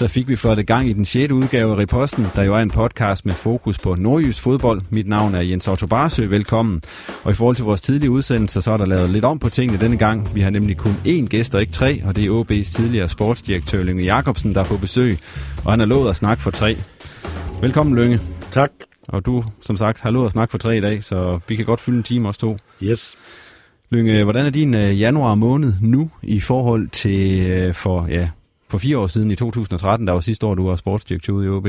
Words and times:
Så 0.00 0.08
fik 0.08 0.28
vi 0.28 0.36
for 0.36 0.54
det 0.54 0.66
gang 0.66 0.88
i 0.88 0.92
den 0.92 1.04
6. 1.04 1.32
udgave 1.32 1.72
af 1.72 1.76
Reposten, 1.76 2.26
der 2.36 2.42
jo 2.42 2.54
er 2.54 2.58
en 2.58 2.70
podcast 2.70 3.26
med 3.26 3.34
fokus 3.34 3.78
på 3.78 3.94
nordjysk 3.94 4.42
fodbold. 4.42 4.82
Mit 4.90 5.08
navn 5.08 5.34
er 5.34 5.40
Jens 5.40 5.68
Otto 5.68 5.86
Barsø, 5.86 6.26
velkommen. 6.26 6.82
Og 7.24 7.30
i 7.30 7.34
forhold 7.34 7.56
til 7.56 7.64
vores 7.64 7.80
tidlige 7.80 8.10
udsendelser, 8.10 8.60
så 8.60 8.70
er 8.70 8.76
der 8.76 8.86
lavet 8.86 9.10
lidt 9.10 9.24
om 9.24 9.38
på 9.38 9.48
tingene 9.48 9.80
denne 9.80 9.96
gang. 9.96 10.34
Vi 10.34 10.40
har 10.40 10.50
nemlig 10.50 10.76
kun 10.76 10.92
én 11.06 11.26
gæst 11.26 11.54
og 11.54 11.60
ikke 11.60 11.72
tre, 11.72 12.02
og 12.04 12.16
det 12.16 12.24
er 12.24 12.30
OB's 12.30 12.76
tidligere 12.76 13.08
sportsdirektør 13.08 13.82
Lønge 13.82 14.04
Jacobsen, 14.04 14.54
der 14.54 14.60
er 14.60 14.64
på 14.64 14.76
besøg. 14.76 15.18
Og 15.64 15.72
han 15.72 15.78
har 15.78 15.86
lovet 15.86 16.10
at 16.10 16.16
snakke 16.16 16.42
for 16.42 16.50
tre. 16.50 16.76
Velkommen 17.60 17.96
Lønge. 17.96 18.20
Tak. 18.50 18.70
Og 19.08 19.26
du, 19.26 19.44
som 19.62 19.76
sagt, 19.76 20.00
har 20.00 20.10
lovet 20.10 20.26
at 20.26 20.32
snakke 20.32 20.50
for 20.50 20.58
tre 20.58 20.76
i 20.76 20.80
dag, 20.80 21.04
så 21.04 21.40
vi 21.48 21.56
kan 21.56 21.64
godt 21.64 21.80
fylde 21.80 21.98
en 21.98 22.04
time 22.04 22.28
også 22.28 22.40
to. 22.40 22.58
Yes. 22.82 23.16
Lønge, 23.90 24.24
hvordan 24.24 24.46
er 24.46 24.50
din 24.50 24.74
øh, 24.74 25.00
januar 25.00 25.34
måned 25.34 25.72
nu 25.82 26.10
i 26.22 26.40
forhold 26.40 26.88
til 26.88 27.50
øh, 27.50 27.74
for, 27.74 28.06
ja, 28.06 28.28
for 28.70 28.78
fire 28.78 28.98
år 28.98 29.06
siden 29.06 29.30
i 29.30 29.36
2013, 29.36 30.06
der 30.06 30.12
var 30.12 30.20
sidste 30.20 30.46
år, 30.46 30.54
du 30.54 30.66
var 30.66 30.76
sportsdirektør 30.76 31.32
ude 31.32 31.46
i 31.46 31.48
OB? 31.48 31.66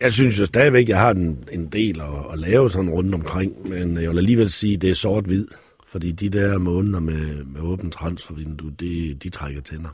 Jeg 0.00 0.12
synes 0.12 0.38
jo 0.38 0.46
stadigvæk, 0.46 0.88
jeg 0.88 0.98
har 1.00 1.10
en, 1.10 1.44
en 1.52 1.66
del 1.66 2.00
at, 2.00 2.32
at 2.32 2.38
lave 2.38 2.70
sådan 2.70 2.90
rundt 2.90 3.14
omkring, 3.14 3.68
men 3.68 3.96
jeg 3.96 4.10
vil 4.10 4.18
alligevel 4.18 4.50
sige, 4.50 4.74
at 4.74 4.82
det 4.82 4.90
er 4.90 4.94
sort-hvid. 4.94 5.46
Fordi 5.86 6.12
de 6.12 6.28
der 6.28 6.58
måneder 6.58 7.00
med, 7.00 7.44
med 7.44 7.60
åben 7.60 7.90
transfervindue, 7.90 8.70
de, 8.80 9.14
de 9.22 9.28
trækker 9.28 9.60
tænder. 9.60 9.88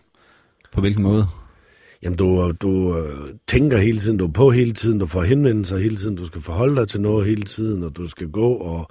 På 0.72 0.80
hvilken 0.80 1.02
måde? 1.02 1.26
Jamen, 2.02 2.16
du, 2.16 2.52
du 2.62 2.98
øh, 2.98 3.28
tænker 3.46 3.78
hele 3.78 3.98
tiden, 3.98 4.18
du 4.18 4.26
er 4.26 4.32
på 4.32 4.50
hele 4.50 4.72
tiden, 4.72 4.98
du 4.98 5.06
får 5.06 5.22
henvendelser 5.22 5.78
hele 5.78 5.96
tiden, 5.96 6.16
du 6.16 6.24
skal 6.24 6.40
forholde 6.40 6.76
dig 6.76 6.88
til 6.88 7.00
noget 7.00 7.26
hele 7.26 7.42
tiden, 7.42 7.84
og 7.84 7.96
du 7.96 8.08
skal 8.08 8.28
gå 8.28 8.52
og, 8.52 8.90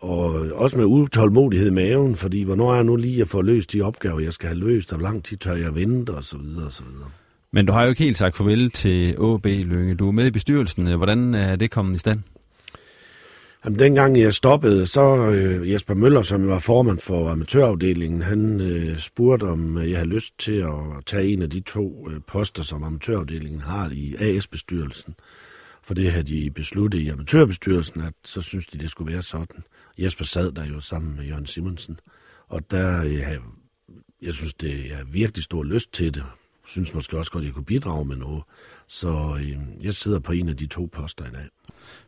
og 0.00 0.24
også 0.54 0.76
med 0.76 0.84
utålmodighed 0.84 1.66
i 1.66 1.74
maven, 1.74 2.16
fordi 2.16 2.42
hvornår 2.42 2.70
er 2.70 2.74
jeg 2.74 2.84
nu 2.84 2.96
lige 2.96 3.20
at 3.20 3.28
få 3.28 3.42
løst 3.42 3.72
de 3.72 3.82
opgaver, 3.82 4.20
jeg 4.20 4.32
skal 4.32 4.48
have 4.48 4.58
løst, 4.58 4.92
og 4.92 4.98
hvor 4.98 5.08
lang 5.08 5.24
tid 5.24 5.36
tør 5.36 5.54
jeg 5.54 5.74
vente, 5.74 6.10
og 6.10 6.24
så 6.24 6.38
videre, 6.38 6.66
og 6.66 6.72
så 6.72 6.82
videre. 6.84 7.08
Men 7.52 7.66
du 7.66 7.72
har 7.72 7.82
jo 7.82 7.88
ikke 7.88 8.02
helt 8.02 8.18
sagt 8.18 8.36
farvel 8.36 8.70
til 8.70 9.10
AB 9.10 9.46
Lønge. 9.46 9.94
Du 9.94 10.08
er 10.08 10.12
med 10.12 10.26
i 10.26 10.30
bestyrelsen. 10.30 10.96
Hvordan 10.96 11.34
er 11.34 11.56
det 11.56 11.70
kommet 11.70 11.96
i 11.96 11.98
stand? 11.98 12.20
Jamen, 13.64 13.78
dengang 13.78 14.20
jeg 14.20 14.32
stoppede, 14.32 14.86
så 14.86 15.30
øh, 15.30 15.70
Jesper 15.70 15.94
Møller, 15.94 16.22
som 16.22 16.48
var 16.48 16.58
formand 16.58 16.98
for 16.98 17.28
amatørafdelingen, 17.28 18.22
han 18.22 18.60
øh, 18.60 18.98
spurgte, 18.98 19.44
om 19.44 19.82
jeg 19.82 19.96
havde 19.96 20.08
lyst 20.08 20.38
til 20.38 20.52
at 20.52 21.04
tage 21.06 21.28
en 21.28 21.42
af 21.42 21.50
de 21.50 21.60
to 21.60 22.08
øh, 22.10 22.20
poster, 22.28 22.62
som 22.62 22.84
amatørafdelingen 22.84 23.60
har 23.60 23.90
i 23.92 24.14
AS-bestyrelsen. 24.18 25.14
For 25.82 25.94
det 25.94 26.12
havde 26.12 26.26
de 26.26 26.50
besluttet 26.50 26.98
i 26.98 27.08
amatørbestyrelsen, 27.08 28.00
at 28.00 28.12
så 28.24 28.42
synes 28.42 28.66
de, 28.66 28.78
det 28.78 28.90
skulle 28.90 29.12
være 29.12 29.22
sådan. 29.22 29.64
Jesper 30.00 30.24
sad 30.24 30.52
der 30.52 30.66
jo 30.66 30.80
sammen 30.80 31.16
med 31.16 31.24
Jørgen 31.24 31.46
Simonsen, 31.46 31.98
og 32.48 32.70
der, 32.70 33.02
jeg, 33.02 33.38
jeg 34.22 34.32
synes, 34.32 34.54
det 34.54 34.92
er 34.92 35.04
virkelig 35.12 35.44
stor 35.44 35.62
lyst 35.62 35.92
til 35.92 36.14
det. 36.14 36.16
Jeg 36.16 36.72
synes 36.72 36.94
måske 36.94 37.18
også 37.18 37.32
godt, 37.32 37.42
at 37.42 37.46
jeg 37.46 37.54
kunne 37.54 37.64
bidrage 37.64 38.04
med 38.04 38.16
noget. 38.16 38.42
Så 38.88 39.38
øh, 39.40 39.84
jeg 39.84 39.94
sidder 39.94 40.18
på 40.18 40.32
en 40.32 40.48
af 40.48 40.56
de 40.56 40.66
to 40.66 40.88
poster 40.92 41.24
i 41.24 41.30
dag. 41.32 41.48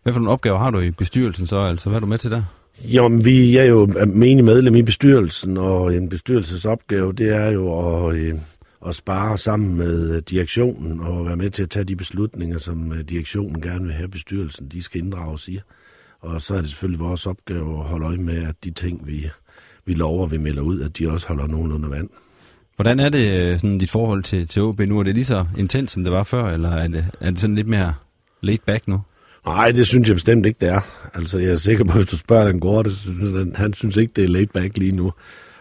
Hvad 0.03 0.13
for 0.13 0.21
nogle 0.21 0.33
opgaver 0.33 0.59
har 0.59 0.71
du 0.71 0.81
i 0.81 0.91
bestyrelsen 0.91 1.47
så? 1.47 1.61
Altså, 1.61 1.89
hvad 1.89 1.97
er 1.97 2.01
du 2.01 2.07
med 2.07 2.19
til 2.19 2.31
der? 2.31 2.43
Jamen, 2.85 3.25
vi 3.25 3.57
er 3.57 3.65
jo 3.65 3.87
menige 4.07 4.43
medlem 4.43 4.75
i 4.75 4.83
bestyrelsen, 4.83 5.57
og 5.57 5.95
en 5.95 6.09
bestyrelsesopgave, 6.09 7.13
det 7.13 7.29
er 7.29 7.49
jo 7.51 7.89
at, 8.09 8.17
øh, 8.17 8.35
at 8.87 8.95
spare 8.95 9.39
sammen 9.39 9.77
med 9.77 10.23
direktionen 10.23 11.01
og 11.01 11.27
være 11.27 11.37
med 11.37 11.51
til 11.51 11.63
at 11.63 11.71
tage 11.71 11.85
de 11.85 11.97
beslutninger, 11.97 12.59
som 12.59 13.05
direktionen 13.09 13.61
gerne 13.61 13.85
vil 13.85 13.95
have 13.95 14.09
bestyrelsen, 14.09 14.69
de 14.69 14.83
skal 14.83 15.01
inddrages 15.01 15.49
i. 15.49 15.61
Og 16.23 16.43
så 16.43 16.55
er 16.55 16.61
det 16.61 16.69
selvfølgelig 16.69 17.01
vores 17.01 17.27
opgave 17.27 17.79
at 17.79 17.85
holde 17.85 18.07
øje 18.07 18.17
med, 18.17 18.43
at 18.43 18.55
de 18.65 18.71
ting, 18.71 19.07
vi, 19.07 19.31
vi 19.87 19.95
lover, 19.95 20.27
vi 20.27 20.39
melder 20.39 20.63
ud, 20.63 20.81
at 20.81 20.99
de 20.99 21.11
også 21.11 21.29
holder 21.29 21.47
nogenlunde 21.47 21.91
vand. 21.91 22.09
Hvordan 22.77 23.01
er 23.01 23.09
det 23.09 23.61
sådan, 23.61 23.79
dit 23.79 23.91
forhold 23.91 24.23
til, 24.23 24.49
til 24.49 24.63
OB 24.63 24.81
nu? 24.81 24.99
Er 24.99 25.03
det 25.03 25.15
lige 25.15 25.25
så 25.25 25.47
intens, 25.59 25.91
som 25.91 26.05
det 26.05 26.13
var 26.13 26.25
før, 26.25 26.45
eller 26.45 26.71
er 26.71 26.89
det, 26.89 27.07
er 27.21 27.31
det 27.31 27.41
sådan 27.41 27.57
lidt 27.57 27.67
mere 27.67 27.95
laid 28.41 28.59
back 28.67 28.89
nu? 28.89 29.01
Nej, 29.47 29.71
det 29.71 29.87
synes 29.87 30.09
jeg 30.09 30.17
bestemt 30.17 30.47
ikke, 30.47 30.59
det 30.61 30.69
er. 30.69 30.81
Altså, 31.15 31.39
jeg 31.39 31.53
er 31.53 31.57
sikker 31.57 31.85
på, 31.85 31.91
at 31.91 31.97
hvis 31.97 32.11
du 32.11 32.17
spørger 32.17 32.49
den 32.49 32.61
går, 32.61 32.83
det 32.83 32.93
synes 32.93 33.39
han, 33.39 33.53
han 33.57 33.73
synes 33.73 33.97
ikke, 33.97 34.13
det 34.17 34.25
er 34.25 34.29
laid 34.29 34.47
back 34.47 34.79
lige 34.79 34.97
nu. 34.97 35.13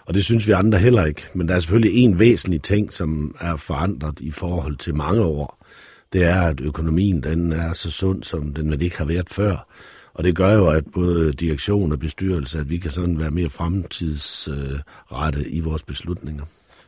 Og 0.06 0.14
det 0.14 0.26
synes 0.26 0.48
vi 0.48 0.52
andre 0.52 0.78
heller 0.80 1.06
ikke. 1.06 1.22
Men 1.34 1.48
der 1.48 1.56
er 1.56 1.60
selvfølgelig 1.60 2.04
en 2.04 2.20
væsentlig 2.20 2.62
ting, 2.62 2.94
som 2.94 3.36
er 3.40 3.56
forandret 3.56 4.22
i 4.22 4.32
forhold 4.32 4.76
til 4.76 4.96
mange 4.96 5.22
år. 5.22 5.66
Det 6.14 6.24
er, 6.24 6.42
at 6.42 6.62
økonomien 6.62 7.24
den 7.24 7.54
er 7.54 7.74
så 7.74 7.92
sund, 7.92 8.24
som 8.24 8.54
den 8.54 8.72
vel 8.72 8.82
ikke 8.82 8.98
har 8.98 9.06
været 9.06 9.30
før. 9.30 9.68
Og 10.14 10.24
det 10.24 10.36
gør 10.36 10.54
jo, 10.54 10.68
at 10.68 10.84
både 10.94 11.34
direktion 11.34 11.92
og 11.92 12.00
bestyrelse, 12.00 12.60
at 12.60 12.70
vi 12.70 12.78
kan 12.78 12.92
sådan 12.92 13.20
være 13.20 13.32
mere 13.32 13.50
fremtidsrette 13.50 15.50
i 15.50 15.60
vores 15.60 15.84
beslutninger. 15.84 16.44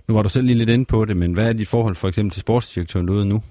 Nu 0.08 0.14
var 0.14 0.22
du 0.22 0.30
selv 0.30 0.46
lige 0.46 0.58
lidt 0.58 0.70
inde 0.70 0.86
på 0.86 1.06
det, 1.06 1.18
men 1.18 1.34
hvad 1.34 1.50
er 1.50 1.54
dit 1.54 1.68
forhold 1.68 1.96
for 1.96 2.08
eksempel 2.08 2.32
til 2.32 2.42
sportsdirektøren 2.42 3.10
ude 3.10 3.26
nu? 3.26 3.42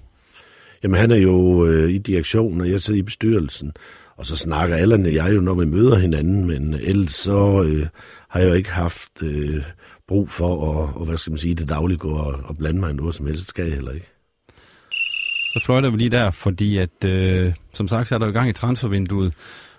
Jamen 0.83 0.99
han 0.99 1.11
er 1.11 1.15
jo 1.15 1.65
øh, 1.65 1.91
i 1.91 1.97
direktionen, 1.97 2.61
og 2.61 2.69
jeg 2.69 2.81
sidder 2.81 2.99
i 2.99 3.03
bestyrelsen. 3.03 3.73
Og 4.17 4.25
så 4.25 4.37
snakker 4.37 4.75
Allan 4.75 5.05
og 5.05 5.13
jeg 5.13 5.35
jo, 5.35 5.39
når 5.39 5.53
vi 5.53 5.65
møder 5.65 5.95
hinanden, 5.95 6.45
men 6.45 6.73
ellers 6.73 7.13
så 7.13 7.63
øh, 7.67 7.87
har 8.29 8.39
jeg 8.39 8.49
jo 8.49 8.53
ikke 8.53 8.71
haft 8.71 9.11
øh, 9.21 9.63
brug 10.07 10.29
for 10.29 10.71
at, 10.71 10.95
og, 10.95 11.05
hvad 11.05 11.17
skal 11.17 11.31
man 11.31 11.37
sige, 11.37 11.55
det 11.55 11.69
daglige 11.69 11.97
gå 11.97 12.11
og, 12.11 12.39
og 12.43 12.57
blande 12.57 12.79
mig 12.79 12.91
i 12.91 12.93
noget 12.93 13.15
som 13.15 13.25
helst. 13.25 13.39
Det 13.39 13.49
skal 13.49 13.65
jeg 13.65 13.73
heller 13.73 13.91
ikke. 13.91 14.13
Så 15.53 15.61
fløjter 15.65 15.89
vi 15.89 15.97
lige 15.97 16.09
der, 16.09 16.31
fordi 16.31 16.77
at, 16.77 17.05
øh, 17.05 17.53
som 17.73 17.87
sagt, 17.87 18.07
så 18.07 18.15
er 18.15 18.19
der 18.19 18.27
i 18.27 18.31
gang 18.31 18.49
i 18.49 18.53
transfervinduet. 18.53 19.33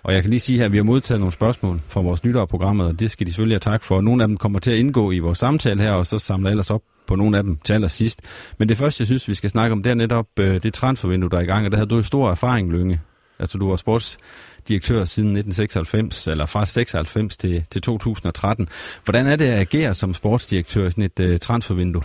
Og 0.05 0.15
jeg 0.15 0.23
kan 0.23 0.31
lige 0.31 0.41
sige 0.41 0.59
her, 0.59 0.65
at 0.65 0.73
vi 0.73 0.77
har 0.77 0.85
modtaget 0.85 1.21
nogle 1.21 1.33
spørgsmål 1.33 1.81
fra 1.89 2.01
vores 2.01 2.25
lytterprogrammet, 2.25 2.87
og 2.87 3.01
det 3.01 3.11
skal 3.11 3.27
de 3.27 3.31
selvfølgelig 3.33 3.55
have 3.55 3.73
tak 3.73 3.83
for. 3.83 4.01
Nogle 4.01 4.23
af 4.23 4.29
dem 4.29 4.37
kommer 4.37 4.59
til 4.59 4.71
at 4.71 4.77
indgå 4.77 5.13
i 5.13 5.19
vores 5.19 5.39
samtale 5.39 5.83
her, 5.83 5.93
og 5.93 6.07
så 6.07 6.19
samler 6.19 6.51
ellers 6.51 6.71
op 6.71 6.83
på 7.07 7.17
nogle 7.17 7.37
af 7.37 7.43
dem 7.43 7.57
til 7.65 7.73
allersidst. 7.73 8.21
Men 8.59 8.69
det 8.69 8.77
første, 8.77 9.01
jeg 9.01 9.07
synes, 9.07 9.29
vi 9.29 9.35
skal 9.35 9.51
snakke 9.51 9.73
om, 9.73 9.83
det 9.83 9.91
er 9.91 9.95
netop 9.95 10.27
øh, 10.41 10.63
det 10.63 10.75
transfervindue, 10.75 11.31
der 11.31 11.37
er 11.37 11.41
i 11.41 11.45
gang, 11.45 11.65
og 11.65 11.71
der 11.71 11.77
havde 11.77 11.91
du 11.91 11.97
jo 11.97 12.03
stor 12.03 12.31
erfaring, 12.31 12.73
Lønge. 12.73 13.01
Altså, 13.39 13.59
du 13.59 13.69
var 13.69 13.77
sportsdirektør 13.77 15.05
siden 15.05 15.29
1996, 15.29 16.27
eller 16.27 16.47
fra 16.47 16.67
96 16.67 17.37
til, 17.37 17.65
til 17.71 17.83
2013. 17.83 18.69
Hvordan 19.05 19.27
er 19.27 19.37
det 19.37 19.45
at 19.45 19.61
agere 19.61 19.95
som 19.95 20.15
sportsdirektør 20.15 20.87
i 20.87 20.91
sådan 20.91 21.05
et 21.05 21.21
øh, 21.21 21.39
transfervindue? 21.39 22.03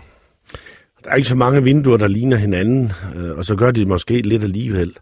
Der 1.04 1.12
er 1.12 1.16
ikke 1.16 1.30
så 1.30 1.36
mange 1.36 1.64
vinduer, 1.64 1.98
der 1.98 2.08
ligner 2.08 2.38
hinanden, 2.38 2.92
øh, 3.16 3.38
og 3.38 3.46
så 3.46 3.56
gør 3.56 3.72
de 3.72 3.86
måske 3.86 4.22
lidt 4.22 4.44
alligevel. 4.44 4.94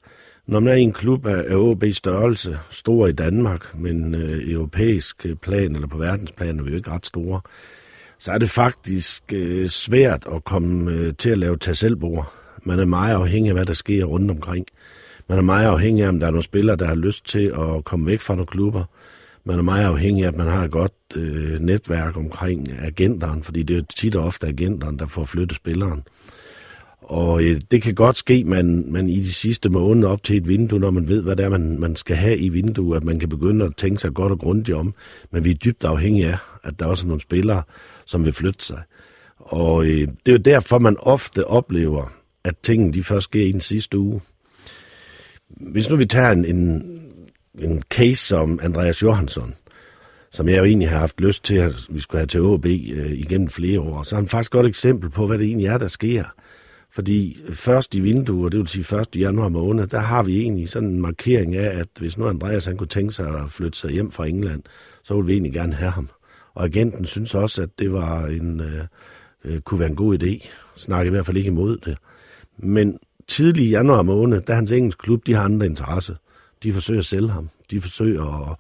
Når 0.48 0.60
man 0.60 0.74
er 0.74 0.78
i 0.78 0.82
en 0.82 0.94
klub 0.94 1.26
af, 1.26 1.44
af 1.48 1.56
OB 1.56 1.84
størrelse, 1.94 2.60
stor 2.70 3.08
i 3.08 3.12
Danmark, 3.12 3.78
men 3.78 4.16
øh, 4.16 4.52
europæisk 4.52 5.26
øh, 5.26 5.36
plan 5.36 5.76
eller 5.76 5.88
på 5.88 5.98
verdensplan 5.98 6.60
er 6.60 6.64
vi 6.64 6.70
jo 6.70 6.76
ikke 6.76 6.92
ret 6.92 7.06
store, 7.06 7.42
så 8.20 8.32
er 8.32 8.38
det 8.38 8.50
faktisk 8.50 9.24
øh, 9.34 9.68
svært 9.68 10.28
at 10.36 10.44
komme 10.44 10.92
øh, 10.92 11.14
til 11.18 11.30
at 11.30 11.38
lave 11.38 11.58
tasselbord. 11.58 12.34
Man 12.64 12.80
er 12.80 12.86
meget 12.86 13.16
afhængig 13.16 13.50
af, 13.50 13.56
hvad 13.56 13.66
der 13.66 13.74
sker 13.74 14.06
rundt 14.06 14.32
omkring. 14.32 14.66
Man 15.30 15.38
er 15.38 15.42
meget 15.42 15.68
afhængig 15.68 16.04
af, 16.04 16.10
om 16.10 16.20
der 16.20 16.28
er 16.28 16.32
nogle 16.32 16.44
spillere, 16.44 16.76
der 16.76 16.86
har 16.86 16.96
lyst 16.96 17.26
til 17.26 17.54
at 17.60 17.84
komme 17.84 18.06
væk 18.06 18.20
fra 18.20 18.36
nogle 18.36 18.48
klubber. 18.48 18.84
Man 19.44 19.60
er 19.60 19.64
meget 19.64 19.86
afhængig 19.86 20.24
af, 20.24 20.28
at 20.28 20.36
man 20.36 20.48
har 20.48 20.64
et 20.64 20.72
godt 20.72 20.94
øh, 21.16 21.60
netværk 21.60 22.18
omkring 22.18 22.72
agenteren, 22.80 23.44
fordi 23.44 23.64
det 23.64 23.78
er 23.78 23.82
tit 23.98 24.16
og 24.16 24.26
ofte 24.26 24.48
agenteren, 24.48 25.00
der 25.00 25.08
får 25.08 25.26
flyttet 25.26 25.56
spilleren. 25.58 26.04
Og 27.10 27.44
øh, 27.44 27.62
det 27.72 27.82
kan 27.82 27.96
godt 27.96 28.18
ske, 28.18 28.44
man, 28.44 28.86
man 28.92 29.10
i 29.10 29.20
de 29.20 29.34
sidste 29.34 29.70
måneder 29.70 30.10
op 30.10 30.24
til 30.24 30.38
et 30.38 30.48
vindue, 30.48 30.80
når 30.80 30.92
man 30.92 31.08
ved, 31.08 31.22
hvad 31.22 31.36
det 31.36 31.46
er, 31.46 31.50
man, 31.50 31.80
man 31.80 31.96
skal 31.96 32.16
have 32.16 32.38
i 32.38 32.50
vinduet, 32.50 32.98
at 32.98 33.04
man 33.04 33.20
kan 33.20 33.30
begynde 33.30 33.66
at 33.66 33.76
tænke 33.78 34.02
sig 34.02 34.14
godt 34.14 34.32
og 34.32 34.40
grundigt 34.40 34.78
om. 34.78 34.94
Men 35.32 35.46
vi 35.46 35.50
er 35.50 35.56
dybt 35.56 35.84
afhængige 35.84 36.28
af, 36.28 36.38
at 36.64 36.80
der 36.80 36.86
også 36.86 37.06
er 37.06 37.08
nogle 37.08 37.22
spillere, 37.22 37.64
som 38.06 38.26
vil 38.26 38.34
flytte 38.34 38.66
sig. 38.66 38.82
Og 39.38 39.86
øh, 39.86 40.08
det 40.26 40.28
er 40.28 40.32
jo 40.32 40.38
derfor, 40.38 40.80
man 40.80 40.98
ofte 41.00 41.48
oplever, 41.48 42.12
at 42.44 42.58
tingene 42.64 42.94
de 42.94 43.04
først 43.04 43.24
sker 43.24 43.44
i 43.44 43.52
den 43.52 43.62
sidste 43.62 43.98
uge. 43.98 44.22
Hvis 45.50 45.90
nu 45.90 45.96
vi 45.96 46.06
tager 46.06 46.32
en, 46.32 46.46
en, 46.46 46.84
en 47.62 47.84
case 47.90 48.28
som 48.28 48.60
Andreas 48.64 49.02
Johansson, 49.04 49.54
som 50.32 50.50
jeg 50.50 50.58
jo 50.58 50.64
egentlig 50.64 50.90
har 50.90 51.00
haft 51.00 51.22
lyst 51.22 51.44
til, 51.44 51.56
at 51.56 51.74
vi 51.90 52.00
skulle 52.00 52.20
have 52.20 52.28
til 52.28 52.42
OB 52.42 52.66
øh, 52.66 53.12
igennem 53.12 53.50
flere 53.50 53.80
år, 53.80 54.04
så 54.04 54.16
er 54.16 54.20
han 54.20 54.28
faktisk 54.28 54.50
et 54.50 54.52
godt 54.52 54.68
eksempel 54.68 55.10
på, 55.10 55.28
hvad 55.28 55.38
det 55.38 55.48
egentlig 55.48 55.68
er, 55.68 55.78
der 55.78 55.88
sker. 55.88 56.24
Fordi 56.92 57.38
først 57.54 57.96
i 57.96 58.00
vinduer, 58.00 58.50
det 58.50 58.60
vil 58.60 58.68
sige 58.68 59.00
1. 59.02 59.08
januar 59.16 59.50
måned, 59.50 59.88
der 59.88 60.00
har 60.00 60.24
vi 60.24 60.40
egentlig 60.40 60.70
sådan 60.70 60.90
en 60.90 61.02
markering 61.02 61.56
af, 61.56 61.80
at 61.80 61.88
hvis 62.00 62.18
nu 62.18 62.28
Andreas 62.28 62.66
han 62.66 62.78
kunne 62.78 62.88
tænke 62.88 63.14
sig 63.14 63.40
at 63.44 63.50
flytte 63.50 63.78
sig 63.78 63.92
hjem 63.92 64.12
fra 64.12 64.28
England, 64.28 64.64
så 65.04 65.14
ville 65.14 65.28
vi 65.28 65.34
egentlig 65.34 65.54
gerne 65.54 65.74
have 65.74 65.92
ham. 65.92 66.10
Og 66.54 66.64
agenten 66.64 67.06
synes 67.06 67.36
også, 67.36 67.62
at 67.62 67.70
det 67.80 67.94
var 67.94 68.26
en, 68.26 68.60
øh, 68.60 68.86
øh 69.44 69.62
kunne 69.62 69.80
være 69.80 69.90
en 69.90 69.96
god 69.96 70.24
idé. 70.24 70.50
Snakker 70.76 71.12
i 71.12 71.16
hvert 71.16 71.26
fald 71.26 71.38
ikke 71.38 71.48
imod 71.48 71.78
det. 71.78 71.98
Men 72.58 73.00
tidlig 73.28 73.66
i 73.66 73.70
januar 73.70 74.02
måned, 74.02 74.42
der 74.42 74.56
hans 74.56 74.72
engelsk 74.72 74.98
klub, 74.98 75.28
de 75.28 75.34
har 75.34 75.44
andre 75.44 75.66
interesse. 75.66 76.16
De 76.64 76.74
forsøger 76.74 77.00
at 77.00 77.06
sælge 77.06 77.30
ham. 77.30 77.50
De 77.72 77.82
forsøger 77.82 78.50
at, 78.50 78.56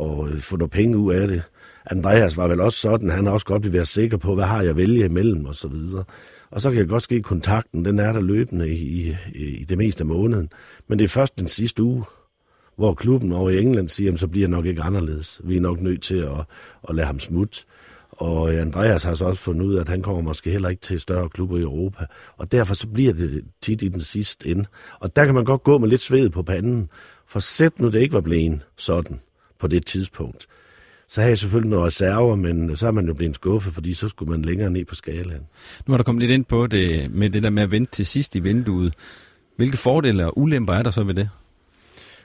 at 0.00 0.32
øh, 0.32 0.40
få 0.40 0.56
noget 0.56 0.70
penge 0.70 0.96
ud 0.96 1.12
af 1.12 1.28
det. 1.28 1.42
Andreas 1.90 2.36
var 2.36 2.48
vel 2.48 2.60
også 2.60 2.78
sådan, 2.78 3.10
han 3.10 3.26
har 3.26 3.32
også 3.32 3.46
godt 3.46 3.64
vil 3.64 3.72
være 3.72 3.86
sikker 3.86 4.16
på, 4.16 4.34
hvad 4.34 4.44
har 4.44 4.62
jeg 4.62 4.76
vælge 4.76 5.04
imellem 5.04 5.44
og 5.44 5.54
så 5.54 5.68
videre. 5.68 6.04
Og 6.50 6.60
så 6.60 6.70
kan 6.70 6.78
jeg 6.78 6.88
godt 6.88 7.02
ske 7.02 7.22
kontakten, 7.22 7.84
den 7.84 7.98
er 7.98 8.12
der 8.12 8.20
løbende 8.20 8.68
i, 8.68 9.16
i, 9.34 9.40
i 9.42 9.64
det 9.64 9.78
meste 9.78 10.00
af 10.00 10.06
måneden. 10.06 10.48
Men 10.88 10.98
det 10.98 11.04
er 11.04 11.08
først 11.08 11.38
den 11.38 11.48
sidste 11.48 11.82
uge, 11.82 12.04
hvor 12.76 12.94
klubben 12.94 13.32
over 13.32 13.50
i 13.50 13.62
England 13.62 13.88
siger, 13.88 14.16
så 14.16 14.28
bliver 14.28 14.42
jeg 14.42 14.50
nok 14.50 14.66
ikke 14.66 14.82
anderledes. 14.82 15.40
Vi 15.44 15.56
er 15.56 15.60
nok 15.60 15.80
nødt 15.80 16.02
til 16.02 16.16
at, 16.16 16.44
at 16.88 16.94
lade 16.94 17.06
ham 17.06 17.20
smutte. 17.20 17.58
Og 18.10 18.54
øh, 18.54 18.60
Andreas 18.60 19.02
har 19.02 19.14
så 19.14 19.24
også 19.24 19.42
fundet 19.42 19.66
ud 19.66 19.74
af, 19.74 19.80
at 19.80 19.88
han 19.88 20.02
kommer 20.02 20.22
måske 20.22 20.50
heller 20.50 20.68
ikke 20.68 20.82
til 20.82 21.00
større 21.00 21.28
klubber 21.28 21.58
i 21.58 21.60
Europa. 21.60 22.06
Og 22.36 22.52
derfor 22.52 22.74
så 22.74 22.88
bliver 22.88 23.12
det 23.12 23.44
tit 23.62 23.82
i 23.82 23.88
den 23.88 24.00
sidste 24.00 24.48
ende. 24.48 24.64
Og 25.00 25.16
der 25.16 25.24
kan 25.24 25.34
man 25.34 25.44
godt 25.44 25.62
gå 25.62 25.78
med 25.78 25.88
lidt 25.88 26.00
sved 26.00 26.30
på 26.30 26.42
panden. 26.42 26.88
For 27.26 27.40
sæt 27.40 27.80
nu 27.80 27.90
det 27.90 28.00
ikke 28.00 28.14
var 28.14 28.20
blevet 28.20 28.66
sådan 28.76 29.20
på 29.58 29.66
det 29.66 29.86
tidspunkt, 29.86 30.46
så 31.08 31.20
havde 31.20 31.30
jeg 31.30 31.38
selvfølgelig 31.38 31.70
nogle 31.70 31.86
reserver, 31.86 32.36
men 32.36 32.76
så 32.76 32.86
er 32.86 32.92
man 32.92 33.06
jo 33.06 33.14
blevet 33.14 33.34
skuffet, 33.34 33.74
fordi 33.74 33.94
så 33.94 34.08
skulle 34.08 34.30
man 34.30 34.42
længere 34.42 34.70
ned 34.70 34.84
på 34.84 34.94
skalaen. 34.94 35.42
Nu 35.86 35.92
har 35.92 35.96
der 35.96 36.04
kommet 36.04 36.22
lidt 36.22 36.32
ind 36.32 36.44
på 36.44 36.66
det 36.66 37.10
med 37.10 37.30
det 37.30 37.42
der 37.42 37.50
med 37.50 37.62
at 37.62 37.70
vente 37.70 37.92
til 37.92 38.06
sidst 38.06 38.36
i 38.36 38.40
vinduet. 38.40 38.94
Hvilke 39.56 39.76
fordele 39.76 40.26
og 40.26 40.38
ulemper 40.38 40.72
er 40.72 40.82
der 40.82 40.90
så 40.90 41.02
ved 41.02 41.14
det? 41.14 41.28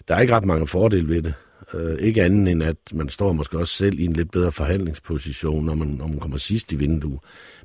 Der 0.08 0.16
er 0.16 0.22
ikke 0.22 0.36
ret 0.36 0.46
mange 0.46 0.68
fordele 0.68 1.08
ved 1.08 1.22
det. 1.22 1.34
Uh, 1.74 1.94
ikke 2.00 2.24
andet 2.24 2.52
end, 2.52 2.64
at 2.64 2.78
man 2.94 3.10
står 3.10 3.34
måske 3.34 3.58
også 3.58 3.74
selv 3.74 4.00
i 4.00 4.06
en 4.06 4.14
lidt 4.14 4.32
bedre 4.32 4.52
forhandlingsposition, 4.52 5.66
når 5.66 5.76
man, 5.76 5.88
når 5.88 6.08
man 6.08 6.20
kommer 6.20 6.38
sidst 6.38 6.72
i 6.72 6.76
vinduet. 6.76 7.20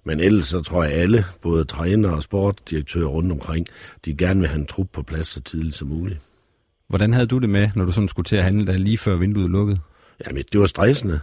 Men 0.04 0.20
ellers 0.20 0.46
så 0.46 0.60
tror 0.60 0.84
jeg 0.84 0.92
alle, 0.92 1.24
både 1.42 1.64
træner 1.64 2.10
og 2.10 2.22
sportdirektører 2.22 3.06
rundt 3.06 3.32
omkring, 3.32 3.66
de 4.04 4.16
gerne 4.16 4.40
vil 4.40 4.48
have 4.48 4.60
en 4.60 4.66
trup 4.66 4.86
på 4.92 5.02
plads 5.02 5.26
så 5.26 5.40
tidligt 5.40 5.76
som 5.76 5.88
muligt. 5.88 6.20
Hvordan 6.88 7.12
havde 7.12 7.26
du 7.26 7.38
det 7.38 7.48
med, 7.48 7.70
når 7.74 7.84
du 7.84 7.92
sådan 7.92 8.08
skulle 8.08 8.24
til 8.24 8.36
at 8.36 8.44
handle 8.44 8.66
der 8.66 8.76
lige 8.76 8.98
før 8.98 9.16
vinduet 9.16 9.50
lukkede? 9.50 9.78
Jamen, 10.26 10.44
det 10.52 10.60
var 10.60 10.66
stressende. 10.66 11.20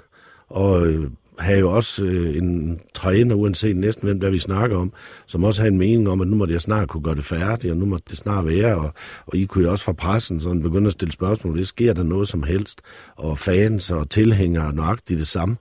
Og 0.49 0.87
øh, 0.87 1.09
havde 1.39 1.59
jo 1.59 1.71
også 1.71 2.05
øh, 2.05 2.37
en 2.37 2.79
træner, 2.93 3.35
uanset 3.35 3.75
næsten 3.75 4.07
hvem 4.07 4.19
der 4.19 4.29
vi 4.29 4.39
snakker 4.39 4.77
om, 4.77 4.93
som 5.25 5.43
også 5.43 5.61
har 5.61 5.69
en 5.69 5.77
mening 5.77 6.09
om, 6.09 6.21
at 6.21 6.27
nu 6.27 6.35
må 6.35 6.45
det 6.45 6.61
snart 6.61 6.89
kunne 6.89 7.03
gøre 7.03 7.15
det 7.15 7.25
færdigt, 7.25 7.71
og 7.71 7.77
nu 7.77 7.85
må 7.85 7.99
det 8.09 8.17
snart 8.17 8.45
være, 8.45 8.75
og, 8.75 8.93
og 9.25 9.37
I 9.37 9.45
kunne 9.45 9.63
jo 9.63 9.71
også 9.71 9.85
fra 9.85 9.93
pressen 9.93 10.39
sådan 10.39 10.61
begynde 10.61 10.87
at 10.87 10.93
stille 10.93 11.11
spørgsmål, 11.11 11.53
hvis 11.53 11.67
sker 11.67 11.93
der 11.93 12.03
noget 12.03 12.27
som 12.27 12.43
helst, 12.43 12.81
og 13.15 13.37
fans 13.37 13.91
og 13.91 14.09
tilhængere 14.09 14.73
nøjagtigt 14.73 15.19
det 15.19 15.27
samme. 15.27 15.57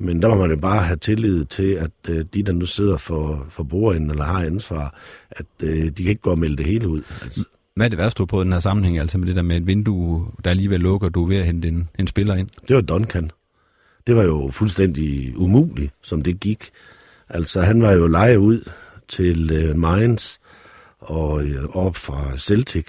Men 0.00 0.22
der 0.22 0.28
må 0.28 0.34
man 0.34 0.50
jo 0.50 0.56
bare 0.56 0.82
have 0.82 0.96
tillid 0.96 1.44
til, 1.44 1.72
at 1.72 1.90
øh, 2.08 2.24
de, 2.34 2.42
der 2.42 2.52
nu 2.52 2.66
sidder 2.66 2.96
for, 2.96 3.46
for 3.50 3.62
bordenden 3.62 4.10
eller 4.10 4.24
har 4.24 4.44
ansvar, 4.44 4.98
at 5.30 5.46
øh, 5.62 5.70
de 5.70 6.02
kan 6.02 6.08
ikke 6.08 6.22
gå 6.22 6.30
og 6.30 6.38
melde 6.38 6.56
det 6.56 6.66
hele 6.66 6.88
ud. 6.88 7.00
Altså. 7.22 7.44
Hvad 7.76 7.86
er 7.86 7.88
det 7.88 7.98
værste, 7.98 8.18
du 8.18 8.26
på 8.26 8.40
i 8.40 8.44
den 8.44 8.52
her 8.52 8.60
sammenhæng, 8.60 8.98
altså 8.98 9.18
med 9.18 9.26
det 9.26 9.36
der 9.36 9.42
med 9.42 9.56
et 9.56 9.66
vindue, 9.66 10.26
der 10.44 10.50
alligevel 10.50 10.80
lukker, 10.80 11.08
du 11.08 11.22
er 11.24 11.28
ved 11.28 11.36
at 11.36 11.46
hente 11.46 11.68
en, 11.68 11.88
en 11.98 12.06
spiller 12.06 12.34
ind? 12.34 12.48
Det 12.68 12.76
var 12.76 12.82
Duncan. 12.82 13.30
Det 14.06 14.16
var 14.16 14.22
jo 14.22 14.50
fuldstændig 14.52 15.32
umuligt, 15.36 15.92
som 16.02 16.22
det 16.22 16.40
gik. 16.40 16.64
Altså, 17.28 17.60
han 17.60 17.82
var 17.82 17.92
jo 17.92 18.06
leje 18.06 18.40
ud 18.40 18.70
til 19.08 19.52
øh, 19.52 19.76
Mainz 19.76 20.36
og 20.98 21.44
øh, 21.44 21.64
op 21.76 21.96
fra 21.96 22.36
Celtic. 22.36 22.86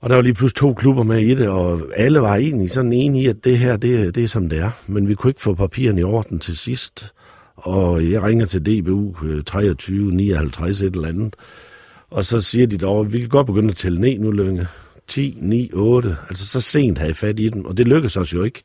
Og 0.00 0.10
der 0.10 0.16
var 0.16 0.22
lige 0.22 0.34
pludselig 0.34 0.58
to 0.58 0.74
klubber 0.74 1.02
med 1.02 1.18
i 1.18 1.34
det, 1.34 1.48
og 1.48 1.80
alle 1.96 2.20
var 2.20 2.36
egentlig 2.36 2.70
sådan 2.70 2.92
enige 2.92 3.24
i, 3.24 3.26
at 3.26 3.44
det 3.44 3.58
her, 3.58 3.76
det, 3.76 4.14
det 4.14 4.22
er 4.22 4.28
som 4.28 4.48
det 4.48 4.58
er. 4.58 4.70
Men 4.86 5.08
vi 5.08 5.14
kunne 5.14 5.30
ikke 5.30 5.42
få 5.42 5.54
papirerne 5.54 6.00
i 6.00 6.04
orden 6.04 6.38
til 6.38 6.56
sidst. 6.56 7.12
Og 7.56 8.10
jeg 8.10 8.22
ringer 8.22 8.46
til 8.46 8.80
DBU 8.80 9.14
23, 9.46 10.12
59, 10.12 10.80
et 10.80 10.94
eller 10.94 11.08
andet. 11.08 11.36
Og 12.12 12.24
så 12.24 12.40
siger 12.40 12.66
de 12.66 12.78
dog, 12.78 13.12
vi 13.12 13.20
kan 13.20 13.28
godt 13.28 13.46
begynde 13.46 13.70
at 13.70 13.76
tælle 13.76 14.00
ned 14.00 14.18
nu, 14.18 14.30
Lønge. 14.30 14.66
10, 15.08 15.34
9, 15.40 15.70
8. 15.74 16.16
Altså 16.28 16.46
så 16.46 16.60
sent 16.60 16.98
havde 16.98 17.08
jeg 17.08 17.16
fat 17.16 17.40
i 17.40 17.48
den, 17.48 17.66
og 17.66 17.76
det 17.76 17.88
lykkedes 17.88 18.16
os 18.16 18.32
jo 18.32 18.42
ikke. 18.42 18.62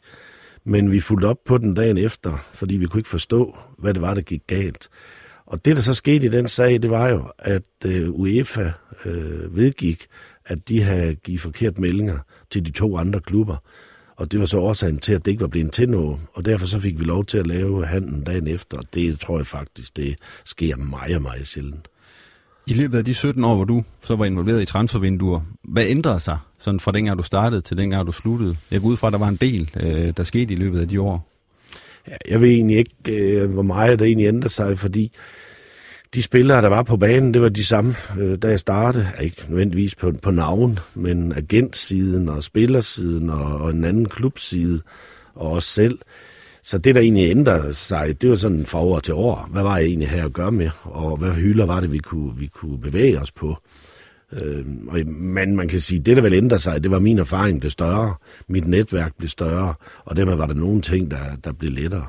Men 0.64 0.92
vi 0.92 1.00
fulgte 1.00 1.26
op 1.26 1.38
på 1.46 1.58
den 1.58 1.74
dagen 1.74 1.98
efter, 1.98 2.38
fordi 2.54 2.78
vi 2.78 2.86
kunne 2.86 3.00
ikke 3.00 3.10
forstå, 3.10 3.58
hvad 3.78 3.94
det 3.94 4.02
var, 4.02 4.14
der 4.14 4.22
gik 4.22 4.42
galt. 4.48 4.90
Og 5.46 5.66
det, 5.66 5.76
der 5.76 5.82
så 5.82 5.94
skete 5.94 6.26
i 6.26 6.30
den 6.30 6.48
sag, 6.48 6.82
det 6.82 6.90
var 6.90 7.10
jo, 7.10 7.32
at 7.40 7.64
øh, 7.86 8.10
UEFA 8.10 8.72
øh, 9.06 9.56
vedgik, 9.56 10.06
at 10.46 10.70
de 10.70 10.82
havde 10.82 11.16
givet 11.16 11.42
forkert 11.42 11.80
meldinger 11.80 12.20
til 12.52 12.66
de 12.66 12.72
to 12.72 12.98
andre 12.98 13.20
klubber. 13.20 13.58
Og 14.16 14.32
det 14.32 14.40
var 14.40 14.46
så 14.46 14.58
årsagen 14.58 14.98
til, 14.98 15.14
at 15.14 15.26
det 15.26 15.32
ikke 15.32 15.42
var 15.42 15.48
blevet 15.48 15.72
til 15.72 15.90
noget. 15.90 16.20
Og 16.34 16.46
derfor 16.46 16.66
så 16.66 16.80
fik 16.80 17.00
vi 17.00 17.04
lov 17.04 17.26
til 17.26 17.38
at 17.38 17.48
lave 17.48 17.86
handen 17.86 18.24
dagen 18.24 18.48
efter. 18.48 18.78
Og 18.78 18.86
det 18.94 19.20
tror 19.20 19.38
jeg 19.38 19.48
faktisk, 19.48 19.98
det 19.98 20.16
sker 20.46 20.78
meget, 20.78 21.22
meget 21.22 21.48
sjældent. 21.48 21.88
I 22.70 22.74
løbet 22.74 22.98
af 22.98 23.06
de 23.06 23.14
17 23.14 23.44
år, 23.44 23.56
hvor 23.56 23.64
du 23.64 23.84
så 24.04 24.16
var 24.16 24.26
involveret 24.26 24.62
i 24.62 24.66
transfervinduer, 24.66 25.42
hvad 25.64 25.86
ændrede 25.86 26.20
sig 26.20 26.38
sådan 26.60 26.80
fra 26.80 26.92
dengang 26.92 27.18
du 27.18 27.24
startede 27.24 27.62
til 27.62 27.78
dengang 27.78 28.08
du 28.08 28.12
sluttede? 28.12 28.58
Jeg 28.72 28.82
går 28.82 28.88
ud 28.88 28.98
fra, 28.98 29.08
at 29.08 29.14
der 29.14 29.20
var 29.20 29.28
en 29.28 29.36
del, 29.36 29.70
øh, 29.80 30.14
der 30.18 30.24
skete 30.24 30.54
i 30.54 30.56
løbet 30.56 30.80
af 30.80 30.88
de 30.88 31.02
år. 31.02 31.28
Jeg 32.30 32.42
ved 32.42 32.50
egentlig 32.50 32.78
ikke, 32.78 33.42
øh, 33.42 33.52
hvor 33.52 33.62
meget 33.62 34.00
der 34.00 34.06
egentlig 34.06 34.28
ændrede 34.28 34.54
sig, 34.54 34.80
fordi 34.80 35.12
de 36.14 36.22
spillere, 36.22 36.62
der 36.62 36.68
var 36.68 36.84
på 36.84 36.98
banen, 36.98 37.34
det 37.34 37.42
var 37.42 37.50
de 37.50 37.66
samme, 37.66 37.96
øh, 38.20 38.38
da 38.38 38.48
jeg 38.48 38.60
startede. 38.60 39.08
Ikke 39.22 39.44
nødvendigvis 39.48 39.96
på, 39.96 40.12
på 40.22 40.32
navn, 40.32 40.80
men 40.96 41.34
agentsiden 41.34 42.30
og 42.30 42.44
spillersiden 42.44 43.30
og, 43.30 43.58
og 43.58 43.72
en 43.72 43.84
anden 43.84 44.10
klubside 44.10 44.82
og 45.36 45.52
os 45.52 45.66
selv. 45.66 46.00
Så 46.68 46.78
det, 46.78 46.96
der 46.96 47.02
egentlig 47.02 47.30
ændrede 47.30 47.74
sig, 47.74 48.22
det 48.22 48.30
var 48.30 48.36
sådan 48.36 48.66
fra 48.66 48.80
år 48.80 49.00
til 49.00 49.14
år. 49.14 49.50
Hvad 49.52 49.64
var 49.64 49.78
jeg 49.78 49.86
egentlig 49.86 50.10
her 50.10 50.26
at 50.26 50.34
gøre 50.34 50.52
med? 50.52 50.70
Og 50.84 51.18
hvad 51.18 51.32
hylder 51.32 51.66
var 51.66 51.80
det, 51.80 51.92
vi 51.92 51.98
kunne, 51.98 52.38
vi 52.38 52.48
kunne 52.48 52.82
bevæge 52.82 53.20
os 53.20 53.32
på? 53.32 53.58
Øh, 54.34 54.66
og, 54.88 55.00
men 55.08 55.56
man 55.56 55.68
kan 55.68 55.80
sige, 55.80 56.00
det 56.00 56.18
der 56.18 56.24
vel 56.24 56.34
ændrede 56.34 56.62
sig, 56.62 56.84
det 56.84 56.92
var 56.92 57.00
min 57.00 57.20
erfaring 57.20 57.60
blev 57.60 57.72
større, 57.72 58.16
mit 58.48 58.68
netværk 58.68 59.18
blev 59.18 59.30
større, 59.30 59.74
og 60.06 60.16
dermed 60.16 60.36
var 60.36 60.48
der 60.48 60.54
nogle 60.54 60.82
ting, 60.82 61.12
der, 61.12 61.36
der 61.44 61.54
blev 61.54 61.72
lettere. 61.72 62.06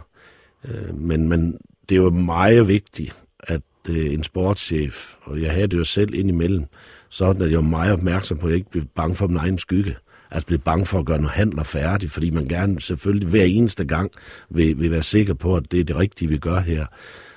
Øh, 0.64 0.94
men, 0.94 1.28
men 1.28 1.58
det 1.88 1.94
er 1.94 2.02
jo 2.02 2.10
meget 2.10 2.68
vigtigt, 2.68 3.14
at 3.40 3.62
øh, 3.90 4.12
en 4.12 4.24
sportschef, 4.24 5.14
og 5.22 5.42
jeg 5.42 5.52
havde 5.52 5.68
det 5.68 5.78
jo 5.78 5.84
selv 5.84 6.14
indimellem, 6.14 6.64
sådan 7.08 7.42
at 7.42 7.50
jeg 7.50 7.58
var 7.58 7.68
meget 7.68 7.92
opmærksom 7.92 8.38
på, 8.38 8.46
at 8.46 8.50
jeg 8.50 8.56
ikke 8.56 8.70
blev 8.70 8.84
bange 8.96 9.14
for 9.14 9.26
min 9.26 9.36
egen 9.36 9.58
skygge 9.58 9.96
altså 10.30 10.46
blive 10.46 10.58
bange 10.58 10.86
for 10.86 10.98
at 10.98 11.06
gøre 11.06 11.18
nogle 11.18 11.30
handler 11.30 11.62
færdigt, 11.62 12.12
fordi 12.12 12.30
man 12.30 12.44
gerne 12.44 12.80
selvfølgelig 12.80 13.28
hver 13.28 13.44
eneste 13.44 13.84
gang 13.84 14.10
vil, 14.50 14.80
vil 14.80 14.90
være 14.90 15.02
sikker 15.02 15.34
på, 15.34 15.56
at 15.56 15.72
det 15.72 15.80
er 15.80 15.84
det 15.84 15.96
rigtige, 15.96 16.28
vi 16.28 16.38
gør 16.38 16.60
her. 16.60 16.86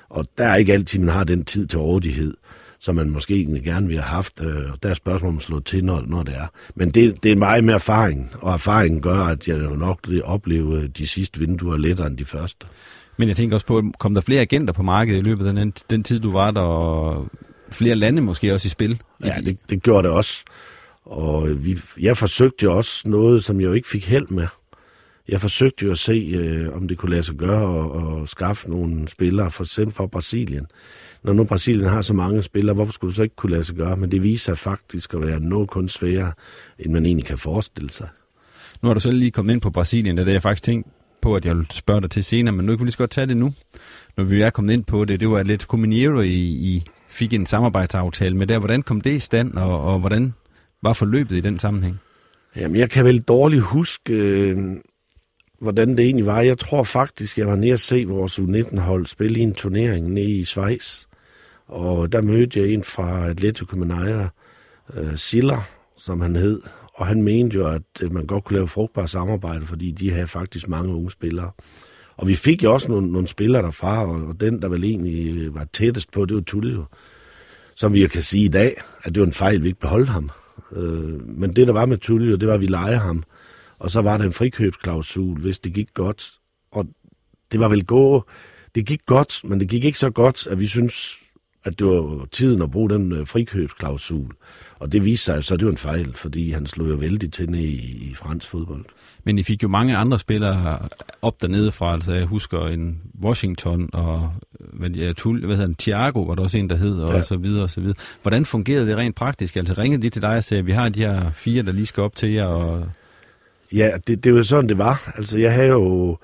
Og 0.10 0.26
der 0.38 0.48
er 0.48 0.56
ikke 0.56 0.74
altid, 0.74 1.00
man 1.00 1.10
har 1.10 1.24
den 1.24 1.46
tid 1.46 1.68
til 1.68 1.80
rådighed, 1.80 2.34
som 2.80 2.96
man 2.96 3.10
måske 3.10 3.36
egentlig 3.36 3.64
gerne 3.64 3.88
vil 3.88 3.96
have 3.96 4.16
haft. 4.16 4.42
Øh, 4.44 4.72
og 4.72 4.84
der 4.84 4.90
er 4.90 4.94
spørgsmål 4.94 5.30
om 5.30 5.38
at 5.38 5.44
slå 5.44 5.60
til, 5.60 5.86
når, 5.86 6.04
når 6.08 6.24
det 6.24 6.36
er. 6.36 6.48
Men 6.76 6.90
det, 6.90 7.24
det 7.24 7.32
er 7.32 7.36
meget 7.36 7.64
med 7.64 7.74
erfaring, 7.74 8.32
og 8.42 8.54
erfaringen 8.54 9.02
gør, 9.02 9.18
at 9.18 9.48
jeg 9.48 9.58
nok 9.58 10.10
oplever 10.24 10.88
de 10.88 11.08
sidste 11.08 11.40
vinduer 11.40 11.78
lettere 11.78 12.08
end 12.08 12.18
de 12.18 12.26
første. 12.26 12.66
Men 13.18 13.28
jeg 13.28 13.38
tænker 13.38 13.56
også 13.56 13.66
på, 13.66 13.84
kom 14.00 14.14
der 14.14 14.22
flere 14.22 14.42
agenter 14.42 14.74
på 14.74 14.84
markedet 14.84 15.20
i 15.20 15.22
løbet 15.22 15.48
af 15.48 15.54
den, 15.54 15.74
den 15.90 16.04
tid, 16.04 16.20
du 16.20 16.32
var 16.32 16.52
der, 16.52 16.62
og 16.62 17.28
flere 17.72 17.96
lande 17.96 18.22
måske 18.22 18.54
også 18.54 18.66
i 18.66 18.70
spil? 18.70 19.02
Ja, 19.26 19.34
det, 19.46 19.58
det 19.70 19.84
gjorde 19.84 20.08
det 20.08 20.16
også. 20.16 20.44
Og 21.06 21.66
vi, 21.66 21.80
jeg 22.00 22.18
forsøgte 22.18 22.64
jo 22.64 22.78
også 22.78 23.10
noget, 23.10 23.44
som 23.44 23.62
jeg 23.62 23.68
jo 23.68 23.74
ikke 23.74 23.88
fik 23.88 24.06
held 24.06 24.28
med. 24.28 24.48
Jeg 25.28 25.42
forsøgte 25.42 25.86
jo 25.86 25.92
at 25.92 25.98
se, 25.98 26.34
øh, 26.38 26.76
om 26.76 26.88
det 26.88 26.98
kunne 26.98 27.12
lade 27.12 27.24
sig 27.24 27.36
gøre 27.36 27.80
at, 27.80 27.92
og 27.92 28.30
skaffe 28.30 28.70
nogle 28.70 29.08
spillere, 29.08 29.52
for 29.52 29.64
eksempel 29.64 29.96
fra 29.96 30.08
Brasilien. 30.08 30.68
Når 31.24 31.34
nu 31.34 31.44
Brasilien 31.44 31.90
har 31.90 32.02
så 32.02 32.14
mange 32.14 32.42
spillere, 32.42 32.76
hvorfor 32.76 32.94
skulle 32.94 33.10
det 33.10 33.16
så 33.16 33.24
ikke 33.24 33.36
kunne 33.36 33.52
lade 33.52 33.64
sig 33.64 33.76
gøre? 33.76 33.98
Men 33.98 34.12
det 34.12 34.24
viser 34.24 34.56
sig 34.56 34.58
faktisk 34.58 35.14
at 35.14 35.22
være 35.22 35.40
noget 35.40 35.70
kun 35.70 35.90
sværere, 35.90 36.34
end 36.80 36.92
man 36.92 37.06
egentlig 37.06 37.26
kan 37.26 37.38
forestille 37.38 37.92
sig. 37.92 38.10
Nu 38.82 38.88
har 38.88 38.94
du 38.94 39.00
selv 39.00 39.18
lige 39.18 39.32
kommet 39.32 39.54
ind 39.54 39.62
på 39.62 39.70
Brasilien, 39.70 40.18
det 40.18 40.28
er 40.28 40.32
jeg 40.32 40.42
faktisk 40.42 40.64
tænkt 40.64 40.88
på, 41.22 41.36
at 41.36 41.46
jeg 41.46 41.58
vil 41.58 41.68
spørge 41.72 42.02
dig 42.02 42.12
til 42.12 42.24
senere, 42.24 42.56
men 42.56 42.66
nu 42.66 42.72
kan 42.72 42.80
vi 42.80 42.86
lige 42.86 42.92
så 42.92 42.98
godt 42.98 43.12
tage 43.12 43.28
det 43.28 43.38
nu, 43.38 43.54
når 44.18 44.24
vi 44.24 44.42
er 44.42 44.50
kommet 44.50 44.74
ind 44.74 44.84
på 44.84 45.06
det. 45.06 45.20
Det 45.20 45.30
var 45.30 45.44
lidt 45.44 45.74
Mineiro, 45.74 46.20
I, 46.20 46.34
I 46.40 46.84
fik 47.10 47.34
en 47.34 47.46
samarbejdsaftale 47.46 48.38
med 48.38 48.48
der. 48.48 48.60
Hvordan 48.60 48.82
kom 48.82 49.02
det 49.02 49.12
i 49.12 49.20
stand, 49.20 49.54
og, 49.54 49.82
og 49.82 50.00
hvordan 50.00 50.34
var 50.84 50.94
forløbet 50.94 51.36
i 51.36 51.42
den 51.42 51.60
sammenhæng? 51.60 52.00
Jamen, 52.56 52.78
jeg 52.78 52.90
kan 52.90 53.06
vel 53.06 53.22
dårligt 53.22 53.62
huske, 53.62 54.14
øh, 54.14 54.58
hvordan 55.62 55.90
det 55.90 56.00
egentlig 56.00 56.26
var. 56.26 56.42
Jeg 56.42 56.60
tror 56.60 56.84
faktisk, 56.84 57.38
jeg 57.38 57.48
var 57.48 57.56
nede 57.56 57.74
at 57.74 57.80
se 57.80 58.06
vores 58.08 58.40
U19-hold 58.40 59.06
spille 59.06 59.40
i 59.40 59.42
en 59.42 59.54
turnering 59.54 60.10
nede 60.14 60.32
i 60.32 60.44
Schweiz. 60.44 61.06
Og 61.68 62.12
der 62.12 62.22
mødte 62.22 62.60
jeg 62.60 62.70
en 62.70 62.84
fra 62.84 63.30
Atletico 63.30 63.76
Mineiro, 63.76 64.28
øh, 64.94 65.16
Siller, 65.16 65.62
som 65.98 66.22
han 66.22 66.36
hed. 66.36 66.62
Og 66.94 67.08
han 67.08 67.24
mente 67.24 67.58
jo, 67.58 67.68
at 67.68 67.82
øh, 68.02 68.14
man 68.14 68.26
godt 68.26 68.44
kunne 68.44 68.58
lave 68.58 68.68
frugtbare 68.68 69.08
samarbejde, 69.08 69.66
fordi 69.66 69.92
de 69.92 70.12
havde 70.12 70.28
faktisk 70.28 70.68
mange 70.68 70.96
unge 70.96 71.12
spillere. 71.12 71.52
Og 72.18 72.28
vi 72.28 72.36
fik 72.36 72.64
jo 72.64 72.74
også 72.74 72.92
nogle, 72.92 73.12
nogle 73.12 73.28
spillere 73.28 73.64
derfra, 73.64 74.06
og, 74.06 74.28
og 74.28 74.40
den, 74.40 74.62
der 74.62 74.70
vel 74.70 74.84
egentlig 74.84 75.38
øh, 75.38 75.56
var 75.56 75.68
tættest 75.74 76.12
på, 76.12 76.26
det 76.26 76.36
var 76.36 76.42
Tullio. 76.42 76.86
Som 77.76 77.94
vi 77.94 78.02
jo 78.02 78.08
kan 78.08 78.22
sige 78.22 78.46
i 78.46 78.48
dag, 78.48 78.82
at 79.04 79.16
det 79.16 79.22
var 79.22 79.28
en 79.28 79.34
fejl, 79.34 79.64
vi 79.64 79.68
ikke 79.68 79.80
beholdt 79.80 80.10
ham. 80.10 80.30
Øh, 80.72 81.28
men 81.28 81.56
det, 81.56 81.68
der 81.68 81.74
var 81.74 81.86
med 81.86 81.98
Tullio, 81.98 82.36
det 82.36 82.48
var, 82.48 82.54
at 82.54 82.62
vi 82.62 82.68
lejede 82.68 82.98
ham. 82.98 83.24
Og 83.80 83.92
så 83.92 84.02
var 84.02 84.18
der 84.18 84.26
en 84.26 84.34
frikøbsklausul, 84.34 85.40
hvis 85.40 85.60
det 85.60 85.74
gik 85.74 85.94
godt. 85.94 86.32
Og 86.72 86.88
det 87.52 87.60
var 87.60 87.68
vel 87.68 87.86
gå. 87.86 88.24
Det 88.76 88.86
gik 88.86 89.06
godt, 89.06 89.42
men 89.44 89.60
det 89.60 89.70
gik 89.70 89.86
ikke 89.86 90.00
så 90.00 90.10
godt, 90.10 90.48
at 90.48 90.60
vi 90.60 90.68
synes, 90.68 91.18
at 91.64 91.80
det 91.80 91.88
var 91.88 92.28
tiden 92.32 92.62
at 92.62 92.72
bruge 92.72 92.90
den 92.90 93.12
øh, 93.12 93.28
frikøbsklausul. 93.28 94.32
Og 94.80 94.92
det 94.92 95.06
viste 95.06 95.26
sig 95.26 95.44
så, 95.44 95.54
at 95.54 95.60
det 95.60 95.66
var 95.66 95.72
en 95.72 95.78
fejl, 95.78 96.14
fordi 96.16 96.52
han 96.52 96.66
slog 96.66 96.90
jo 96.90 96.96
vældig 96.96 97.34
til 97.34 97.56
i, 97.56 97.74
i 98.10 98.14
fransk 98.16 98.48
fodbold. 98.48 98.86
Men 99.24 99.40
I 99.40 99.44
fik 99.44 99.64
jo 99.64 99.68
mange 99.68 99.98
andre 99.98 100.20
spillere 100.20 100.80
op 101.22 101.42
dernede 101.42 101.72
fra. 101.72 101.94
Altså 101.94 102.14
jeg 102.14 102.26
husker 102.26 102.68
en 102.68 103.02
Washington 103.24 103.90
og 103.94 104.34
hvad, 104.74 104.90
ja, 104.90 105.14
Tul, 105.14 105.46
hvad 105.46 105.56
hedder 105.56 105.68
den, 105.68 105.76
Thiago 105.76 106.22
var 106.22 106.36
der 106.36 106.44
også 106.44 106.58
en, 106.58 106.70
der 106.70 106.76
hed, 106.76 107.00
og, 107.00 107.12
ja. 107.12 107.18
og 107.18 107.26
så 107.26 107.38
videre 107.38 107.64
og 107.64 107.70
så 107.70 107.82
videre. 107.82 107.96
Hvordan 108.22 108.46
fungerede 108.46 108.88
det 108.88 108.98
rent 108.98 109.16
praktisk? 109.16 109.56
Altså 109.56 109.74
ringede 109.78 110.02
de 110.02 110.10
til 110.10 110.22
dig 110.22 110.38
og 110.38 110.44
sagde, 110.44 110.66
vi 110.66 110.72
har 110.72 110.90
de 110.90 111.00
her 111.00 111.32
fire, 111.32 111.64
der 111.64 111.72
lige 111.72 111.86
skal 111.86 112.04
op 112.04 112.16
til 112.16 112.32
jer? 112.32 112.46
Og... 112.46 112.90
Ja, 113.74 113.92
det, 114.08 114.24
det 114.24 114.34
var 114.34 114.44
sådan, 114.44 114.70
det 114.70 114.78
var. 114.78 115.12
Altså 115.18 115.40
jeg 115.40 115.54
havde 115.54 115.70
jo 115.70 116.12
øh, 116.12 116.18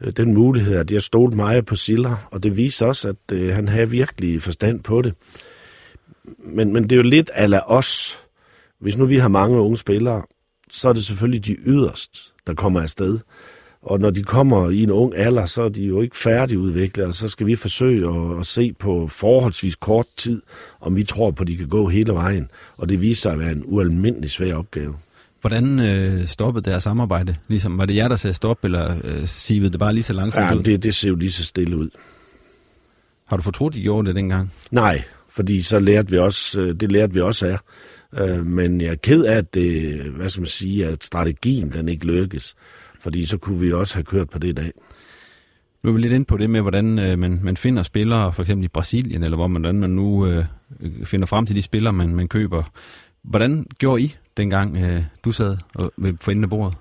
Øh, 0.00 0.12
den 0.16 0.34
mulighed, 0.34 0.76
at 0.76 0.90
jeg 0.90 1.02
stolte 1.02 1.36
meget 1.36 1.66
på 1.66 1.76
Silla, 1.76 2.10
og 2.30 2.42
det 2.42 2.56
viser 2.56 2.86
også, 2.86 3.08
at 3.08 3.32
øh, 3.32 3.54
han 3.54 3.68
havde 3.68 3.90
virkelig 3.90 4.42
forstand 4.42 4.80
på 4.80 5.02
det. 5.02 5.14
Men, 6.38 6.72
men 6.72 6.82
det 6.82 6.92
er 6.92 6.96
jo 6.96 7.02
lidt 7.02 7.30
ala 7.34 7.60
os. 7.66 8.18
Hvis 8.80 8.96
nu 8.96 9.06
vi 9.06 9.18
har 9.18 9.28
mange 9.28 9.60
unge 9.60 9.78
spillere, 9.78 10.22
så 10.70 10.88
er 10.88 10.92
det 10.92 11.04
selvfølgelig 11.04 11.46
de 11.46 11.56
yderst, 11.66 12.32
der 12.46 12.54
kommer 12.54 12.80
afsted. 12.80 13.18
Og 13.82 14.00
når 14.00 14.10
de 14.10 14.22
kommer 14.22 14.70
i 14.70 14.82
en 14.82 14.90
ung 14.90 15.16
alder, 15.16 15.46
så 15.46 15.62
er 15.62 15.68
de 15.68 15.84
jo 15.84 16.00
ikke 16.00 16.16
færdigudviklet, 16.16 17.06
og 17.06 17.14
så 17.14 17.28
skal 17.28 17.46
vi 17.46 17.56
forsøge 17.56 18.08
at, 18.08 18.38
at 18.38 18.46
se 18.46 18.72
på 18.72 19.08
forholdsvis 19.08 19.76
kort 19.76 20.06
tid, 20.16 20.42
om 20.80 20.96
vi 20.96 21.04
tror 21.04 21.30
på, 21.30 21.42
at 21.42 21.48
de 21.48 21.56
kan 21.56 21.68
gå 21.68 21.88
hele 21.88 22.12
vejen. 22.12 22.50
Og 22.76 22.88
det 22.88 23.00
viser 23.00 23.22
sig 23.22 23.32
at 23.32 23.38
være 23.38 23.52
en 23.52 23.62
ualmindelig 23.66 24.30
svær 24.30 24.54
opgave. 24.54 24.94
Hvordan 25.48 25.80
øh, 25.80 26.26
stoppede 26.26 26.70
deres 26.70 26.82
samarbejde? 26.82 27.36
Ligesom, 27.48 27.78
var 27.78 27.84
det 27.84 27.96
jer, 27.96 28.08
der 28.08 28.16
sagde 28.16 28.34
stop, 28.34 28.64
eller 28.64 28.96
øh, 29.04 29.26
sivede 29.26 29.70
det 29.70 29.78
bare 29.78 29.92
lige 29.92 30.02
så 30.02 30.12
langsomt 30.12 30.46
ja, 30.46 30.54
ud? 30.54 30.62
det, 30.62 30.82
det 30.82 30.94
ser 30.94 31.08
jo 31.08 31.14
lige 31.14 31.32
så 31.32 31.44
stille 31.44 31.76
ud. 31.76 31.88
Har 33.26 33.36
du 33.36 33.42
fortrudt, 33.42 33.74
at 33.74 33.80
I 33.80 33.82
gjorde 33.82 34.08
det 34.08 34.16
dengang? 34.16 34.52
Nej, 34.70 35.02
fordi 35.28 35.62
så 35.62 35.80
lærte 35.80 36.10
vi 36.10 36.18
også, 36.18 36.60
øh, 36.60 36.74
det 36.80 36.92
lærte 36.92 37.14
vi 37.14 37.20
også 37.20 37.46
af. 37.46 37.58
Øh, 38.20 38.46
men 38.46 38.80
jeg 38.80 38.90
er 38.90 38.94
ked 38.94 39.24
af, 39.24 39.36
at, 39.36 39.54
det, 39.54 39.96
hvad 40.02 40.28
skal 40.28 40.40
man 40.40 40.48
sige, 40.48 40.86
at 40.86 41.04
strategien 41.04 41.72
den 41.72 41.88
ikke 41.88 42.06
lykkes. 42.06 42.54
Fordi 43.00 43.24
så 43.24 43.38
kunne 43.38 43.60
vi 43.60 43.72
også 43.72 43.94
have 43.94 44.04
kørt 44.04 44.30
på 44.30 44.38
det 44.38 44.48
i 44.48 44.52
dag. 44.52 44.72
Nu 45.84 45.90
er 45.90 45.94
vi 45.94 46.00
lidt 46.00 46.12
ind 46.12 46.26
på 46.26 46.36
det 46.36 46.50
med, 46.50 46.60
hvordan 46.60 46.98
øh, 46.98 47.18
man, 47.18 47.40
man 47.42 47.56
finder 47.56 47.82
spillere, 47.82 48.32
for 48.32 48.42
eksempel 48.42 48.64
i 48.64 48.68
Brasilien, 48.68 49.22
eller 49.22 49.36
hvor 49.36 49.46
man, 49.46 49.62
hvordan 49.62 49.80
man 49.80 49.90
nu 49.90 50.26
øh, 50.26 50.44
finder 51.04 51.26
frem 51.26 51.46
til 51.46 51.56
de 51.56 51.62
spillere, 51.62 51.92
man, 51.92 52.14
man 52.14 52.28
køber. 52.28 52.62
Hvordan 53.24 53.66
gjorde 53.78 54.02
I, 54.02 54.16
dengang 54.36 54.76
øh, 54.76 55.02
du 55.24 55.32
sad 55.32 55.56
og, 55.74 55.92
ved 55.96 56.14
for 56.20 56.30
enden 56.30 56.44
af 56.44 56.50
bordet? 56.50 56.76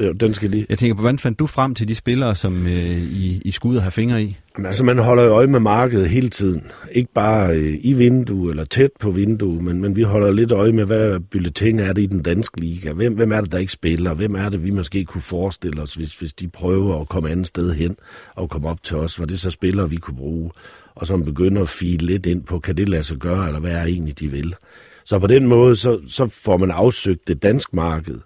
Ja, 0.00 0.12
den 0.20 0.34
skal 0.34 0.50
lige. 0.50 0.66
Jeg 0.68 0.78
tænker 0.78 0.94
på, 0.94 1.00
hvordan 1.00 1.18
fandt 1.18 1.38
du 1.38 1.46
frem 1.46 1.74
til 1.74 1.88
de 1.88 1.94
spillere, 1.94 2.34
som 2.34 2.66
øh, 2.66 3.02
I, 3.02 3.42
I 3.44 3.50
skulle 3.50 3.80
have 3.80 3.90
fingre 3.90 4.22
i? 4.22 4.36
Jamen, 4.56 4.66
altså, 4.66 4.84
man 4.84 4.98
holder 4.98 5.22
jo 5.22 5.30
øje 5.30 5.46
med 5.46 5.60
markedet 5.60 6.08
hele 6.08 6.28
tiden. 6.28 6.62
Ikke 6.92 7.12
bare 7.14 7.56
øh, 7.56 7.78
i 7.80 7.92
vindue 7.92 8.50
eller 8.50 8.64
tæt 8.64 8.90
på 9.00 9.10
vindue, 9.10 9.62
men, 9.62 9.80
men 9.80 9.96
vi 9.96 10.02
holder 10.02 10.30
lidt 10.30 10.52
øje 10.52 10.72
med, 10.72 10.84
hvad 10.84 11.20
bulletin 11.20 11.78
er 11.78 11.92
det 11.92 12.02
i 12.02 12.06
den 12.06 12.22
danske 12.22 12.60
liga. 12.60 12.92
Hvem, 12.92 13.14
hvem 13.14 13.32
er 13.32 13.40
det, 13.40 13.52
der 13.52 13.58
ikke 13.58 13.72
spiller? 13.72 14.14
Hvem 14.14 14.34
er 14.34 14.48
det, 14.48 14.64
vi 14.64 14.70
måske 14.70 15.04
kunne 15.04 15.22
forestille 15.22 15.82
os, 15.82 15.94
hvis, 15.94 16.18
hvis 16.18 16.32
de 16.32 16.48
prøver 16.48 17.00
at 17.00 17.08
komme 17.08 17.30
andet 17.30 17.46
sted 17.46 17.74
hen 17.74 17.96
og 18.34 18.50
komme 18.50 18.68
op 18.68 18.82
til 18.82 18.96
os? 18.96 19.20
Var 19.20 19.26
det 19.26 19.40
så 19.40 19.50
spillere, 19.50 19.90
vi 19.90 19.96
kunne 19.96 20.16
bruge? 20.16 20.50
Og 20.94 21.06
som 21.06 21.24
begynder 21.24 21.62
at 21.62 21.68
file 21.68 22.06
lidt 22.06 22.26
ind 22.26 22.42
på, 22.44 22.58
kan 22.58 22.76
det 22.76 22.88
lade 22.88 23.02
sig 23.02 23.16
gøre, 23.16 23.46
eller 23.46 23.60
hvad 23.60 23.72
er 23.72 23.84
egentlig, 23.84 24.20
de 24.20 24.28
vil? 24.28 24.54
Så 25.04 25.18
på 25.18 25.26
den 25.26 25.46
måde, 25.46 25.76
så, 25.76 26.00
så 26.06 26.26
får 26.26 26.56
man 26.56 26.70
afsøgt 26.70 27.28
det 27.28 27.42
danske 27.42 27.76
marked. 27.76 28.18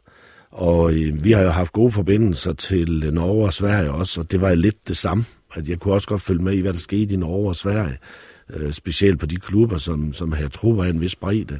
Og 0.50 0.94
øh, 0.94 1.24
vi 1.24 1.32
har 1.32 1.42
jo 1.42 1.50
haft 1.50 1.72
gode 1.72 1.90
forbindelser 1.90 2.52
til 2.52 3.04
øh, 3.06 3.12
Norge 3.12 3.46
og 3.46 3.54
Sverige 3.54 3.90
også, 3.90 4.20
og 4.20 4.30
det 4.30 4.40
var 4.40 4.48
jo 4.50 4.56
lidt 4.56 4.88
det 4.88 4.96
samme. 4.96 5.24
At 5.54 5.68
jeg 5.68 5.78
kunne 5.78 5.94
også 5.94 6.08
godt 6.08 6.22
følge 6.22 6.44
med 6.44 6.52
i, 6.52 6.60
hvad 6.60 6.72
der 6.72 6.78
skete 6.78 7.14
i 7.14 7.16
Norge 7.16 7.48
og 7.48 7.56
Sverige. 7.56 7.98
Øh, 8.54 8.72
specielt 8.72 9.20
på 9.20 9.26
de 9.26 9.36
klubber, 9.36 9.78
som, 9.78 10.12
som 10.12 10.32
her 10.32 10.48
tro 10.48 10.70
var 10.70 10.84
en 10.84 11.00
vis 11.00 11.16
bredde. 11.16 11.58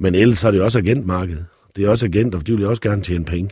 Men 0.00 0.14
ellers 0.14 0.44
er 0.44 0.50
det 0.50 0.58
jo 0.58 0.64
også 0.64 0.78
agentmarkedet. 0.78 1.44
Det 1.76 1.84
er 1.84 1.88
også 1.88 2.06
agenter, 2.06 2.38
for 2.38 2.44
de 2.44 2.52
vil 2.52 2.62
jo 2.62 2.70
også 2.70 2.82
gerne 2.82 3.02
tjene 3.02 3.24
penge. 3.24 3.50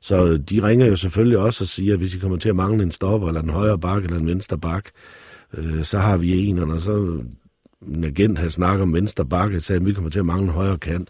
Så 0.00 0.26
øh, 0.26 0.38
de 0.38 0.62
ringer 0.68 0.86
jo 0.86 0.96
selvfølgelig 0.96 1.38
også 1.38 1.64
og 1.64 1.68
siger, 1.68 1.92
at 1.92 1.98
hvis 1.98 2.14
I 2.14 2.18
kommer 2.18 2.38
til 2.38 2.48
at 2.48 2.56
mangle 2.56 2.82
en 2.82 2.92
stopper, 2.92 3.28
eller 3.28 3.42
en 3.42 3.50
højre 3.50 3.78
bak, 3.78 4.04
eller 4.04 4.16
en 4.16 4.26
venstre 4.26 4.58
bak, 4.58 4.84
øh, 5.54 5.84
så 5.84 5.98
har 5.98 6.16
vi 6.16 6.46
en, 6.46 6.58
og 6.58 6.82
så 6.82 7.22
en 7.86 8.04
agent 8.04 8.38
havde 8.38 8.50
snakket 8.50 8.82
om 8.82 8.94
venstre 8.94 9.26
bakke, 9.26 9.56
og 9.56 9.62
sagde, 9.62 9.80
at 9.80 9.86
vi 9.86 9.92
kommer 9.92 10.10
til 10.10 10.18
at 10.18 10.26
mangle 10.26 10.44
en 10.46 10.52
højre 10.52 10.78
kant, 10.78 11.08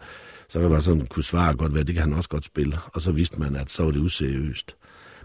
så 0.49 0.59
kan 0.59 0.69
man 0.69 0.81
sådan 0.81 1.05
kunne 1.05 1.23
svare 1.23 1.55
godt, 1.55 1.71
hvad 1.71 1.85
det 1.85 1.95
kan 1.95 2.03
han 2.03 2.13
også 2.13 2.29
godt 2.29 2.45
spille. 2.45 2.77
Og 2.93 3.01
så 3.01 3.11
vidste 3.11 3.39
man, 3.39 3.55
at 3.55 3.69
så 3.69 3.83
var 3.83 3.91
det 3.91 3.99
useriøst. 3.99 4.75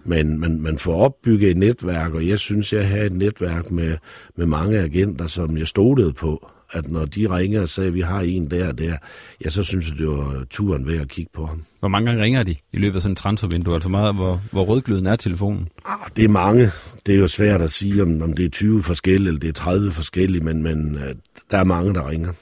Men 0.04 0.40
man, 0.40 0.60
man 0.60 0.78
får 0.78 1.04
opbygget 1.04 1.50
et 1.50 1.56
netværk, 1.56 2.14
og 2.14 2.28
jeg 2.28 2.38
synes, 2.38 2.72
jeg 2.72 2.88
har 2.88 2.98
et 2.98 3.12
netværk 3.12 3.70
med, 3.70 3.96
med 4.36 4.46
mange 4.46 4.78
agenter, 4.78 5.26
som 5.26 5.56
jeg 5.56 5.66
stolede 5.66 6.12
på, 6.12 6.50
at 6.73 6.88
når 6.88 7.04
de 7.04 7.37
ringer 7.37 7.62
og 7.62 7.68
sagde, 7.68 7.88
at 7.88 7.94
vi 7.94 8.00
har 8.00 8.20
en 8.20 8.50
der 8.50 8.68
og 8.68 8.78
der, 8.78 8.96
ja, 9.44 9.49
så 9.49 9.62
synes 9.62 9.88
jeg, 9.88 9.99
det 9.99 10.08
var 10.08 10.44
turen 10.50 10.87
ved 10.87 11.00
at 11.00 11.08
kigge 11.08 11.30
på 11.35 11.46
ham. 11.46 11.62
Hvor 11.80 11.88
mange 11.88 12.06
gange 12.06 12.23
ringer 12.23 12.42
de 12.42 12.54
i 12.73 12.78
løbet 12.78 12.96
af 12.96 13.02
sådan 13.02 13.12
en 13.12 13.16
transfervindue? 13.16 13.75
Altså 13.75 13.88
meget, 13.88 14.14
hvor, 14.14 14.42
hvor 14.50 14.64
rødgløden 14.64 15.06
er 15.06 15.16
telefonen? 15.16 15.68
Ah, 15.85 15.99
det 16.16 16.25
er 16.25 16.28
mange. 16.28 16.70
Det 17.06 17.14
er 17.14 17.18
jo 17.18 17.28
svært 17.28 17.62
at 17.62 17.70
sige, 17.70 18.02
om, 18.02 18.23
om 18.23 18.32
det 18.32 18.44
er 18.44 18.50
20 18.50 18.82
forskellige, 18.82 19.28
eller 19.28 19.40
det 19.40 19.49
er 19.49 19.52
30 19.52 19.92
forskellige, 19.92 20.44
men, 20.44 20.62
men 20.62 20.94
uh, 20.94 21.02
der 21.50 21.58
er 21.58 21.64
mange, 21.64 21.94
der 21.94 22.08
ringer. 22.08 22.32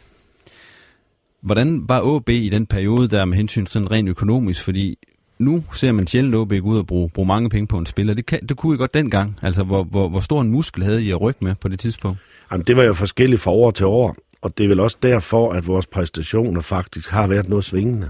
Hvordan 1.43 1.89
var 1.89 2.17
AB 2.17 2.29
i 2.29 2.49
den 2.49 2.67
periode 2.67 3.09
der 3.09 3.25
med 3.25 3.37
hensyn 3.37 3.67
sådan 3.67 3.91
rent 3.91 4.09
økonomisk? 4.09 4.65
Fordi 4.65 4.99
nu 5.39 5.65
ser 5.73 5.93
man 5.93 6.07
sjældent 6.07 6.35
AB 6.35 6.63
gå 6.63 6.69
ud 6.69 6.79
og 6.79 6.87
bruge, 6.87 7.11
bruge 7.11 7.29
mange 7.29 7.51
penge 7.51 7.67
på 7.67 7.79
en 7.79 7.87
spiller. 7.87 8.15
Det, 8.15 8.27
kan, 8.27 8.47
det 8.49 8.57
kunne 8.57 8.75
I 8.75 8.79
godt 8.79 8.95
dengang. 8.95 9.39
Altså, 9.43 9.65
hvor, 9.65 9.85
hvor, 9.85 10.09
hvor 10.09 10.21
stor 10.21 10.41
en 10.41 10.51
muskel 10.51 10.83
havde 10.85 11.05
I 11.05 11.11
at 11.11 11.21
rykke 11.21 11.45
med 11.45 11.55
på 11.61 11.69
det 11.69 11.79
tidspunkt? 11.79 12.19
Jamen, 12.53 12.65
det 12.67 12.77
var 12.77 12.83
jo 12.83 12.93
forskelligt 12.93 13.41
fra 13.41 13.51
år 13.51 13.71
til 13.71 13.87
år, 13.87 14.17
og 14.43 14.59
det 14.59 14.65
er 14.65 14.69
vel 14.69 14.81
også 14.81 14.97
derfor, 15.03 15.53
at 15.53 15.67
vores 15.67 15.87
præstationer 15.87 16.61
faktisk 16.61 17.11
har 17.11 17.27
været 17.27 17.49
noget 17.49 17.65
svingende. 17.65 18.09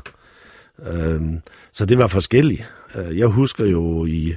Øhm, 0.86 1.40
så 1.72 1.86
det 1.86 1.98
var 1.98 2.06
forskelligt. 2.06 2.72
Øh, 2.94 3.18
jeg 3.18 3.26
husker 3.26 3.64
jo 3.64 4.04
i, 4.04 4.36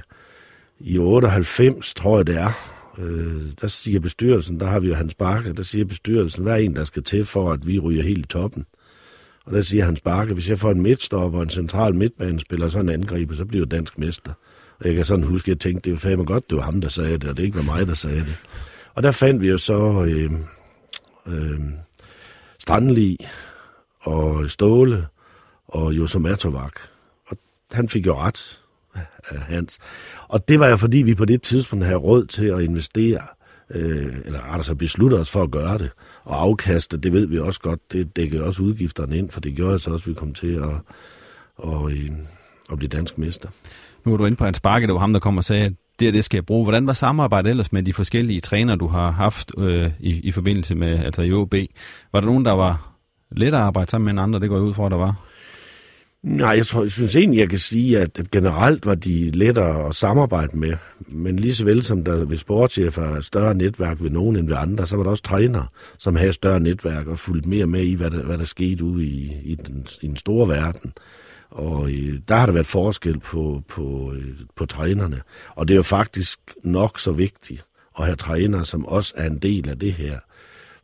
i 0.80 0.98
98, 0.98 1.94
tror 1.94 2.16
jeg 2.16 2.26
det 2.26 2.36
er, 2.36 2.50
øh, 2.98 3.42
der 3.60 3.66
siger 3.66 4.00
bestyrelsen, 4.00 4.60
der 4.60 4.66
har 4.66 4.80
vi 4.80 4.88
jo 4.88 4.94
Hans 4.94 5.14
Bakke, 5.14 5.52
der 5.52 5.62
siger 5.62 5.84
bestyrelsen, 5.84 6.42
hvad 6.42 6.52
er 6.52 6.56
en, 6.56 6.76
der 6.76 6.84
skal 6.84 7.02
til 7.02 7.24
for, 7.24 7.52
at 7.52 7.66
vi 7.66 7.78
ryger 7.78 8.02
helt 8.02 8.24
i 8.24 8.28
toppen? 8.28 8.66
Og 9.44 9.54
der 9.54 9.60
siger 9.60 9.84
Hans 9.84 10.00
Bakke, 10.00 10.34
hvis 10.34 10.48
jeg 10.48 10.58
får 10.58 10.70
en 10.70 10.82
midtstopper 10.82 11.38
og 11.38 11.42
en 11.42 11.50
central 11.50 11.94
midtbanespiller, 11.94 12.68
så 12.68 12.78
en 12.78 12.88
angriber, 12.88 13.34
så 13.34 13.44
bliver 13.44 13.64
jeg 13.64 13.70
dansk 13.70 13.98
mester. 13.98 14.32
Og 14.80 14.86
jeg 14.86 14.94
kan 14.94 15.04
sådan 15.04 15.24
huske, 15.24 15.44
at 15.44 15.48
jeg 15.48 15.60
tænkte, 15.60 15.84
det 15.84 15.92
var 15.92 15.98
fandme 15.98 16.24
godt, 16.24 16.50
det 16.50 16.56
var 16.56 16.64
ham, 16.64 16.80
der 16.80 16.88
sagde 16.88 17.18
det, 17.18 17.24
og 17.24 17.36
det 17.36 17.42
ikke 17.42 17.56
var 17.56 17.62
mig, 17.62 17.86
der 17.86 17.94
sagde 17.94 18.20
det. 18.20 18.40
Og 18.98 19.04
der 19.04 19.10
fandt 19.10 19.42
vi 19.42 19.48
jo 19.48 19.58
så 19.58 20.06
øh, 20.08 20.32
øh, 21.26 21.60
Strandli 22.58 23.26
og 24.00 24.50
Ståle 24.50 25.06
og 25.68 25.92
Josom 25.92 26.22
Matovak. 26.22 26.72
Og 27.26 27.36
han 27.72 27.88
fik 27.88 28.06
jo 28.06 28.18
ret 28.18 28.60
af 29.28 29.38
Hans. 29.38 29.78
Og 30.28 30.48
det 30.48 30.60
var 30.60 30.68
jo 30.68 30.76
fordi, 30.76 30.98
vi 30.98 31.14
på 31.14 31.24
det 31.24 31.42
tidspunkt 31.42 31.84
havde 31.84 31.98
råd 31.98 32.26
til 32.26 32.44
at 32.46 32.60
investere 32.60 33.20
øh, 33.70 34.14
eller 34.24 34.40
altså 34.40 34.74
beslutte 34.74 35.14
os 35.14 35.30
for 35.30 35.42
at 35.42 35.50
gøre 35.50 35.78
det. 35.78 35.90
Og 36.24 36.42
afkaste, 36.42 36.96
det 36.96 37.12
ved 37.12 37.26
vi 37.26 37.38
også 37.38 37.60
godt, 37.60 37.92
det 37.92 38.16
dækkede 38.16 38.44
også 38.44 38.62
udgifterne 38.62 39.18
ind, 39.18 39.30
for 39.30 39.40
det 39.40 39.56
gjorde 39.56 39.78
så 39.78 39.90
også, 39.90 40.04
at 40.04 40.08
vi 40.08 40.14
kom 40.14 40.34
til 40.34 40.54
at, 40.54 40.80
og, 41.56 41.90
øh, 41.90 42.10
at 42.72 42.78
blive 42.78 42.88
dansk 42.88 43.18
mester. 43.18 43.48
Nu 44.04 44.12
er 44.12 44.16
du 44.16 44.26
inde 44.26 44.36
på 44.36 44.44
Hans 44.44 44.60
Bakke, 44.60 44.86
det 44.86 44.94
var 44.94 45.00
ham, 45.00 45.12
der 45.12 45.20
kom 45.20 45.36
og 45.36 45.44
sagde, 45.44 45.64
at 45.64 45.72
det 46.00 46.14
det 46.14 46.24
skal 46.24 46.36
jeg 46.36 46.46
bruge. 46.46 46.64
Hvordan 46.64 46.86
var 46.86 46.92
samarbejdet 46.92 47.50
ellers 47.50 47.72
med 47.72 47.82
de 47.82 47.92
forskellige 47.92 48.40
træner, 48.40 48.76
du 48.76 48.86
har 48.86 49.10
haft 49.10 49.52
øh, 49.58 49.90
i, 50.00 50.20
i 50.20 50.30
forbindelse 50.30 50.74
med 50.74 50.98
altså 50.98 51.22
i 51.22 51.32
OB? 51.32 51.54
Var 52.12 52.20
der 52.20 52.26
nogen, 52.26 52.44
der 52.44 52.52
var 52.52 52.92
lettere 53.30 53.60
at 53.60 53.66
arbejde 53.66 53.90
sammen 53.90 54.04
med 54.04 54.10
end 54.10 54.20
andre? 54.20 54.40
Det 54.40 54.48
går 54.48 54.56
jeg 54.56 54.64
ud 54.64 54.74
fra, 54.74 54.88
der 54.88 54.96
var. 54.96 55.14
Nej, 56.22 56.50
jeg, 56.50 56.66
tror, 56.66 56.82
jeg 56.82 56.90
synes 56.90 57.16
egentlig, 57.16 57.38
jeg 57.40 57.50
kan 57.50 57.58
sige, 57.58 57.98
at, 57.98 58.18
at 58.18 58.30
generelt 58.30 58.86
var 58.86 58.94
de 58.94 59.30
lettere 59.30 59.88
at 59.88 59.94
samarbejde 59.94 60.58
med. 60.58 60.72
Men 61.08 61.38
lige 61.38 61.54
så 61.54 61.64
vel 61.64 61.82
som 61.82 62.04
der 62.04 62.24
ved 62.24 62.36
sportschefer 62.36 63.02
er 63.02 63.20
større 63.20 63.54
netværk 63.54 64.02
ved 64.02 64.10
nogen 64.10 64.36
end 64.36 64.48
ved 64.48 64.56
andre, 64.56 64.86
så 64.86 64.96
var 64.96 65.02
der 65.02 65.10
også 65.10 65.22
trænere, 65.22 65.66
som 65.98 66.16
havde 66.16 66.32
større 66.32 66.60
netværk 66.60 67.06
og 67.06 67.18
fulgt 67.18 67.46
mere 67.46 67.66
med 67.66 67.82
i, 67.82 67.94
hvad 67.94 68.10
der, 68.10 68.22
hvad 68.22 68.38
der 68.38 68.44
skete 68.44 68.84
ude 68.84 69.04
i, 69.06 69.32
i, 69.44 69.54
den, 69.54 69.86
i 70.02 70.06
den 70.06 70.16
store 70.16 70.48
verden. 70.48 70.92
Og 71.50 71.90
øh, 71.90 72.20
der 72.28 72.34
har 72.34 72.46
der 72.46 72.52
været 72.52 72.66
forskel 72.66 73.18
på, 73.18 73.62
på, 73.68 74.12
øh, 74.16 74.34
på 74.56 74.66
trænerne. 74.66 75.22
Og 75.54 75.68
det 75.68 75.74
er 75.74 75.76
jo 75.76 75.82
faktisk 75.82 76.40
nok 76.64 76.98
så 76.98 77.12
vigtigt 77.12 77.64
at 77.98 78.04
have 78.04 78.16
trænere, 78.16 78.64
som 78.64 78.86
også 78.86 79.14
er 79.16 79.26
en 79.26 79.38
del 79.38 79.68
af 79.68 79.78
det 79.78 79.92
her. 79.92 80.18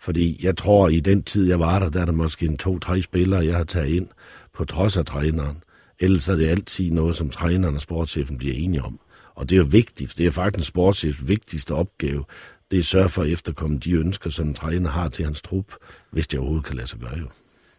Fordi 0.00 0.40
jeg 0.42 0.56
tror, 0.56 0.88
i 0.88 1.00
den 1.00 1.22
tid, 1.22 1.48
jeg 1.48 1.60
var 1.60 1.78
der, 1.78 1.90
der 1.90 2.00
er 2.00 2.04
der 2.04 2.12
måske 2.12 2.46
en 2.46 2.56
to-tre 2.56 3.02
spillere, 3.02 3.46
jeg 3.46 3.56
har 3.56 3.64
taget 3.64 3.88
ind, 3.88 4.08
på 4.54 4.64
trods 4.64 4.96
af 4.96 5.04
træneren. 5.04 5.56
Ellers 6.00 6.28
er 6.28 6.36
det 6.36 6.48
altid 6.48 6.90
noget, 6.90 7.16
som 7.16 7.30
træneren 7.30 7.74
og 7.74 7.80
sportschefen 7.80 8.38
bliver 8.38 8.54
enige 8.54 8.82
om. 8.82 9.00
Og 9.34 9.48
det 9.48 9.56
er 9.56 9.58
jo 9.58 9.68
vigtigt, 9.70 10.18
det 10.18 10.26
er 10.26 10.30
faktisk 10.30 10.68
sportschefs 10.68 11.28
vigtigste 11.28 11.74
opgave, 11.74 12.24
det 12.70 12.76
er 12.76 12.80
at 12.80 12.86
sørge 12.86 13.08
for 13.08 13.22
at 13.22 13.28
efterkomme 13.28 13.78
de 13.78 13.92
ønsker, 13.92 14.30
som 14.30 14.46
en 14.46 14.54
træner 14.54 14.90
har 14.90 15.08
til 15.08 15.24
hans 15.24 15.42
trup, 15.42 15.72
hvis 16.10 16.26
det 16.26 16.38
overhovedet 16.38 16.66
kan 16.66 16.76
lade 16.76 16.86
sig 16.86 16.98
gøre 16.98 17.18
jo. 17.18 17.26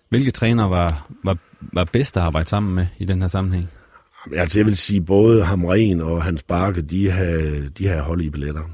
Hvilke 0.09 0.31
træner 0.31 0.63
var, 0.63 1.07
var, 1.23 1.37
var 1.73 1.83
bedst 1.83 2.17
at 2.17 2.23
arbejde 2.23 2.49
sammen 2.49 2.75
med 2.75 2.87
i 2.97 3.05
den 3.05 3.21
her 3.21 3.27
sammenhæng? 3.27 3.69
Altså 4.35 4.59
jeg 4.59 4.65
vil 4.65 4.77
sige, 4.77 5.01
både 5.01 5.43
Hamren 5.43 6.01
og 6.01 6.23
Hans 6.23 6.43
Bakke, 6.43 6.81
de 6.81 7.11
har, 7.11 7.63
de 7.77 7.87
har 7.87 8.01
hold 8.01 8.21
i 8.21 8.29
billetterne 8.29 8.69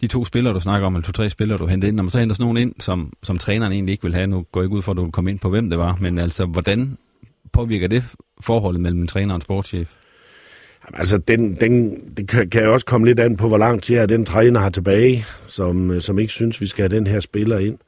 de 0.00 0.06
to 0.06 0.24
spillere, 0.24 0.54
du 0.54 0.60
snakker 0.60 0.86
om, 0.86 0.94
eller 0.94 1.06
to-tre 1.06 1.30
spillere, 1.30 1.58
du 1.58 1.66
henter 1.66 1.88
ind, 1.88 1.96
når 1.96 2.02
man 2.02 2.10
så 2.10 2.18
henter 2.18 2.34
sådan 2.34 2.44
nogen 2.44 2.56
ind, 2.56 2.72
som, 2.78 3.12
som 3.22 3.38
træneren 3.38 3.72
egentlig 3.72 3.92
ikke 3.92 4.02
vil 4.02 4.14
have, 4.14 4.26
nu 4.26 4.46
går 4.52 4.60
jeg 4.60 4.64
ikke 4.64 4.76
ud 4.76 4.82
for, 4.82 4.92
at 4.92 4.96
du 4.96 5.02
vil 5.02 5.12
komme 5.12 5.30
ind 5.30 5.38
på, 5.38 5.50
hvem 5.50 5.70
det 5.70 5.78
var, 5.78 5.98
men 6.00 6.18
altså, 6.18 6.46
hvordan 6.46 6.98
påvirker 7.52 7.88
det 7.88 8.04
forholdet 8.40 8.80
mellem 8.80 9.00
en 9.00 9.06
træner 9.06 9.34
og 9.34 9.36
en 9.36 9.42
sportschef? 9.42 9.90
Altså, 10.94 11.18
den, 11.18 11.54
den, 11.54 12.00
det 12.16 12.28
kan, 12.28 12.50
kan 12.50 12.68
også 12.68 12.86
komme 12.86 13.06
lidt 13.06 13.20
an 13.20 13.36
på, 13.36 13.48
hvor 13.48 13.58
lang 13.58 13.82
tid 13.82 13.96
er 13.96 14.06
den 14.06 14.24
træner 14.24 14.60
har 14.60 14.70
tilbage, 14.70 15.24
som, 15.42 16.00
som 16.00 16.18
ikke 16.18 16.32
synes, 16.32 16.60
vi 16.60 16.66
skal 16.66 16.82
have 16.82 16.96
den 16.96 17.06
her 17.06 17.20
spiller 17.20 17.58
ind. 17.58 17.78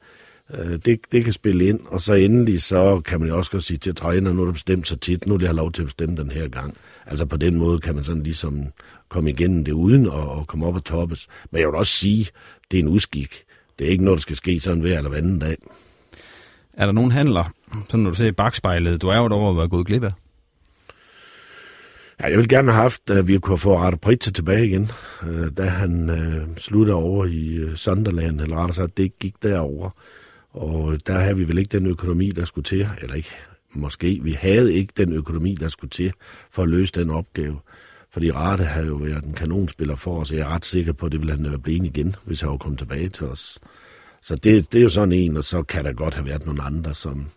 Øh, 0.51 0.79
det, 0.85 0.99
det 1.11 1.23
kan 1.23 1.33
spille 1.33 1.65
ind, 1.65 1.79
og 1.87 2.01
så 2.01 2.13
endelig, 2.13 2.61
så 2.61 3.01
kan 3.05 3.19
man 3.19 3.29
jo 3.29 3.37
også 3.37 3.51
godt 3.51 3.63
sige 3.63 3.77
til 3.77 3.95
træneren, 3.95 4.35
nu 4.35 4.41
er 4.41 4.45
der 4.45 4.53
bestemt 4.53 4.87
så 4.87 4.95
tit, 4.95 5.27
nu 5.27 5.33
vil 5.33 5.41
jeg 5.41 5.49
have 5.49 5.57
lov 5.57 5.71
til 5.71 5.81
at 5.81 5.85
bestemme 5.85 6.15
den 6.15 6.31
her 6.31 6.47
gang. 6.47 6.77
Altså 7.05 7.25
på 7.25 7.37
den 7.37 7.55
måde 7.55 7.79
kan 7.79 7.95
man 7.95 8.03
sådan 8.03 8.23
ligesom 8.23 8.65
komme 9.09 9.29
igennem 9.29 9.65
det 9.65 9.71
uden 9.71 10.05
at, 10.05 10.39
at 10.39 10.47
komme 10.47 10.65
op 10.65 10.75
og 10.75 10.85
toppes. 10.85 11.27
Men 11.51 11.61
jeg 11.61 11.67
vil 11.67 11.75
også 11.75 11.93
sige, 11.93 12.27
det 12.71 12.79
er 12.79 12.83
en 12.83 12.89
uskik. 12.89 13.43
Det 13.79 13.87
er 13.87 13.91
ikke 13.91 14.03
noget, 14.03 14.17
der 14.17 14.21
skal 14.21 14.35
ske 14.35 14.59
sådan 14.59 14.79
hver 14.79 14.97
eller 14.97 15.09
hver 15.09 15.17
anden 15.17 15.39
dag. 15.39 15.57
Er 16.73 16.85
der 16.85 16.93
nogen 16.93 17.11
handler, 17.11 17.53
sådan 17.89 18.03
når 18.03 18.09
du 18.09 18.15
ser 18.15 18.25
i 18.25 18.31
bagspejlet, 18.31 19.01
du 19.01 19.07
er 19.07 19.17
jo 19.17 19.33
over 19.33 19.51
at 19.51 19.57
være 19.57 19.67
gået 19.67 19.87
glip 19.87 20.03
af? 20.03 20.11
Ja, 22.19 22.27
jeg 22.27 22.37
vil 22.37 22.47
gerne 22.47 22.71
have 22.71 22.81
haft, 22.81 23.09
at 23.09 23.27
vi 23.27 23.37
kunne 23.37 23.57
få 23.57 23.77
Rette 23.77 23.97
Pritze 23.97 24.31
tilbage 24.31 24.67
igen, 24.67 24.87
øh, 25.23 25.51
da 25.57 25.63
han 25.63 26.09
øh, 26.09 26.57
slutter 26.57 26.93
over 26.93 27.25
i 27.25 27.53
øh, 27.55 27.75
Sunderland, 27.75 28.41
eller 28.41 28.55
rettere 28.55 28.73
sagt, 28.73 28.97
det 28.97 29.19
gik 29.19 29.33
derover. 29.43 29.89
Og 30.53 31.07
der 31.07 31.19
havde 31.19 31.37
vi 31.37 31.47
vel 31.47 31.57
ikke 31.57 31.77
den 31.77 31.87
økonomi, 31.87 32.29
der 32.29 32.45
skulle 32.45 32.65
til, 32.65 32.89
eller 33.01 33.15
ikke, 33.15 33.31
måske, 33.73 34.19
vi 34.23 34.31
havde 34.31 34.73
ikke 34.73 34.93
den 34.97 35.13
økonomi, 35.13 35.55
der 35.59 35.67
skulle 35.67 35.89
til 35.89 36.13
for 36.51 36.63
at 36.63 36.69
løse 36.69 36.93
den 36.93 37.09
opgave. 37.09 37.59
Fordi 38.11 38.31
Rate 38.31 38.63
havde 38.63 38.87
jo 38.87 38.95
været 38.95 39.23
en 39.23 39.33
kanonspiller 39.33 39.95
for 39.95 40.19
os, 40.19 40.31
og 40.31 40.37
jeg 40.37 40.43
er 40.43 40.47
ret 40.49 40.65
sikker 40.65 40.93
på, 40.93 41.05
at 41.05 41.11
det 41.11 41.19
ville 41.19 41.35
han 41.35 41.43
været 41.43 41.63
blevet 41.63 41.85
igen, 41.85 42.15
hvis 42.25 42.41
han 42.41 42.49
var 42.49 42.57
kommet 42.57 42.79
tilbage 42.79 43.09
til 43.09 43.25
os. 43.25 43.59
Så 44.21 44.35
det, 44.35 44.73
det 44.73 44.79
er 44.79 44.83
jo 44.83 44.89
sådan 44.89 45.11
en, 45.11 45.37
og 45.37 45.43
så 45.43 45.63
kan 45.63 45.85
der 45.85 45.93
godt 45.93 46.15
have 46.15 46.25
været 46.25 46.45
nogle 46.45 46.63
andre, 46.63 46.93
som, 46.93 47.27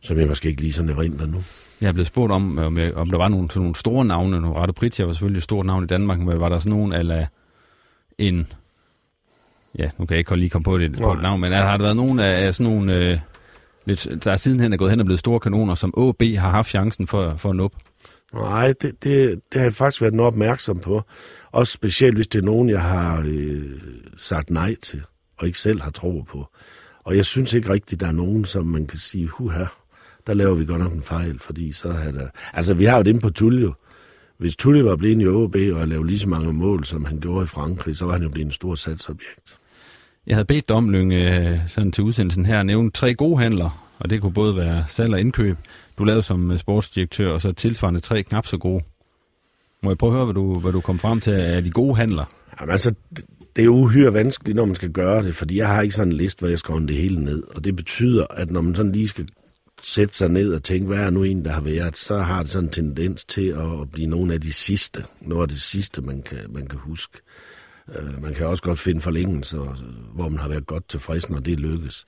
som 0.00 0.18
jeg 0.18 0.28
måske 0.28 0.48
ikke 0.48 0.62
lige 0.62 0.72
sådan 0.72 0.90
erindrer 0.90 1.26
nu. 1.26 1.38
Jeg 1.80 1.88
er 1.88 1.92
blevet 1.92 2.06
spurgt 2.06 2.32
om, 2.32 2.58
øh, 2.58 2.66
om, 2.66 2.78
om 2.94 3.10
der 3.10 3.16
var 3.16 3.28
nogle, 3.28 3.50
sådan 3.50 3.60
nogle 3.60 3.76
store 3.76 4.04
navne. 4.04 4.40
Nu 4.40 4.52
Rate 4.52 4.72
Pritja 4.72 5.04
var 5.04 5.12
selvfølgelig 5.12 5.38
et 5.38 5.42
stort 5.42 5.66
navn 5.66 5.84
i 5.84 5.86
Danmark, 5.86 6.18
men 6.18 6.40
var 6.40 6.48
der 6.48 6.58
sådan 6.58 6.70
nogen 6.70 6.92
eller 6.92 7.26
en... 8.18 8.46
Ja, 9.78 9.90
nu 9.98 10.06
kan 10.06 10.14
jeg 10.14 10.18
ikke 10.18 10.36
lige 10.36 10.50
komme 10.50 10.64
på 10.64 10.78
det 10.78 10.96
på 11.02 11.12
et 11.12 11.22
navn, 11.22 11.40
men 11.40 11.52
har 11.52 11.76
der 11.76 11.84
været 11.84 11.96
nogen 11.96 12.18
af, 12.18 12.46
af 12.46 12.54
sådan 12.54 12.72
nogle... 12.72 12.94
Øh, 12.94 13.18
lidt, 13.86 14.24
der 14.24 14.36
sidenhen 14.36 14.72
er 14.72 14.76
gået 14.76 14.90
hen 14.90 15.00
og 15.00 15.06
blevet 15.06 15.20
store 15.20 15.40
kanoner, 15.40 15.74
som 15.74 15.94
OB 15.96 16.22
har 16.22 16.50
haft 16.50 16.68
chancen 16.68 17.06
for, 17.06 17.36
for 17.36 17.50
at 17.50 17.56
nuppe? 17.56 17.76
Nej, 18.34 18.66
det, 18.82 18.82
det, 18.82 19.30
det 19.52 19.54
har 19.54 19.62
jeg 19.62 19.72
faktisk 19.72 20.02
været 20.02 20.14
noget 20.14 20.26
opmærksom 20.26 20.78
på. 20.78 21.02
Også 21.52 21.72
specielt, 21.72 22.16
hvis 22.16 22.28
det 22.28 22.38
er 22.38 22.42
nogen, 22.42 22.68
jeg 22.68 22.82
har 22.82 23.24
øh, 23.26 23.62
sagt 24.16 24.50
nej 24.50 24.74
til, 24.82 25.02
og 25.38 25.46
ikke 25.46 25.58
selv 25.58 25.80
har 25.80 25.90
tro 25.90 26.24
på. 26.28 26.46
Og 27.04 27.16
jeg 27.16 27.24
synes 27.24 27.54
ikke 27.54 27.72
rigtigt, 27.72 28.00
der 28.00 28.06
er 28.06 28.12
nogen, 28.12 28.44
som 28.44 28.64
man 28.64 28.86
kan 28.86 28.98
sige, 28.98 29.26
huha, 29.26 29.64
der 30.26 30.34
laver 30.34 30.54
vi 30.54 30.64
godt 30.64 30.82
nok 30.82 30.92
en 30.92 31.02
fejl, 31.02 31.40
fordi 31.40 31.72
så 31.72 31.90
har 31.90 32.10
der... 32.10 32.28
Altså, 32.52 32.74
vi 32.74 32.84
har 32.84 32.96
jo 32.96 33.02
det 33.02 33.22
på 33.22 33.30
Tullio. 33.30 33.74
Hvis 34.38 34.56
Tullio 34.56 34.84
var 34.84 34.96
blevet 34.96 35.22
i 35.22 35.26
OB 35.26 35.54
og 35.54 35.88
lavede 35.88 36.06
lige 36.06 36.18
så 36.18 36.28
mange 36.28 36.52
mål, 36.52 36.84
som 36.84 37.04
han 37.04 37.20
gjorde 37.20 37.44
i 37.44 37.46
Frankrig, 37.46 37.96
så 37.96 38.04
var 38.04 38.12
han 38.12 38.22
jo 38.22 38.28
blevet 38.28 38.46
en 38.46 38.52
stor 38.52 38.74
satsobjekt. 38.74 39.58
Jeg 40.26 40.36
havde 40.36 40.44
bedt 40.44 40.70
om, 40.70 40.90
Lyng, 40.90 41.12
sådan 41.68 41.92
til 41.92 42.04
udsendelsen 42.04 42.46
her 42.46 42.60
at 42.60 42.66
nævne 42.66 42.90
tre 42.90 43.14
gode 43.14 43.38
handler, 43.38 43.88
og 43.98 44.10
det 44.10 44.20
kunne 44.20 44.32
både 44.32 44.56
være 44.56 44.84
salg 44.88 45.12
og 45.12 45.20
indkøb 45.20 45.56
du 45.98 46.04
lavede 46.04 46.22
som 46.22 46.50
øh, 46.50 46.58
sportsdirektør, 46.58 47.32
og 47.32 47.40
så 47.40 47.52
tilsvarende 47.52 48.00
tre 48.00 48.22
knap 48.22 48.46
så 48.46 48.58
gode. 48.58 48.84
Må 49.82 49.90
jeg 49.90 49.98
prøve 49.98 50.10
at 50.10 50.16
høre, 50.16 50.24
hvad 50.24 50.34
du, 50.34 50.58
hvad 50.58 50.72
du 50.72 50.80
kom 50.80 50.98
frem 50.98 51.20
til 51.20 51.30
af 51.30 51.64
de 51.64 51.70
gode 51.70 51.96
handler? 51.96 52.24
Jamen 52.60 52.72
altså, 52.72 52.94
det 53.56 53.64
er 53.64 53.68
uhyre 53.68 54.14
vanskeligt, 54.14 54.56
når 54.56 54.64
man 54.64 54.74
skal 54.74 54.90
gøre 54.90 55.22
det, 55.22 55.34
fordi 55.34 55.56
jeg 55.56 55.68
har 55.68 55.82
ikke 55.82 55.94
sådan 55.94 56.12
en 56.12 56.16
liste, 56.16 56.40
hvor 56.40 56.48
jeg 56.48 56.58
skal 56.58 56.74
det 56.74 56.96
hele 56.96 57.24
ned. 57.24 57.42
Og 57.54 57.64
det 57.64 57.76
betyder, 57.76 58.26
at 58.30 58.50
når 58.50 58.60
man 58.60 58.74
sådan 58.74 58.92
lige 58.92 59.08
skal 59.08 59.28
sætte 59.82 60.14
sig 60.14 60.28
ned 60.28 60.54
og 60.54 60.62
tænke, 60.62 60.86
hvad 60.86 60.98
er 60.98 61.10
nu 61.10 61.22
en, 61.22 61.44
der 61.44 61.52
har 61.52 61.60
været, 61.60 61.96
så 61.96 62.18
har 62.18 62.42
det 62.42 62.52
sådan 62.52 62.68
en 62.68 62.72
tendens 62.72 63.24
til 63.24 63.48
at 63.48 63.90
blive 63.92 64.06
nogle 64.06 64.34
af 64.34 64.40
de 64.40 64.52
sidste. 64.52 65.04
Noget 65.20 65.42
af 65.42 65.48
det 65.48 65.60
sidste, 65.60 66.02
man 66.02 66.22
kan, 66.22 66.38
man 66.48 66.66
kan 66.66 66.78
huske. 66.78 67.18
Øh, 67.94 68.22
man 68.22 68.34
kan 68.34 68.46
også 68.46 68.62
godt 68.62 68.78
finde 68.78 69.00
forlængelser, 69.00 69.82
hvor 70.14 70.28
man 70.28 70.38
har 70.38 70.48
været 70.48 70.66
godt 70.66 70.88
tilfreds, 70.88 71.30
når 71.30 71.38
det 71.38 71.60
lykkes. 71.60 72.04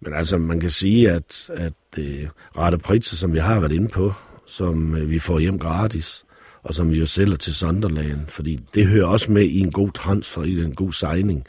Men 0.00 0.14
altså, 0.14 0.38
man 0.38 0.60
kan 0.60 0.70
sige, 0.70 1.10
at, 1.10 1.50
at 1.54 1.72
det 1.96 2.30
rette 2.56 2.78
priser, 2.78 3.16
som 3.16 3.32
vi 3.32 3.38
har 3.38 3.60
været 3.60 3.72
inde 3.72 3.88
på, 3.88 4.12
som 4.46 4.96
øh, 4.96 5.10
vi 5.10 5.18
får 5.18 5.38
hjem 5.38 5.58
gratis, 5.58 6.24
og 6.62 6.74
som 6.74 6.90
vi 6.90 6.98
jo 6.98 7.06
sælger 7.06 7.36
til 7.36 7.54
Sunderland, 7.54 8.26
fordi 8.28 8.60
det 8.74 8.86
hører 8.86 9.06
også 9.06 9.32
med 9.32 9.42
i 9.42 9.60
en 9.60 9.72
god 9.72 9.90
transfer, 9.92 10.42
i 10.42 10.52
en 10.52 10.74
god 10.74 10.92
signing, 10.92 11.44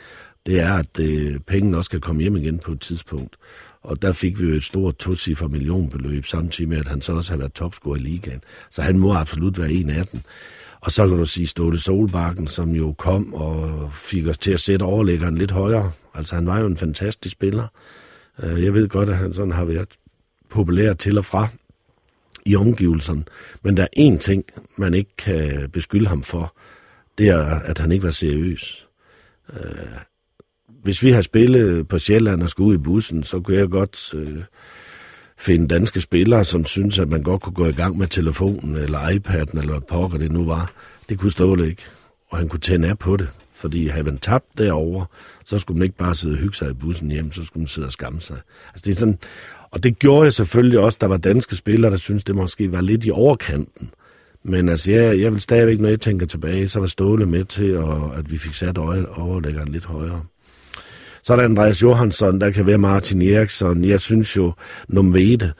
det 0.45 0.59
er, 0.59 0.73
at 0.73 0.99
øh, 0.99 1.39
pengene 1.39 1.77
også 1.77 1.89
kan 1.89 2.01
komme 2.01 2.21
hjem 2.21 2.35
igen 2.35 2.59
på 2.59 2.71
et 2.71 2.81
tidspunkt. 2.81 3.35
Og 3.81 4.01
der 4.01 4.11
fik 4.11 4.39
vi 4.39 4.47
jo 4.47 4.55
et 4.55 4.63
stort 4.63 4.97
tociffer 4.97 5.47
millionbeløb, 5.47 6.25
samtidig 6.25 6.69
med, 6.69 6.77
at 6.77 6.87
han 6.87 7.01
så 7.01 7.13
også 7.13 7.31
har 7.31 7.37
været 7.37 7.53
topscorer 7.53 7.95
i 7.95 7.99
ligaen. 7.99 8.41
Så 8.69 8.81
han 8.81 8.99
må 8.99 9.13
absolut 9.13 9.59
være 9.59 9.71
en 9.71 9.89
af 9.89 10.07
dem. 10.07 10.21
Og 10.81 10.91
så 10.91 11.07
kan 11.07 11.17
du 11.17 11.25
sige 11.25 11.47
Ståle 11.47 11.79
Solbakken, 11.79 12.47
som 12.47 12.69
jo 12.69 12.93
kom 12.93 13.33
og 13.33 13.89
fik 13.93 14.27
os 14.27 14.37
til 14.37 14.51
at 14.51 14.59
sætte 14.59 14.83
overlæggeren 14.83 15.37
lidt 15.37 15.51
højere. 15.51 15.91
Altså 16.13 16.35
han 16.35 16.47
var 16.47 16.59
jo 16.59 16.65
en 16.65 16.77
fantastisk 16.77 17.31
spiller. 17.33 17.67
Øh, 18.43 18.63
jeg 18.63 18.73
ved 18.73 18.87
godt, 18.87 19.09
at 19.09 19.17
han 19.17 19.33
sådan 19.33 19.51
har 19.51 19.65
været 19.65 19.89
populær 20.49 20.93
til 20.93 21.17
og 21.17 21.25
fra 21.25 21.47
i 22.45 22.55
omgivelserne. 22.55 23.23
Men 23.63 23.77
der 23.77 23.83
er 23.83 24.11
én 24.11 24.17
ting, 24.17 24.43
man 24.77 24.93
ikke 24.93 25.15
kan 25.17 25.69
beskylde 25.69 26.07
ham 26.07 26.23
for. 26.23 26.57
Det 27.17 27.27
er, 27.27 27.45
at 27.45 27.79
han 27.79 27.91
ikke 27.91 28.05
var 28.05 28.11
seriøs. 28.11 28.87
Øh, 29.53 29.87
hvis 30.83 31.03
vi 31.03 31.11
har 31.11 31.21
spillet 31.21 31.87
på 31.87 31.99
Sjælland 31.99 32.43
og 32.43 32.49
skulle 32.49 32.67
ud 32.67 32.75
i 32.75 32.77
bussen, 32.77 33.23
så 33.23 33.39
kunne 33.39 33.57
jeg 33.57 33.69
godt 33.69 34.13
øh, 34.13 34.43
finde 35.41 35.67
danske 35.67 36.01
spillere, 36.01 36.45
som 36.45 36.65
synes, 36.65 36.99
at 36.99 37.09
man 37.09 37.23
godt 37.23 37.41
kunne 37.41 37.53
gå 37.53 37.65
i 37.65 37.71
gang 37.71 37.97
med 37.97 38.07
telefonen, 38.07 38.75
eller 38.75 38.99
iPad'en, 38.99 39.59
eller 39.59 39.71
hvad 39.71 39.81
pokker 39.81 40.17
det 40.17 40.31
nu 40.31 40.45
var. 40.45 40.71
Det 41.09 41.19
kunne 41.19 41.31
Ståle 41.31 41.67
ikke. 41.69 41.83
Og 42.29 42.37
han 42.37 42.49
kunne 42.49 42.59
tænde 42.59 42.87
af 42.87 42.99
på 42.99 43.17
det. 43.17 43.27
Fordi 43.53 43.87
havde 43.87 44.03
man 44.03 44.17
tabt 44.17 44.57
derovre, 44.57 45.05
så 45.45 45.57
skulle 45.57 45.77
man 45.77 45.83
ikke 45.83 45.97
bare 45.97 46.15
sidde 46.15 46.33
og 46.33 46.39
hygge 46.39 46.55
sig 46.55 46.71
i 46.71 46.73
bussen 46.73 47.11
hjem, 47.11 47.31
så 47.31 47.43
skulle 47.43 47.61
man 47.61 47.67
sidde 47.67 47.87
og 47.87 47.91
skamme 47.91 48.21
sig. 48.21 48.37
Altså 48.67 48.83
det 48.85 48.91
er 48.91 48.95
sådan, 48.95 49.17
og 49.71 49.83
det 49.83 49.99
gjorde 49.99 50.23
jeg 50.23 50.33
selvfølgelig 50.33 50.79
også, 50.79 50.97
der 51.01 51.07
var 51.07 51.17
danske 51.17 51.55
spillere, 51.55 51.91
der 51.91 51.97
syntes, 51.97 52.23
det 52.23 52.35
måske 52.35 52.71
var 52.71 52.81
lidt 52.81 53.05
i 53.05 53.11
overkanten. 53.11 53.89
Men 54.43 54.69
altså, 54.69 54.91
jeg, 54.91 55.19
jeg 55.19 55.31
vil 55.31 55.41
stadigvæk, 55.41 55.79
når 55.79 55.89
jeg 55.89 56.01
tænker 56.01 56.25
tilbage, 56.25 56.67
så 56.67 56.79
var 56.79 56.87
Ståle 56.87 57.25
med 57.25 57.45
til, 57.45 57.71
at, 57.71 58.17
at 58.17 58.31
vi 58.31 58.37
fik 58.37 58.53
sat 58.53 58.77
overlæggeren 58.77 59.67
lidt 59.67 59.85
højere. 59.85 60.21
Så 61.23 61.33
er 61.33 61.37
der 61.37 61.43
Andreas 61.43 61.81
Johansson, 61.81 62.41
der 62.41 62.51
kan 62.51 62.67
være 62.67 62.77
Martin 62.77 63.21
Eriksson. 63.21 63.83
Jeg 63.83 63.99
synes 63.99 64.37
jo, 64.37 64.53
Numvede, 64.87 65.53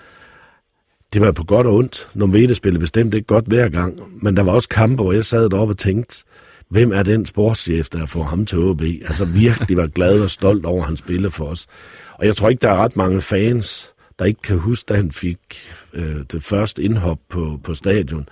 det 1.14 1.22
var 1.22 1.32
på 1.32 1.44
godt 1.44 1.68
og 1.68 1.76
ondt. 1.76 2.08
Numvede 2.14 2.56
spillede 2.56 2.80
bestemt 2.80 3.14
ikke 3.14 3.28
godt 3.28 3.46
hver 3.46 3.70
gang, 3.70 4.00
men 4.22 4.38
der 4.38 4.44
var 4.44 4.52
også 4.52 4.70
kampe, 4.70 5.04
hvor 5.04 5.12
jeg 5.12 5.26
sad 5.26 5.50
deroppe 5.50 5.72
og 5.72 5.78
tænkte, 5.78 6.24
hvem 6.70 6.92
er 6.92 7.04
den 7.04 7.26
sportschef, 7.26 7.90
der 7.90 8.06
får 8.06 8.24
ham 8.24 8.46
til 8.46 8.60
OB? 8.60 8.82
Altså 8.82 9.26
virkelig 9.26 9.78
var 9.78 9.88
glad 9.88 10.22
og 10.22 10.30
stolt 10.30 10.66
over, 10.66 10.82
at 10.82 10.88
han 10.88 10.98
spillede 10.98 11.32
for 11.32 11.46
os. 11.46 11.68
Og 12.14 12.26
jeg 12.26 12.36
tror 12.36 12.50
ikke, 12.50 12.62
der 12.62 12.70
er 12.72 12.78
ret 12.78 12.96
mange 12.96 13.22
fans, 13.22 13.94
der 14.20 14.26
ikke 14.26 14.42
kan 14.42 14.58
huske, 14.58 14.88
da 14.90 14.94
han 14.94 15.12
fik 15.12 15.38
øh, 15.94 16.16
det 16.32 16.44
første 16.44 16.84
indhop 16.84 17.18
på, 17.30 17.60
på 17.64 17.74
stadion, 17.74 18.28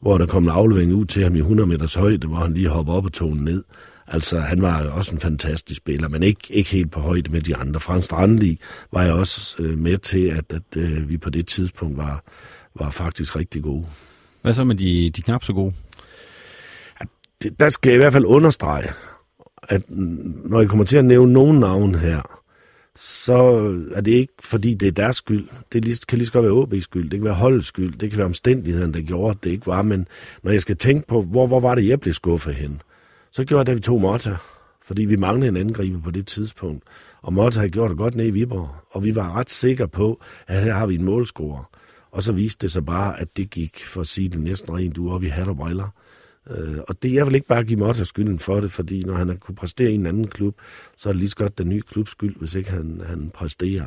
hvor 0.00 0.18
der 0.18 0.26
kom 0.26 0.42
en 0.42 0.48
aflevering 0.48 0.94
ud 0.94 1.04
til 1.04 1.22
ham 1.22 1.34
i 1.34 1.38
100 1.38 1.68
meters 1.68 1.94
højde, 1.94 2.26
hvor 2.26 2.36
han 2.36 2.54
lige 2.54 2.68
hopper 2.68 2.92
op 2.92 3.04
og 3.04 3.12
tog 3.12 3.36
ned. 3.36 3.64
Altså, 4.06 4.40
han 4.40 4.62
var 4.62 4.88
også 4.88 5.12
en 5.12 5.20
fantastisk 5.20 5.78
spiller, 5.78 6.08
men 6.08 6.22
ikke, 6.22 6.40
ikke 6.50 6.70
helt 6.70 6.90
på 6.90 7.00
højde 7.00 7.32
med 7.32 7.40
de 7.40 7.56
andre. 7.56 7.80
Frank 7.80 8.04
Strandli 8.04 8.58
var 8.92 9.02
jeg 9.02 9.12
også 9.12 9.62
øh, 9.62 9.78
med 9.78 9.98
til, 9.98 10.26
at, 10.26 10.44
at 10.52 10.76
øh, 10.76 11.08
vi 11.08 11.18
på 11.18 11.30
det 11.30 11.46
tidspunkt 11.46 11.96
var, 11.96 12.22
var 12.74 12.90
faktisk 12.90 13.36
rigtig 13.36 13.62
gode. 13.62 13.86
Hvad 14.42 14.54
så 14.54 14.64
med 14.64 14.74
de, 14.74 15.10
de 15.10 15.22
knap 15.22 15.44
så 15.44 15.52
gode? 15.52 15.74
Ja, 17.00 17.04
det, 17.42 17.60
der 17.60 17.68
skal 17.68 17.90
jeg 17.90 17.96
i 17.96 18.02
hvert 18.02 18.12
fald 18.12 18.24
understrege, 18.24 18.90
at 19.68 19.82
når 20.44 20.60
jeg 20.60 20.68
kommer 20.68 20.84
til 20.84 20.96
at 20.96 21.04
nævne 21.04 21.32
nogen 21.32 21.60
navn 21.60 21.94
her, 21.94 22.40
så 22.98 23.34
er 23.94 24.00
det 24.00 24.12
ikke, 24.12 24.32
fordi 24.40 24.74
det 24.74 24.88
er 24.88 24.92
deres 24.92 25.16
skyld. 25.16 25.48
Det 25.72 26.06
kan 26.08 26.18
lige 26.18 26.26
så 26.26 26.32
godt 26.32 26.44
være 26.44 26.62
OB's 26.62 26.80
skyld, 26.80 27.10
det 27.10 27.18
kan 27.18 27.24
være 27.24 27.34
holdets 27.34 27.66
skyld, 27.66 27.98
det 27.98 28.10
kan 28.10 28.18
være 28.18 28.26
omstændigheden, 28.26 28.94
der 28.94 29.00
gjorde, 29.00 29.30
at 29.30 29.44
det 29.44 29.50
ikke 29.50 29.66
var. 29.66 29.82
Men 29.82 30.08
når 30.42 30.52
jeg 30.52 30.60
skal 30.60 30.76
tænke 30.76 31.06
på, 31.06 31.22
hvor, 31.22 31.46
hvor 31.46 31.60
var 31.60 31.74
det, 31.74 31.88
jeg 31.88 32.00
blev 32.00 32.14
skuffet 32.14 32.54
hen, 32.54 32.82
så 33.34 33.44
gjorde 33.44 33.58
jeg 33.58 33.66
det, 33.66 33.74
vi 33.74 33.80
tog 33.80 34.00
Motta, 34.00 34.36
fordi 34.84 35.04
vi 35.04 35.16
manglede 35.16 35.48
en 35.48 35.56
angriber 35.56 36.00
på 36.00 36.10
det 36.10 36.26
tidspunkt. 36.26 36.84
Og 37.22 37.32
Motta 37.32 37.58
havde 37.58 37.70
gjort 37.70 37.90
det 37.90 37.98
godt 37.98 38.14
ned 38.14 38.26
i 38.26 38.30
Viborg, 38.30 38.68
og 38.90 39.04
vi 39.04 39.14
var 39.14 39.36
ret 39.36 39.50
sikre 39.50 39.88
på, 39.88 40.20
at 40.46 40.62
her 40.62 40.72
har 40.72 40.86
vi 40.86 40.94
en 40.94 41.04
målscorer. 41.04 41.70
Og 42.10 42.22
så 42.22 42.32
viste 42.32 42.62
det 42.62 42.72
sig 42.72 42.84
bare, 42.84 43.20
at 43.20 43.36
det 43.36 43.50
gik, 43.50 43.84
for 43.84 44.00
at 44.00 44.06
sige 44.06 44.28
det 44.28 44.40
næsten 44.40 44.76
rent, 44.76 44.96
du 44.96 45.10
op 45.12 45.22
i 45.22 45.26
hat 45.26 45.48
og 45.48 45.56
briller. 45.56 45.88
Øh, 46.50 46.78
og 46.88 47.02
det, 47.02 47.14
jeg 47.14 47.26
vil 47.26 47.34
ikke 47.34 47.46
bare 47.46 47.64
give 47.64 47.78
Motta 47.78 48.04
skylden 48.04 48.38
for 48.38 48.60
det, 48.60 48.72
fordi 48.72 49.02
når 49.02 49.14
han 49.14 49.28
har 49.28 49.34
kunne 49.34 49.54
præstere 49.54 49.90
i 49.90 49.94
en 49.94 50.06
anden 50.06 50.28
klub, 50.28 50.54
så 50.96 51.08
er 51.08 51.12
det 51.12 51.20
lige 51.20 51.30
så 51.30 51.36
godt 51.36 51.58
den 51.58 51.68
nye 51.68 51.82
klubs 51.82 52.10
skyld, 52.10 52.36
hvis 52.36 52.54
ikke 52.54 52.70
han, 52.70 53.02
han 53.06 53.30
præsterer. 53.34 53.84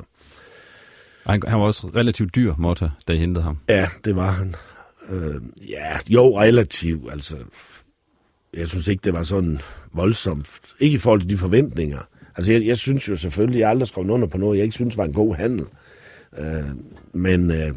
Han, 1.25 1.41
han 1.47 1.59
var 1.59 1.65
også 1.65 1.87
relativt 1.95 2.35
dyr, 2.35 2.53
Motta, 2.57 2.89
da 3.07 3.13
I 3.13 3.17
hentede 3.17 3.43
ham. 3.43 3.57
Ja, 3.69 3.87
det 4.05 4.15
var 4.15 4.31
han. 4.31 4.55
Øh, 5.09 5.41
ja, 5.69 5.97
jo, 6.09 6.39
relativt. 6.39 7.11
Altså, 7.11 7.37
jeg 8.53 8.67
synes 8.67 8.87
ikke, 8.87 9.01
det 9.03 9.13
var 9.13 9.23
sådan 9.23 9.59
voldsomt. 9.93 10.47
Ikke 10.79 10.95
i 10.95 10.97
forhold 10.97 11.21
til 11.21 11.29
de 11.29 11.37
forventninger. 11.37 11.99
Altså, 12.35 12.51
jeg, 12.51 12.65
jeg 12.65 12.77
synes 12.77 13.09
jo 13.09 13.15
selvfølgelig, 13.15 13.59
jeg 13.59 13.69
aldrig 13.69 13.87
skrevet 13.87 14.09
under 14.09 14.27
på 14.27 14.37
noget, 14.37 14.57
jeg 14.57 14.63
ikke 14.63 14.75
synes 14.75 14.97
var 14.97 15.03
en 15.03 15.13
god 15.13 15.35
handel. 15.35 15.65
Øh, 16.37 16.69
men 17.13 17.51
øh, 17.51 17.71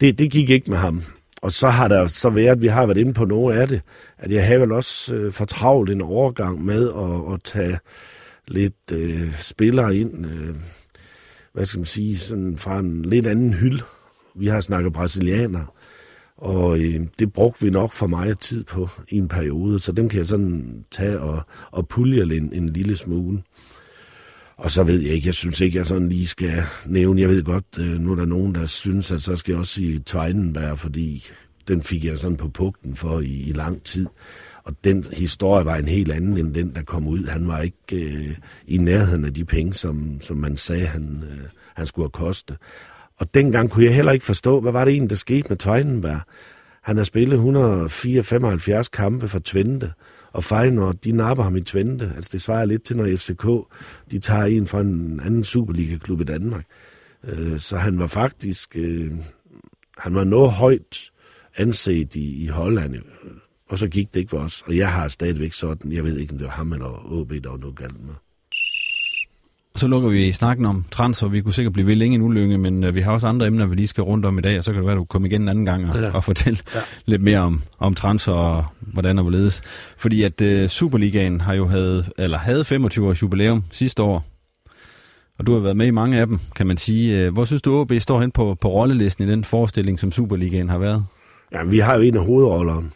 det, 0.00 0.18
det 0.18 0.30
gik 0.30 0.50
ikke 0.50 0.70
med 0.70 0.78
ham. 0.78 1.02
Og 1.42 1.52
så 1.52 1.68
har 1.68 1.88
der 1.88 2.06
så 2.06 2.30
været, 2.30 2.62
vi 2.62 2.66
har 2.66 2.86
været 2.86 2.98
inde 2.98 3.14
på 3.14 3.24
noget 3.24 3.56
af 3.56 3.68
det, 3.68 3.80
at 4.18 4.32
jeg 4.32 4.46
har 4.46 4.58
vel 4.58 4.72
også 4.72 5.14
øh, 5.14 5.32
fortravlet 5.32 5.92
en 5.92 6.02
overgang 6.02 6.64
med 6.64 6.88
at, 6.88 7.34
at 7.34 7.42
tage 7.44 7.78
lidt 8.48 8.92
øh, 8.92 9.34
spillere 9.34 9.96
ind, 9.96 10.26
øh, 10.26 10.54
hvad 11.52 11.66
skal 11.66 11.78
man 11.78 11.86
sige, 11.86 12.18
sådan 12.18 12.56
fra 12.58 12.78
en 12.78 13.02
lidt 13.02 13.26
anden 13.26 13.52
hylde. 13.52 13.82
Vi 14.36 14.46
har 14.46 14.60
snakket 14.60 14.92
brasilianer, 14.92 15.74
og 16.36 16.78
øh, 16.78 17.00
det 17.18 17.32
brugte 17.32 17.64
vi 17.64 17.70
nok 17.70 17.92
for 17.92 18.06
meget 18.06 18.40
tid 18.40 18.64
på 18.64 18.88
i 19.08 19.16
en 19.16 19.28
periode, 19.28 19.80
så 19.80 19.92
dem 19.92 20.08
kan 20.08 20.18
jeg 20.18 20.26
sådan 20.26 20.84
tage 20.90 21.20
og, 21.20 21.42
og 21.70 21.88
pulje 21.88 22.22
en, 22.22 22.52
en 22.52 22.68
lille 22.68 22.96
smule. 22.96 23.42
Og 24.56 24.70
så 24.70 24.82
ved 24.82 25.00
jeg 25.00 25.14
ikke, 25.14 25.26
jeg 25.26 25.34
synes 25.34 25.60
ikke, 25.60 25.78
jeg 25.78 25.86
sådan 25.86 26.08
lige 26.08 26.26
skal 26.26 26.62
nævne, 26.86 27.20
jeg 27.20 27.28
ved 27.28 27.42
godt, 27.42 27.64
øh, 27.78 28.00
nu 28.00 28.12
er 28.12 28.16
der 28.16 28.24
nogen, 28.24 28.54
der 28.54 28.66
synes, 28.66 29.10
at 29.10 29.22
så 29.22 29.36
skal 29.36 29.52
jeg 29.52 29.58
også 29.60 29.72
sige 29.74 30.02
Tveinenberg, 30.06 30.78
fordi 30.78 31.24
den 31.68 31.82
fik 31.82 32.04
jeg 32.04 32.18
sådan 32.18 32.36
på 32.36 32.48
pugten 32.48 32.96
for 32.96 33.20
i, 33.20 33.42
i 33.42 33.52
lang 33.52 33.82
tid. 33.82 34.06
Og 34.64 34.76
den 34.84 35.04
historie 35.12 35.64
var 35.64 35.76
en 35.76 35.88
helt 35.88 36.12
anden 36.12 36.36
end 36.38 36.54
den, 36.54 36.74
der 36.74 36.82
kom 36.82 37.08
ud. 37.08 37.26
Han 37.26 37.48
var 37.48 37.60
ikke 37.60 37.76
øh, 37.92 38.36
i 38.66 38.76
nærheden 38.76 39.24
af 39.24 39.34
de 39.34 39.44
penge, 39.44 39.74
som, 39.74 40.20
som 40.20 40.36
man 40.36 40.56
sagde, 40.56 40.86
han, 40.86 41.24
øh, 41.30 41.48
han 41.74 41.86
skulle 41.86 42.04
have 42.04 42.26
koste. 42.26 42.56
Og 43.16 43.34
dengang 43.34 43.70
kunne 43.70 43.84
jeg 43.84 43.94
heller 43.94 44.12
ikke 44.12 44.24
forstå, 44.24 44.60
hvad 44.60 44.72
var 44.72 44.84
det 44.84 44.92
egentlig, 44.92 45.10
der 45.10 45.16
skete 45.16 45.48
med 45.48 45.56
Tveinenberg. 45.56 46.20
Han 46.82 46.96
har 46.96 47.04
spillet 47.04 47.34
174 47.34 48.88
kampe 48.88 49.28
for 49.28 49.38
Twente, 49.38 49.92
og 50.32 50.44
Feyenoord, 50.44 50.94
de 50.94 51.12
napper 51.12 51.44
ham 51.44 51.56
i 51.56 51.60
Twente. 51.60 52.12
Altså 52.16 52.30
det 52.32 52.42
svarer 52.42 52.64
lidt 52.64 52.82
til, 52.82 52.96
når 52.96 53.16
FCK, 53.16 53.46
de 54.10 54.18
tager 54.18 54.44
en 54.44 54.66
fra 54.66 54.80
en 54.80 55.20
anden 55.24 55.44
Superliga-klub 55.44 56.20
i 56.20 56.24
Danmark. 56.24 56.64
Øh, 57.24 57.58
så 57.58 57.76
han 57.76 57.98
var 57.98 58.06
faktisk, 58.06 58.76
øh, 58.78 59.12
han 59.98 60.14
var 60.14 60.24
noget 60.24 60.52
højt 60.52 61.10
anset 61.56 62.14
i, 62.14 62.44
i 62.44 62.46
Holland, 62.46 62.94
øh, 62.94 63.02
og 63.68 63.78
så 63.78 63.88
gik 63.88 64.14
det 64.14 64.20
ikke 64.20 64.30
for 64.30 64.38
os. 64.38 64.62
Og 64.66 64.76
jeg 64.76 64.92
har 64.92 65.08
stadigvæk 65.08 65.52
sådan, 65.52 65.92
jeg 65.92 66.04
ved 66.04 66.18
ikke, 66.18 66.32
om 66.32 66.38
det 66.38 66.46
var 66.46 66.52
ham 66.52 66.72
eller 66.72 67.12
OB, 67.12 67.30
der 67.30 67.50
var 67.50 67.56
noget 67.56 67.76
galt 67.76 68.04
med. 68.04 68.14
Så 69.76 69.88
lukker 69.88 70.08
vi 70.08 70.32
snakken 70.32 70.66
om 70.66 70.84
transfer. 70.90 71.28
Vi 71.28 71.40
kunne 71.40 71.54
sikkert 71.54 71.72
blive 71.72 71.86
ved 71.86 71.94
længe 71.94 72.14
en 72.14 72.22
ulynge, 72.22 72.58
men 72.58 72.84
øh, 72.84 72.94
vi 72.94 73.00
har 73.00 73.12
også 73.12 73.26
andre 73.26 73.46
emner, 73.46 73.66
vi 73.66 73.74
lige 73.74 73.88
skal 73.88 74.04
rundt 74.04 74.26
om 74.26 74.38
i 74.38 74.40
dag, 74.40 74.58
og 74.58 74.64
så 74.64 74.72
kan 74.72 74.78
det 74.78 74.86
være, 74.86 74.94
at 74.94 74.98
du 74.98 75.04
kommer 75.04 75.28
igen 75.28 75.42
en 75.42 75.48
anden 75.48 75.64
gang 75.64 75.90
og, 75.90 76.00
ja. 76.00 76.10
og 76.12 76.24
fortælle 76.24 76.58
ja. 76.74 76.80
lidt 77.06 77.22
mere 77.22 77.38
om, 77.38 77.62
om 77.78 77.94
transfer 77.94 78.32
og 78.32 78.64
hvordan 78.80 79.18
og 79.18 79.24
hvorledes. 79.24 79.62
Fordi 79.98 80.22
at 80.22 80.42
uh, 80.42 80.66
Superligaen 80.68 81.40
har 81.40 81.54
jo 81.54 81.66
havde, 81.66 82.04
eller 82.18 82.38
havde 82.38 82.64
25 82.64 83.08
års 83.08 83.22
jubilæum 83.22 83.64
sidste 83.72 84.02
år, 84.02 84.24
og 85.38 85.46
du 85.46 85.52
har 85.52 85.60
været 85.60 85.76
med 85.76 85.86
i 85.86 85.90
mange 85.90 86.20
af 86.20 86.26
dem, 86.26 86.38
kan 86.56 86.66
man 86.66 86.76
sige. 86.76 87.30
Hvor 87.30 87.44
synes 87.44 87.62
du, 87.62 87.80
OB 87.80 87.92
står 87.98 88.20
hen 88.20 88.30
på, 88.30 88.56
på 88.60 88.68
rollelisten 88.68 89.28
i 89.28 89.30
den 89.30 89.44
forestilling, 89.44 90.00
som 90.00 90.12
Superligaen 90.12 90.68
har 90.68 90.78
været? 90.78 91.04
Ja, 91.52 91.64
vi 91.64 91.78
har 91.78 91.94
jo 91.94 92.00
en 92.00 92.16
af 92.16 92.24
hovedrollerne, 92.24 92.90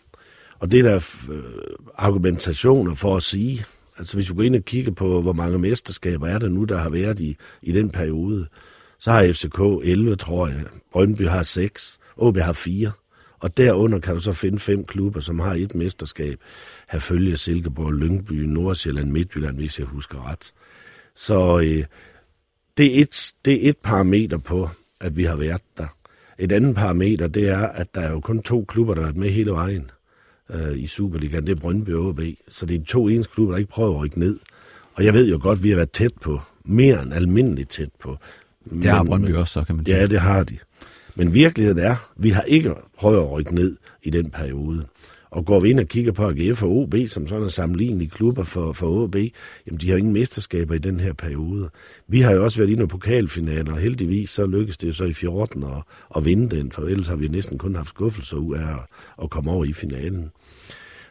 og 0.58 0.72
det 0.72 0.80
er 0.80 0.90
der 0.90 0.96
øh, 1.30 1.42
argumentationer 1.98 2.94
for 2.94 3.16
at 3.16 3.22
sige, 3.22 3.64
Altså 4.00 4.16
hvis 4.16 4.30
vi 4.30 4.34
går 4.34 4.42
ind 4.42 4.56
og 4.56 4.64
kigger 4.64 4.92
på, 4.92 5.22
hvor 5.22 5.32
mange 5.32 5.58
mesterskaber 5.58 6.26
er 6.26 6.38
der 6.38 6.48
nu, 6.48 6.64
der 6.64 6.78
har 6.78 6.90
været 6.90 7.20
i, 7.20 7.36
i 7.62 7.72
den 7.72 7.90
periode, 7.90 8.46
så 8.98 9.12
har 9.12 9.32
FCK 9.32 9.60
11, 9.84 10.16
tror 10.16 10.48
jeg. 10.48 10.64
Brøndby 10.92 11.28
har 11.28 11.42
6, 11.42 11.98
OB 12.16 12.36
har 12.36 12.52
4. 12.52 12.92
Og 13.38 13.56
derunder 13.56 13.98
kan 13.98 14.14
du 14.14 14.20
så 14.20 14.32
finde 14.32 14.58
fem 14.58 14.84
klubber, 14.84 15.20
som 15.20 15.38
har 15.38 15.54
et 15.54 15.74
mesterskab. 15.74 16.38
Herfølge, 16.90 17.36
Silkeborg, 17.36 17.92
Lyngby, 17.92 18.32
Nordsjælland, 18.32 19.10
Midtjylland, 19.10 19.56
hvis 19.56 19.78
jeg 19.78 19.86
husker 19.86 20.30
ret. 20.30 20.52
Så 21.14 21.58
øh, 21.58 21.84
det, 22.76 22.98
er 22.98 23.02
et, 23.02 23.32
det 23.44 23.66
er 23.66 23.70
et 23.70 23.76
parameter 23.76 24.38
på, 24.38 24.68
at 25.00 25.16
vi 25.16 25.24
har 25.24 25.36
været 25.36 25.62
der. 25.76 25.86
Et 26.38 26.52
andet 26.52 26.76
parameter, 26.76 27.28
det 27.28 27.48
er, 27.48 27.66
at 27.66 27.94
der 27.94 28.00
er 28.00 28.10
jo 28.10 28.20
kun 28.20 28.42
to 28.42 28.64
klubber, 28.68 28.94
der 28.94 29.00
har 29.00 29.08
været 29.08 29.20
med 29.20 29.30
hele 29.30 29.50
vejen 29.50 29.90
øh, 30.52 30.78
i 30.78 30.86
Superligaen, 30.86 31.46
det 31.46 31.56
er 31.56 31.60
Brøndby 31.60 31.90
og 31.90 32.06
OB. 32.06 32.20
Så 32.48 32.66
det 32.66 32.80
er 32.80 32.84
to 32.84 33.08
eneste 33.08 33.32
klubber, 33.34 33.52
der 33.52 33.58
ikke 33.58 33.70
prøver 33.70 33.94
at 33.94 34.00
rykke 34.00 34.18
ned. 34.18 34.38
Og 34.94 35.04
jeg 35.04 35.14
ved 35.14 35.30
jo 35.30 35.38
godt, 35.42 35.58
at 35.58 35.62
vi 35.62 35.68
har 35.68 35.76
været 35.76 35.90
tæt 35.90 36.12
på. 36.20 36.40
Mere 36.64 37.02
end 37.02 37.14
almindeligt 37.14 37.70
tæt 37.70 37.90
på. 38.00 38.16
Men, 38.64 38.82
det 38.82 38.90
har 38.90 39.04
Brøndby 39.04 39.34
også, 39.34 39.52
så 39.52 39.64
kan 39.64 39.76
man 39.76 39.86
sige. 39.86 39.96
Ja, 39.96 40.06
det 40.06 40.20
har 40.20 40.44
de. 40.44 40.58
Men 41.14 41.34
virkeligheden 41.34 41.78
er, 41.78 41.90
at 41.90 41.98
vi 42.16 42.30
har 42.30 42.42
ikke 42.42 42.74
prøvet 42.98 43.18
at 43.18 43.30
rykke 43.30 43.54
ned 43.54 43.76
i 44.02 44.10
den 44.10 44.30
periode. 44.30 44.86
Og 45.30 45.46
går 45.46 45.60
vi 45.60 45.70
ind 45.70 45.80
og 45.80 45.86
kigger 45.86 46.12
på 46.12 46.28
AGF 46.28 46.62
og 46.62 46.70
OB, 46.70 46.94
som 47.06 47.28
sådan 47.28 47.44
er 47.44 47.48
sammenlignelige 47.48 48.10
klubber 48.10 48.42
for, 48.42 48.72
for 48.72 48.86
OB, 48.86 49.16
jamen 49.66 49.80
de 49.80 49.90
har 49.90 49.96
ingen 49.96 50.12
mesterskaber 50.12 50.74
i 50.74 50.78
den 50.78 51.00
her 51.00 51.12
periode. 51.12 51.70
Vi 52.08 52.20
har 52.20 52.32
jo 52.32 52.44
også 52.44 52.58
været 52.58 52.68
inde 52.68 52.78
nogle 52.78 52.88
pokalfinaler, 52.88 53.72
og 53.72 53.78
heldigvis 53.78 54.30
så 54.30 54.46
lykkedes 54.46 54.76
det 54.76 54.88
jo 54.88 54.92
så 54.92 55.04
i 55.04 55.12
14 55.12 55.64
at, 55.64 55.82
at 56.16 56.24
vinde 56.24 56.56
den, 56.56 56.72
for 56.72 56.82
ellers 56.82 57.08
har 57.08 57.16
vi 57.16 57.28
næsten 57.28 57.58
kun 57.58 57.74
haft 57.76 57.88
skuffelser 57.88 58.36
ud 58.36 58.56
af 58.56 58.72
at, 58.72 58.80
at 59.22 59.30
komme 59.30 59.50
over 59.50 59.64
i 59.64 59.72
finalen. 59.72 60.30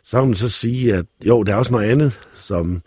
Så 0.03 0.19
kan 0.19 0.27
man 0.27 0.35
så 0.35 0.49
sige, 0.49 0.95
at 0.95 1.05
jo, 1.25 1.43
der 1.43 1.53
er 1.53 1.57
også 1.57 1.71
noget 1.71 1.89
andet, 1.89 2.19
som 2.37 2.81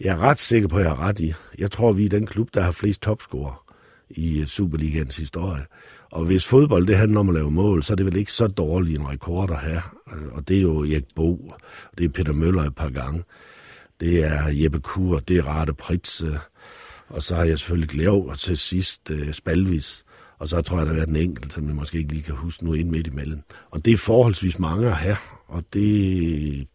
jeg 0.00 0.12
er 0.14 0.18
ret 0.18 0.38
sikker 0.38 0.68
på, 0.68 0.76
at 0.76 0.82
jeg 0.82 0.90
har 0.90 1.00
ret 1.08 1.20
i. 1.20 1.32
Jeg 1.58 1.70
tror, 1.70 1.92
vi 1.92 2.04
er 2.04 2.08
den 2.08 2.26
klub, 2.26 2.48
der 2.54 2.60
har 2.60 2.72
flest 2.72 3.02
topscorer 3.02 3.72
i 4.10 4.44
Superligans 4.46 5.16
historie. 5.16 5.62
Og 6.12 6.24
hvis 6.24 6.46
fodbold 6.46 6.86
det 6.86 6.96
handler 6.96 7.20
om 7.20 7.28
at 7.28 7.34
lave 7.34 7.50
mål, 7.50 7.82
så 7.82 7.92
er 7.92 7.96
det 7.96 8.06
vel 8.06 8.16
ikke 8.16 8.32
så 8.32 8.46
dårligt 8.46 9.00
en 9.00 9.08
rekord 9.08 9.50
at 9.50 9.56
have. 9.56 9.82
Øh, 10.12 10.28
og 10.32 10.48
det 10.48 10.56
er 10.56 10.62
jo 10.62 10.84
Erik 10.84 11.04
Bo, 11.16 11.52
det 11.98 12.04
er 12.04 12.08
Peter 12.08 12.32
Møller 12.32 12.62
et 12.62 12.74
par 12.74 12.88
gange, 12.88 13.22
det 14.00 14.24
er 14.24 14.48
Jeppe 14.48 14.80
Kur, 14.80 15.18
det 15.18 15.36
er 15.36 15.42
Rate 15.42 15.74
Pritze, 15.74 16.26
øh. 16.26 16.38
og 17.08 17.22
så 17.22 17.34
har 17.34 17.44
jeg 17.44 17.58
selvfølgelig 17.58 17.88
Glev, 17.88 18.14
og 18.14 18.38
til 18.38 18.58
sidst 18.58 19.10
uh, 19.10 19.30
Spalvis. 19.30 20.04
Og 20.38 20.48
så 20.48 20.60
tror 20.60 20.76
jeg, 20.76 20.86
der 20.86 20.92
har 20.92 20.98
været 20.98 21.08
en 21.08 21.16
enkelt, 21.16 21.52
som 21.52 21.66
jeg 21.66 21.74
måske 21.74 21.98
ikke 21.98 22.12
lige 22.12 22.22
kan 22.22 22.34
huske 22.34 22.64
nu 22.64 22.72
ind 22.72 22.90
midt 22.90 23.06
imellem. 23.06 23.40
Og 23.70 23.84
det 23.84 23.92
er 23.92 23.96
forholdsvis 23.96 24.58
mange 24.58 24.86
at 24.86 24.96
have, 24.96 25.16
og 25.46 25.64
det, 25.72 26.68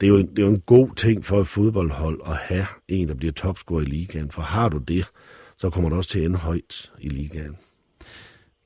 det, 0.00 0.06
er 0.06 0.10
jo, 0.10 0.18
det 0.18 0.38
er 0.38 0.42
jo 0.42 0.48
en 0.48 0.60
god 0.60 0.94
ting 0.96 1.24
for 1.24 1.40
et 1.40 1.46
fodboldhold 1.46 2.20
at 2.26 2.36
have 2.36 2.66
en, 2.88 3.08
der 3.08 3.14
bliver 3.14 3.32
topscorer 3.32 3.80
i 3.80 3.84
ligaen. 3.84 4.30
For 4.30 4.42
har 4.42 4.68
du 4.68 4.78
det, 4.78 5.06
så 5.58 5.70
kommer 5.70 5.90
du 5.90 5.96
også 5.96 6.10
til 6.10 6.18
at 6.18 6.26
ende 6.26 6.38
højt 6.38 6.92
i 7.00 7.08
ligaen. 7.08 7.56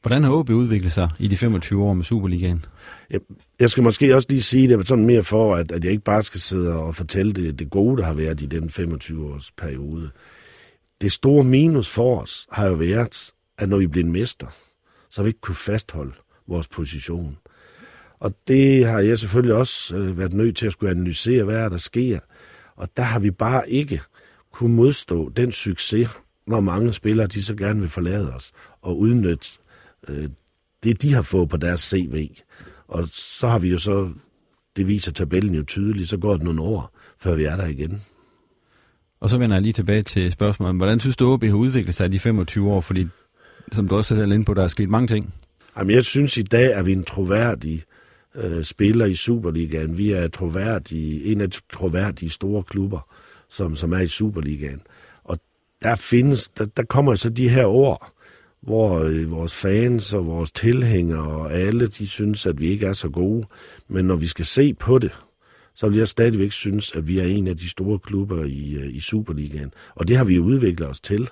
Hvordan 0.03 0.25
har 0.25 0.33
OB 0.33 0.51
udviklet 0.51 0.93
sig 0.93 1.11
i 1.19 1.29
de 1.29 1.37
25 1.37 1.85
år 1.85 1.93
med 1.93 2.05
Superligaen? 2.05 2.65
Jeg, 3.11 3.21
jeg 3.61 3.71
skal 3.71 3.83
måske 3.83 4.15
også 4.15 4.27
lige 4.31 4.43
sige 4.43 4.69
det 4.69 4.89
sådan 4.89 5.07
mere 5.07 5.23
for, 5.23 5.55
at, 5.55 5.73
at 5.73 5.85
jeg 5.85 5.93
ikke 5.93 6.05
bare 6.05 6.23
skal 6.23 6.41
sidde 6.41 6.75
og 6.75 6.95
fortælle 6.95 7.33
det, 7.33 7.59
det 7.59 7.71
gode, 7.71 7.97
der 7.97 8.07
har 8.07 8.15
været 8.15 8.41
i 8.41 8.47
den 8.47 8.65
25-års 8.65 9.51
periode. 9.51 10.11
Det 11.01 11.13
store 11.13 11.45
minus 11.45 11.89
for 11.89 12.21
os 12.21 12.47
har 12.53 12.67
jo 12.67 12.75
været, 12.75 13.33
at 13.59 13.69
når 13.69 13.79
vi 13.79 13.87
blev 13.87 14.05
en 14.05 14.13
mester, 14.13 14.47
så 15.11 15.21
har 15.21 15.23
vi 15.23 15.29
ikke 15.29 15.41
kunne 15.41 15.55
fastholde 15.55 16.13
vores 16.49 16.69
position. 16.69 17.39
Og 18.21 18.35
det 18.49 18.87
har 18.87 19.01
jeg 19.01 19.19
selvfølgelig 19.19 19.55
også 19.55 19.97
øh, 19.97 20.19
været 20.19 20.33
nødt 20.33 20.57
til 20.57 20.67
at 20.67 20.73
skulle 20.73 20.91
analysere, 20.91 21.45
hvad 21.45 21.57
er 21.57 21.69
der 21.69 21.77
sker. 21.77 22.19
Og 22.77 22.89
der 22.97 23.03
har 23.03 23.21
vi 23.21 23.31
bare 23.31 23.71
ikke 23.71 24.01
kunne 24.53 24.77
modstå 24.77 25.29
den 25.29 25.53
succes, 25.53 26.11
når 26.47 26.61
mange 26.61 26.93
spillere 26.93 27.27
de 27.27 27.43
så 27.43 27.55
gerne 27.55 27.81
vil 27.81 27.89
forlade 27.89 28.35
os 28.35 28.53
og 28.83 28.99
udnytte 28.99 29.49
øh, 30.09 30.29
det, 30.83 31.03
de 31.03 31.13
har 31.13 31.23
fået 31.23 31.49
på 31.49 31.57
deres 31.57 31.81
CV. 31.81 32.29
Og 32.89 33.05
så 33.09 33.49
har 33.49 33.59
vi 33.59 33.69
jo 33.69 33.79
så, 33.79 34.11
det 34.77 34.89
viser 34.89 35.13
tabellen 35.13 35.55
jo 35.55 35.65
tydeligt, 35.65 36.09
så 36.09 36.17
går 36.17 36.33
det 36.35 36.43
nogle 36.43 36.63
år, 36.63 36.99
før 37.19 37.35
vi 37.35 37.45
er 37.45 37.57
der 37.57 37.67
igen. 37.67 38.03
Og 39.21 39.31
så 39.31 39.39
vender 39.39 39.57
jeg 39.57 39.63
lige 39.63 39.73
tilbage 39.73 40.03
til 40.03 40.33
spørgsmålet. 40.33 40.77
Hvordan 40.77 41.01
synes 41.01 41.17
du, 41.17 41.33
OB 41.33 41.45
har 41.45 41.55
udviklet 41.55 41.95
sig 41.95 42.07
i 42.07 42.11
de 42.11 42.19
25 42.19 42.71
år? 42.71 42.81
Fordi, 42.81 43.07
som 43.73 43.89
du 43.89 43.97
også 43.97 44.17
selv 44.17 44.33
inde 44.33 44.45
på, 44.45 44.55
der 44.55 44.63
er 44.63 44.69
sket 44.69 44.89
mange 44.89 45.07
ting. 45.07 45.35
Jamen, 45.77 45.95
jeg 45.95 46.05
synes 46.05 46.37
i 46.37 46.43
dag, 46.43 46.75
at 46.75 46.87
vi 46.87 46.93
er 46.93 46.97
en 46.97 47.05
troværdig 47.05 47.83
øh, 48.35 48.65
spiller 48.65 49.07
i 49.07 49.15
Superligaen. 49.15 49.99
Vi 49.99 50.11
er 50.11 50.29
troværdige, 50.29 51.25
en 51.25 51.41
af 51.41 51.51
de 51.51 51.59
troværdige 51.73 52.31
store 52.31 52.63
klubber, 52.63 53.09
som, 53.49 53.77
som 53.77 53.93
er 53.93 53.99
i 53.99 54.07
Superligaen. 54.07 54.81
Og 55.25 55.39
der 55.83 55.97
findes, 55.97 56.49
der, 56.49 56.65
der 56.65 56.83
kommer 56.83 57.15
så 57.15 57.31
de 57.31 57.49
her 57.49 57.67
år, 57.67 58.13
hvor 58.63 58.99
øh, 58.99 59.31
vores 59.31 59.55
fans 59.55 60.13
og 60.13 60.27
vores 60.27 60.53
tilhængere 60.53 61.27
og 61.27 61.53
alle, 61.53 61.87
de 61.87 62.07
synes, 62.07 62.47
at 62.47 62.61
vi 62.61 62.69
ikke 62.69 62.87
er 62.87 62.93
så 62.93 63.09
gode. 63.09 63.47
Men 63.89 64.05
når 64.05 64.17
vi 64.17 64.27
skal 64.27 64.45
se 64.45 64.75
på 64.75 64.99
det, 64.99 65.11
så 65.75 65.89
vil 65.89 65.99
jeg 65.99 66.09
stadigvæk 66.09 66.53
synes, 66.53 66.93
at 66.93 67.09
vi 67.09 67.19
er 67.19 67.25
en 67.25 67.49
af 67.49 67.57
de 67.57 67.69
store 67.69 67.99
klubber 67.99 68.45
i, 68.45 68.75
øh, 68.75 68.95
i 68.95 69.01
Superligaen. 69.01 69.73
Og 69.95 70.09
det 70.09 70.17
har 70.17 70.25
vi 70.25 70.39
udviklet 70.39 70.89
os 70.89 71.01
til. 71.01 71.29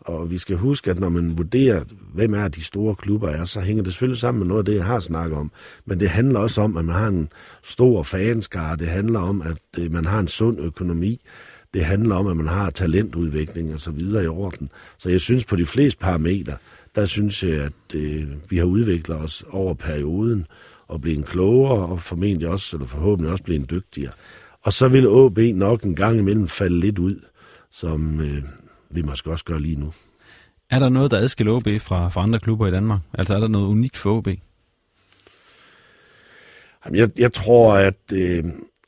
Og 0.00 0.30
vi 0.30 0.38
skal 0.38 0.56
huske, 0.56 0.90
at 0.90 0.98
når 0.98 1.08
man 1.08 1.38
vurderer, 1.38 1.84
hvem 2.14 2.34
er 2.34 2.48
de 2.48 2.64
store 2.64 2.94
klubber 2.94 3.28
er, 3.28 3.44
så 3.44 3.60
hænger 3.60 3.82
det 3.82 3.92
selvfølgelig 3.92 4.20
sammen 4.20 4.38
med 4.38 4.46
noget 4.46 4.58
af 4.58 4.64
det, 4.64 4.74
jeg 4.74 4.84
har 4.84 5.00
snakket 5.00 5.38
om. 5.38 5.52
Men 5.84 6.00
det 6.00 6.08
handler 6.08 6.40
også 6.40 6.60
om, 6.60 6.76
at 6.76 6.84
man 6.84 6.94
har 6.94 7.08
en 7.08 7.28
stor 7.62 8.02
fanskare. 8.02 8.76
Det 8.76 8.88
handler 8.88 9.20
om, 9.20 9.42
at 9.42 9.82
øh, 9.82 9.92
man 9.92 10.04
har 10.04 10.20
en 10.20 10.28
sund 10.28 10.60
økonomi. 10.60 11.20
Det 11.74 11.84
handler 11.84 12.14
om, 12.14 12.26
at 12.26 12.36
man 12.36 12.48
har 12.48 12.70
talentudvikling 12.70 13.74
og 13.74 13.80
så 13.80 13.90
videre 13.90 14.24
i 14.24 14.26
orden. 14.26 14.70
Så 14.98 15.10
jeg 15.10 15.20
synes 15.20 15.44
på 15.44 15.56
de 15.56 15.66
fleste 15.66 15.98
parametre, 15.98 16.56
der 16.94 17.06
synes 17.06 17.42
jeg, 17.42 17.64
at 17.64 17.94
øh, 17.94 18.28
vi 18.48 18.56
har 18.56 18.64
udviklet 18.64 19.18
os 19.18 19.44
over 19.50 19.74
perioden 19.74 20.46
og 20.88 21.00
blevet 21.00 21.26
klogere 21.26 21.86
og 21.86 22.02
formentlig 22.02 22.48
også, 22.48 22.76
eller 22.76 22.86
forhåbentlig 22.86 23.32
også 23.32 23.44
blevet 23.44 23.70
dygtigere. 23.70 24.12
Og 24.62 24.72
så 24.72 24.88
vil 24.88 25.06
AB 25.06 25.56
nok 25.56 25.82
en 25.82 25.94
gang 25.94 26.18
imellem 26.18 26.48
falde 26.48 26.80
lidt 26.80 26.98
ud, 26.98 27.20
som 27.70 28.20
øh, 28.20 28.42
vi 28.90 29.02
måske 29.02 29.30
også 29.30 29.44
gør 29.44 29.58
lige 29.58 29.80
nu. 29.80 29.92
Er 30.70 30.78
der 30.78 30.88
noget, 30.88 31.10
der 31.10 31.18
adskiller 31.18 31.52
OB 31.52 31.68
fra, 31.80 32.08
fra 32.08 32.22
andre 32.22 32.40
klubber 32.40 32.66
i 32.66 32.70
Danmark? 32.70 33.00
Altså 33.14 33.34
er 33.34 33.40
der 33.40 33.48
noget 33.48 33.66
unikt 33.66 33.96
for 33.96 34.16
OB? 34.16 34.28
Jamen, 36.84 36.98
jeg, 37.00 37.10
jeg 37.18 37.32
tror, 37.32 37.74
at, 37.74 38.12
øh, 38.12 38.44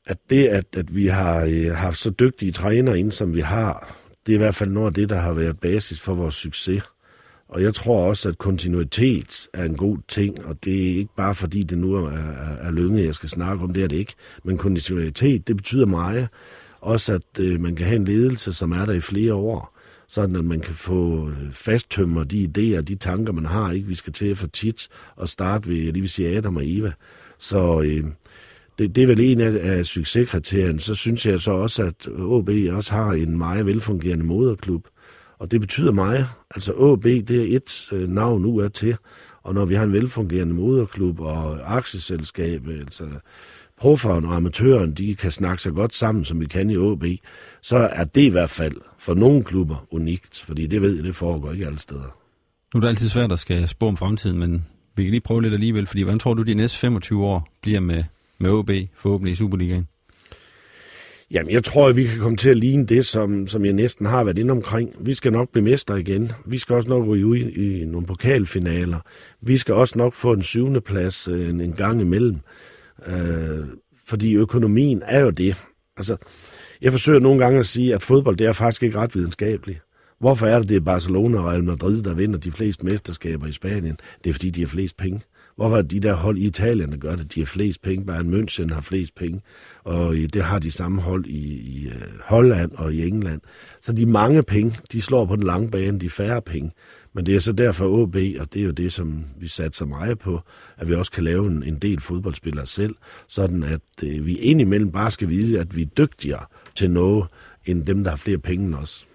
at 0.06 0.18
det, 0.30 0.46
at, 0.46 0.64
at 0.76 0.94
vi 0.94 1.06
har 1.06 1.44
øh, 1.44 1.74
haft 1.74 1.98
så 1.98 2.10
dygtige 2.10 2.52
trænere 2.52 2.98
ind, 2.98 3.12
som 3.12 3.34
vi 3.34 3.40
har, 3.40 3.96
det 4.26 4.32
er 4.32 4.36
i 4.36 4.38
hvert 4.38 4.54
fald 4.54 4.70
noget 4.70 4.86
af 4.86 4.94
det, 4.94 5.08
der 5.08 5.16
har 5.16 5.32
været 5.32 5.60
basis 5.60 6.00
for 6.00 6.14
vores 6.14 6.34
succes. 6.34 6.82
Og 7.48 7.62
jeg 7.62 7.74
tror 7.74 8.08
også, 8.08 8.28
at 8.28 8.38
kontinuitet 8.38 9.48
er 9.54 9.64
en 9.64 9.76
god 9.76 9.98
ting, 10.08 10.46
og 10.46 10.64
det 10.64 10.92
er 10.92 10.96
ikke 10.96 11.16
bare 11.16 11.34
fordi, 11.34 11.62
det 11.62 11.78
nu 11.78 11.94
er, 11.94 12.10
er, 12.10 12.56
er 12.56 12.70
lønge, 12.70 13.04
jeg 13.04 13.14
skal 13.14 13.28
snakke 13.28 13.64
om, 13.64 13.72
det 13.72 13.82
er 13.82 13.88
det 13.88 13.96
ikke. 13.96 14.14
Men 14.44 14.58
kontinuitet, 14.58 15.48
det 15.48 15.56
betyder 15.56 15.86
meget. 15.86 16.28
Også 16.80 17.12
at 17.12 17.40
øh, 17.40 17.60
man 17.60 17.76
kan 17.76 17.86
have 17.86 17.96
en 17.96 18.04
ledelse, 18.04 18.52
som 18.52 18.72
er 18.72 18.86
der 18.86 18.92
i 18.92 19.00
flere 19.00 19.34
år, 19.34 19.78
sådan 20.08 20.36
at 20.36 20.44
man 20.44 20.60
kan 20.60 20.74
få 20.74 21.28
øh, 21.28 21.52
fasttømmer 21.52 22.24
de 22.24 22.44
idéer, 22.44 22.80
de 22.80 22.94
tanker, 22.94 23.32
man 23.32 23.46
har. 23.46 23.72
Ikke, 23.72 23.88
vi 23.88 23.94
skal 23.94 24.12
til 24.12 24.36
for 24.36 24.46
tit 24.46 24.88
og 25.16 25.28
starte 25.28 25.68
ved, 25.68 25.76
jeg 25.76 25.94
vil 25.94 26.08
sige 26.08 26.36
Adam 26.36 26.56
og 26.56 26.62
Eva. 26.66 26.92
Så 27.38 27.82
øh, 27.82 28.04
det, 28.80 28.96
det 28.96 29.02
er 29.02 29.06
vel 29.06 29.20
en 29.20 29.40
af, 29.40 29.76
af 29.76 29.86
succeskriterierne. 29.86 30.80
Så 30.80 30.94
synes 30.94 31.26
jeg 31.26 31.40
så 31.40 31.50
også, 31.50 31.82
at 31.82 32.08
OB 32.18 32.50
også 32.70 32.92
har 32.92 33.12
en 33.12 33.38
meget 33.38 33.66
velfungerende 33.66 34.24
moderklub. 34.24 34.86
Og 35.38 35.50
det 35.50 35.60
betyder 35.60 35.92
meget. 35.92 36.26
Altså 36.54 36.72
AB, 36.72 37.04
det 37.04 37.30
er 37.30 37.56
et 37.56 37.88
øh, 37.92 38.08
navn 38.08 38.42
nu 38.42 38.58
er 38.58 38.68
til. 38.68 38.96
Og 39.42 39.54
når 39.54 39.64
vi 39.64 39.74
har 39.74 39.84
en 39.84 39.92
velfungerende 39.92 40.54
moderklub 40.54 41.20
og 41.20 41.76
aktieselskab, 41.76 42.68
altså 42.68 43.04
profferen 43.78 44.24
og 44.24 44.36
amatøren, 44.36 44.92
de 44.92 45.14
kan 45.14 45.30
snakke 45.30 45.62
så 45.62 45.70
godt 45.70 45.94
sammen, 45.94 46.24
som 46.24 46.40
vi 46.40 46.46
kan 46.46 46.70
i 46.70 46.74
AB, 46.74 47.04
så 47.62 47.76
er 47.76 48.04
det 48.04 48.20
i 48.20 48.28
hvert 48.28 48.50
fald 48.50 48.76
for 48.98 49.14
nogle 49.14 49.44
klubber 49.44 49.86
unikt, 49.90 50.42
fordi 50.46 50.66
det 50.66 50.82
ved 50.82 50.94
jeg, 50.94 51.04
det 51.04 51.16
foregår 51.16 51.52
ikke 51.52 51.66
alle 51.66 51.78
steder. 51.78 52.16
Nu 52.74 52.78
er 52.78 52.80
det 52.80 52.88
altid 52.88 53.08
svært 53.08 53.32
at 53.32 53.38
skal 53.38 53.68
spå 53.68 53.88
om 53.88 53.96
fremtiden, 53.96 54.38
men 54.38 54.64
vi 54.96 55.02
kan 55.02 55.10
lige 55.10 55.20
prøve 55.20 55.42
lidt 55.42 55.54
alligevel, 55.54 55.86
fordi 55.86 56.02
hvordan 56.02 56.18
tror 56.18 56.34
du, 56.34 56.42
de 56.42 56.54
næste 56.54 56.78
25 56.78 57.24
år 57.24 57.48
bliver 57.62 57.80
med, 57.80 58.04
med 58.40 58.50
OB, 58.50 58.70
forhåbentlig 58.94 59.32
i 59.32 59.34
Superligaen? 59.34 59.86
Jamen, 61.30 61.52
jeg 61.52 61.64
tror, 61.64 61.88
at 61.88 61.96
vi 61.96 62.04
kan 62.04 62.18
komme 62.18 62.36
til 62.36 62.50
at 62.50 62.58
ligne 62.58 62.86
det, 62.86 63.06
som, 63.06 63.46
som 63.46 63.64
jeg 63.64 63.72
næsten 63.72 64.06
har 64.06 64.24
været 64.24 64.38
inde 64.38 64.50
omkring. 64.50 64.92
Vi 65.06 65.14
skal 65.14 65.32
nok 65.32 65.52
blive 65.52 65.64
mester 65.64 65.96
igen. 65.96 66.30
Vi 66.46 66.58
skal 66.58 66.76
også 66.76 66.88
nok 66.88 67.06
ryge 67.06 67.26
ud 67.26 67.36
i, 67.36 67.84
nogle 67.84 68.06
pokalfinaler. 68.06 68.98
Vi 69.40 69.56
skal 69.56 69.74
også 69.74 69.98
nok 69.98 70.14
få 70.14 70.32
en 70.32 70.42
syvende 70.42 70.80
plads 70.80 71.28
øh, 71.28 71.50
en, 71.50 71.60
en 71.60 71.72
gang 71.72 72.00
imellem. 72.00 72.36
Øh, 73.06 73.66
fordi 74.06 74.36
økonomien 74.36 75.02
er 75.04 75.20
jo 75.20 75.30
det. 75.30 75.64
Altså, 75.96 76.16
jeg 76.82 76.92
forsøger 76.92 77.20
nogle 77.20 77.40
gange 77.44 77.58
at 77.58 77.66
sige, 77.66 77.94
at 77.94 78.02
fodbold 78.02 78.36
det 78.36 78.46
er 78.46 78.52
faktisk 78.52 78.82
ikke 78.82 78.98
ret 78.98 79.14
videnskabeligt. 79.14 79.80
Hvorfor 80.20 80.46
er 80.46 80.58
det, 80.58 80.68
det 80.68 80.76
er 80.76 80.80
Barcelona 80.80 81.38
og 81.38 81.44
Real 81.44 81.64
Madrid, 81.64 82.02
der 82.02 82.14
vinder 82.14 82.38
de 82.38 82.52
fleste 82.52 82.86
mesterskaber 82.86 83.46
i 83.46 83.52
Spanien? 83.52 83.96
Det 84.24 84.30
er, 84.30 84.34
fordi 84.34 84.50
de 84.50 84.60
har 84.60 84.68
flest 84.68 84.96
penge. 84.96 85.20
Hvorfor 85.56 85.76
er 85.76 85.82
de 85.82 86.00
der 86.00 86.14
hold 86.14 86.38
i 86.38 86.46
Italien, 86.46 86.90
der 86.90 86.96
gør 86.96 87.16
det? 87.16 87.34
De 87.34 87.40
har 87.40 87.46
flest 87.46 87.82
penge. 87.82 88.06
Bayern 88.06 88.34
München 88.34 88.74
har 88.74 88.80
flest 88.80 89.14
penge. 89.14 89.40
Og 89.84 90.14
øh, 90.14 90.28
det 90.32 90.42
har 90.42 90.58
de 90.58 90.70
samme 90.70 91.00
hold 91.00 91.26
i, 91.26 91.54
i 91.54 91.86
øh, 91.86 92.02
Holland 92.24 92.72
og 92.72 92.94
i 92.94 93.08
England. 93.08 93.40
Så 93.80 93.92
de 93.92 94.06
mange 94.06 94.42
penge, 94.42 94.78
de 94.92 95.02
slår 95.02 95.24
på 95.24 95.36
den 95.36 95.44
lange 95.44 95.70
bane, 95.70 95.98
de 95.98 96.10
færre 96.10 96.42
penge. 96.42 96.72
Men 97.12 97.26
det 97.26 97.36
er 97.36 97.40
så 97.40 97.52
derfor 97.52 97.86
OB, 97.86 98.14
og 98.14 98.54
det 98.54 98.60
er 98.60 98.64
jo 98.64 98.70
det, 98.70 98.92
som 98.92 99.24
vi 99.40 99.48
satte 99.48 99.76
så 99.76 99.84
meget 99.84 100.18
på, 100.18 100.40
at 100.78 100.88
vi 100.88 100.94
også 100.94 101.12
kan 101.12 101.24
lave 101.24 101.46
en, 101.46 101.62
en 101.62 101.76
del 101.76 102.00
fodboldspillere 102.00 102.66
selv, 102.66 102.94
sådan 103.28 103.62
at 103.62 103.80
øh, 104.04 104.26
vi 104.26 104.34
indimellem 104.34 104.92
bare 104.92 105.10
skal 105.10 105.28
vide, 105.28 105.60
at 105.60 105.76
vi 105.76 105.82
er 105.82 105.86
dygtigere 105.86 106.44
til 106.74 106.90
noget, 106.90 107.24
end 107.66 107.86
dem, 107.86 108.04
der 108.04 108.10
har 108.10 108.16
flere 108.16 108.38
penge 108.38 108.66
end 108.66 108.74
os. 108.74 109.06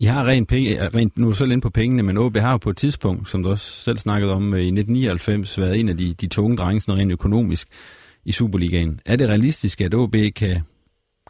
I 0.00 0.04
har 0.04 0.26
rent, 0.26 0.48
penge, 0.48 0.88
rent 0.88 1.18
nu 1.18 1.26
er 1.26 1.30
du 1.30 1.36
selv 1.36 1.50
inde 1.50 1.62
på 1.62 1.70
pengene, 1.70 2.02
men 2.02 2.18
OB 2.18 2.36
har 2.36 2.50
jo 2.50 2.56
på 2.56 2.70
et 2.70 2.76
tidspunkt, 2.76 3.30
som 3.30 3.42
du 3.42 3.50
også 3.50 3.70
selv 3.70 3.98
snakkede 3.98 4.32
om, 4.32 4.54
øh, 4.54 4.60
i 4.60 4.70
1999 4.70 5.58
været 5.58 5.80
en 5.80 5.88
af 5.88 5.96
de, 5.96 6.14
de 6.14 6.26
tunge 6.26 6.56
drenge, 6.56 6.80
sådan 6.80 7.00
rent 7.00 7.12
økonomisk, 7.12 7.68
i 8.24 8.32
Superligaen. 8.32 9.00
Er 9.04 9.16
det 9.16 9.28
realistisk, 9.28 9.80
at 9.80 9.94
OB 9.94 10.14
kan 10.36 10.60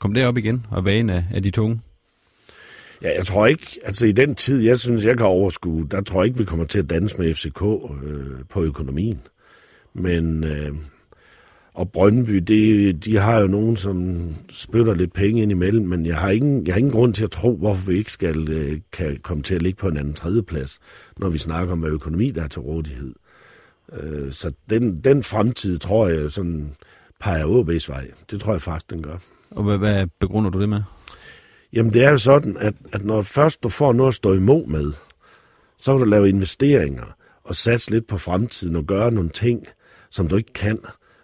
komme 0.01 0.21
derop 0.21 0.37
igen 0.37 0.67
og 0.71 0.85
være 0.85 0.97
en 0.97 1.11
af, 1.11 1.25
af 1.35 1.43
de 1.43 1.51
tunge? 1.51 1.81
Ja, 3.03 3.17
jeg 3.17 3.27
tror 3.27 3.47
ikke, 3.47 3.79
altså 3.85 4.07
i 4.07 4.13
den 4.13 4.35
tid, 4.35 4.63
jeg 4.63 4.81
synes, 4.81 5.05
jeg 5.05 5.17
kan 5.17 5.27
overskue, 5.27 5.87
der 5.91 6.01
tror 6.01 6.21
jeg 6.21 6.27
ikke, 6.27 6.39
vi 6.39 6.45
kommer 6.45 6.67
til 6.67 6.79
at 6.79 6.91
danse 6.91 7.19
med 7.19 7.35
FCK 7.35 7.63
øh, 8.03 8.45
på 8.51 8.63
økonomien. 8.63 9.21
Men, 9.95 10.45
øh, 10.45 10.75
og 11.75 11.93
Brøndby, 11.93 12.37
det, 12.37 13.05
de 13.05 13.17
har 13.17 13.41
jo 13.41 13.47
nogen, 13.47 13.77
som 13.77 14.19
spytter 14.51 14.95
lidt 14.95 15.13
penge 15.13 15.43
ind 15.43 15.51
imellem, 15.51 15.87
men 15.87 16.07
jeg 16.07 16.17
har 16.17 16.31
ingen, 16.31 16.67
jeg 16.67 16.75
har 16.75 16.79
ingen 16.79 16.93
grund 16.93 17.15
til 17.15 17.25
at 17.25 17.31
tro, 17.31 17.57
hvorfor 17.57 17.91
vi 17.91 17.99
ikke 17.99 18.13
skal 18.13 18.49
øh, 18.51 18.81
kan 18.93 19.19
komme 19.23 19.43
til 19.43 19.55
at 19.55 19.63
ligge 19.63 19.77
på 19.77 19.89
en 19.89 19.97
anden 19.97 20.15
tredjeplads, 20.15 20.79
når 21.19 21.29
vi 21.29 21.39
snakker 21.39 21.73
om, 21.73 21.79
hvad 21.79 21.91
økonomi 21.91 22.31
der 22.31 22.43
er 22.43 22.49
til 22.49 22.61
rådighed. 22.61 23.15
Øh, 23.93 24.33
så 24.33 24.53
den, 24.71 25.01
den 25.01 25.23
fremtid, 25.23 25.79
tror 25.79 26.09
jeg, 26.09 26.31
sådan 26.31 26.71
peger 27.21 27.45
OB's 27.45 27.93
vej. 27.93 28.11
Det 28.31 28.41
tror 28.41 28.53
jeg 28.53 28.63
faktisk, 28.63 28.91
den 28.91 29.03
gør. 29.03 29.17
Og 29.51 29.65
hvad, 29.65 29.79
hvad 29.79 30.07
begrunder 30.21 30.51
du 30.51 30.61
det 30.61 30.69
med? 30.69 30.83
Jamen 31.73 31.93
det 31.93 32.05
er 32.05 32.11
jo 32.11 32.19
sådan, 32.19 32.57
at, 32.61 32.75
at 32.93 33.05
når 33.05 33.23
først 33.23 33.63
du 33.63 33.69
får 33.69 33.93
noget 33.93 34.09
at 34.09 34.15
stå 34.15 34.33
imod 34.33 34.67
med, 34.67 34.93
så 35.79 35.93
kan 35.93 35.99
du 35.99 36.05
lave 36.05 36.29
investeringer 36.29 37.17
og 37.45 37.57
satse 37.57 37.91
lidt 37.91 38.07
på 38.07 38.19
fremtiden 38.19 38.77
og 38.77 38.85
gøre 38.85 39.13
nogle 39.13 39.31
ting, 39.31 39.65
som 40.11 40.29
du 40.29 40.37
ikke 40.37 40.53
kan, 40.53 40.79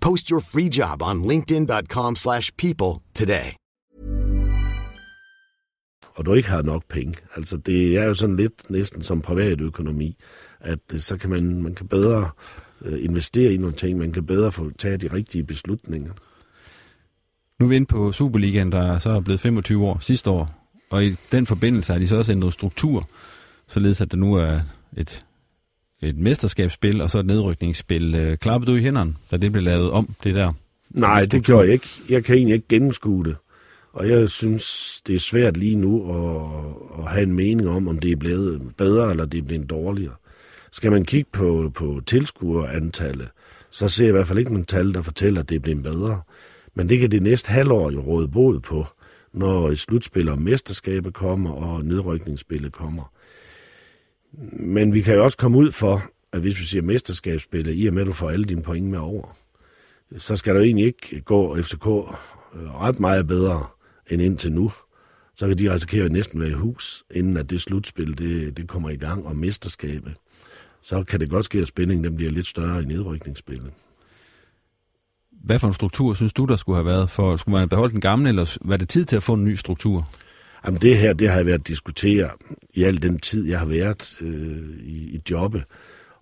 Post 0.00 0.28
your 0.28 0.40
free 0.40 0.70
job 0.78 1.02
on 1.02 1.28
linkedin.com/people 1.30 2.92
today. 3.14 3.48
Og 6.18 6.26
du 6.26 6.34
ikke 6.34 6.48
har 6.48 6.62
nok 6.62 6.82
penge. 6.88 7.16
Altså 7.36 7.56
det 7.56 7.96
er 7.96 8.04
jo 8.04 8.14
sådan 8.14 8.36
lidt 8.36 8.70
næsten 8.70 9.02
som 9.02 9.20
privat 9.20 9.60
økonomi, 9.60 10.16
at 10.60 10.78
så 10.96 11.16
kan 11.16 11.30
man, 11.30 11.62
man 11.62 11.74
kan 11.74 11.88
bedre 11.88 12.30
øh, 12.82 13.04
investere 13.04 13.54
i 13.54 13.56
nogle 13.56 13.74
ting. 13.74 13.98
Man 13.98 14.12
kan 14.12 14.26
bedre 14.26 14.52
få 14.52 14.70
tage 14.78 14.96
de 14.96 15.12
rigtige 15.12 15.44
beslutninger. 15.44 16.12
Nu 17.58 17.66
er 17.66 17.68
vi 17.68 17.76
inde 17.76 17.86
på 17.86 18.12
Superligaen, 18.12 18.72
der 18.72 18.98
så 18.98 19.10
er 19.10 19.20
blevet 19.20 19.40
25 19.40 19.86
år 19.86 19.98
sidste 20.00 20.30
år, 20.30 20.70
og 20.90 21.04
i 21.04 21.16
den 21.32 21.46
forbindelse 21.46 21.92
har 21.92 22.00
de 22.00 22.08
så 22.08 22.16
også 22.16 22.32
ændret 22.32 22.52
struktur, 22.52 23.08
således 23.66 24.00
at 24.00 24.10
der 24.10 24.16
nu 24.16 24.34
er 24.34 24.60
et, 24.96 25.24
et 26.02 26.18
mesterskabsspil 26.18 27.00
og 27.00 27.10
så 27.10 27.18
et 27.18 27.26
nedrykningsspil. 27.26 28.14
Øh, 28.14 28.38
klappede 28.38 28.72
du 28.72 28.76
i 28.76 28.82
hænderne, 28.82 29.14
da 29.30 29.36
det 29.36 29.52
blev 29.52 29.64
lavet 29.64 29.90
om, 29.90 30.14
det 30.24 30.34
der? 30.34 30.52
Nej, 30.90 31.24
det 31.24 31.44
gjorde 31.44 31.64
jeg 31.64 31.72
ikke. 31.72 31.88
Jeg 32.08 32.24
kan 32.24 32.34
egentlig 32.36 32.54
ikke 32.54 32.68
gennemskue 32.68 33.24
det. 33.24 33.36
Og 33.92 34.08
jeg 34.08 34.28
synes, 34.28 35.00
det 35.06 35.14
er 35.14 35.18
svært 35.18 35.56
lige 35.56 35.76
nu 35.76 36.12
at, 36.12 36.42
at 36.98 37.10
have 37.10 37.22
en 37.22 37.32
mening 37.32 37.68
om, 37.68 37.88
om 37.88 37.98
det 37.98 38.12
er 38.12 38.16
blevet 38.16 38.62
bedre 38.76 39.10
eller 39.10 39.24
det 39.24 39.38
er 39.38 39.42
blevet 39.42 39.70
dårligere. 39.70 40.14
Skal 40.72 40.92
man 40.92 41.04
kigge 41.04 41.30
på, 41.32 41.70
på 41.74 42.00
tilskuerantallet, 42.06 43.28
så 43.70 43.88
ser 43.88 44.04
jeg 44.04 44.08
i 44.08 44.12
hvert 44.12 44.26
fald 44.26 44.38
ikke 44.38 44.50
nogen 44.50 44.64
tal, 44.64 44.94
der 44.94 45.02
fortæller, 45.02 45.40
at 45.40 45.48
det 45.48 45.54
er 45.54 45.60
blevet 45.60 45.82
bedre. 45.82 46.20
Men 46.74 46.88
det 46.88 46.98
kan 46.98 47.10
det 47.10 47.22
næste 47.22 47.50
halvår 47.50 47.90
jo 47.90 48.00
råde 48.00 48.28
bod 48.28 48.60
på, 48.60 48.86
når 49.32 49.70
et 49.70 49.78
slutspil 49.78 50.28
om 50.28 50.38
mesterskabet 50.38 51.14
kommer 51.14 51.50
og 51.50 51.84
nedrykningsspillet 51.84 52.72
kommer. 52.72 53.12
Men 54.52 54.94
vi 54.94 55.00
kan 55.00 55.14
jo 55.14 55.24
også 55.24 55.38
komme 55.38 55.58
ud 55.58 55.72
for, 55.72 56.02
at 56.32 56.40
hvis 56.40 56.60
vi 56.60 56.64
siger 56.64 56.82
mesterskabsspillet, 56.82 57.74
i 57.76 57.86
og 57.86 57.94
med 57.94 58.02
at 58.02 58.06
du 58.06 58.12
får 58.12 58.30
alle 58.30 58.44
dine 58.44 58.62
point 58.62 58.90
med 58.90 58.98
over, 58.98 59.36
så 60.16 60.36
skal 60.36 60.54
der 60.54 60.60
jo 60.60 60.64
egentlig 60.64 60.86
ikke 60.86 61.20
gå 61.20 61.62
FCK 61.62 61.86
ret 62.56 63.00
meget 63.00 63.26
bedre 63.26 63.66
end 64.10 64.22
indtil 64.22 64.52
nu. 64.52 64.70
Så 65.36 65.48
kan 65.48 65.58
de 65.58 65.74
risikere 65.74 66.04
at 66.04 66.12
næsten 66.12 66.40
være 66.40 66.50
i 66.50 66.52
hus, 66.52 67.04
inden 67.10 67.36
at 67.36 67.50
det 67.50 67.60
slutspil 67.60 68.18
det, 68.18 68.56
det 68.56 68.68
kommer 68.68 68.90
i 68.90 68.96
gang, 68.96 69.26
og 69.26 69.36
mesterskabet. 69.36 70.14
Så 70.82 71.04
kan 71.04 71.20
det 71.20 71.30
godt 71.30 71.44
ske, 71.44 71.58
at 71.58 71.68
spændingen 71.68 72.04
den 72.04 72.16
bliver 72.16 72.30
lidt 72.30 72.46
større 72.46 72.82
i 72.82 72.84
nedrykningsspillet. 72.84 73.70
Hvad 75.44 75.58
for 75.58 75.66
en 75.66 75.74
struktur 75.74 76.14
synes 76.14 76.32
du, 76.32 76.44
der 76.44 76.56
skulle 76.56 76.76
have 76.76 76.86
været? 76.86 77.10
For 77.10 77.36
skulle 77.36 77.52
man 77.52 77.60
have 77.60 77.68
beholdt 77.68 77.92
den 77.92 78.00
gamle, 78.00 78.28
eller 78.28 78.58
var 78.60 78.76
det 78.76 78.88
tid 78.88 79.04
til 79.04 79.16
at 79.16 79.22
få 79.22 79.34
en 79.34 79.44
ny 79.44 79.54
struktur? 79.54 80.08
Jamen 80.66 80.80
det 80.80 80.98
her, 80.98 81.12
det 81.12 81.28
har 81.28 81.36
jeg 81.36 81.46
været 81.46 81.68
diskuteret 81.68 82.30
i 82.78 82.82
al 82.82 83.02
den 83.02 83.18
tid, 83.18 83.48
jeg 83.48 83.58
har 83.58 83.66
været 83.66 84.18
øh, 84.20 84.78
i, 84.80 85.14
i 85.14 85.20
jobbet. 85.30 85.64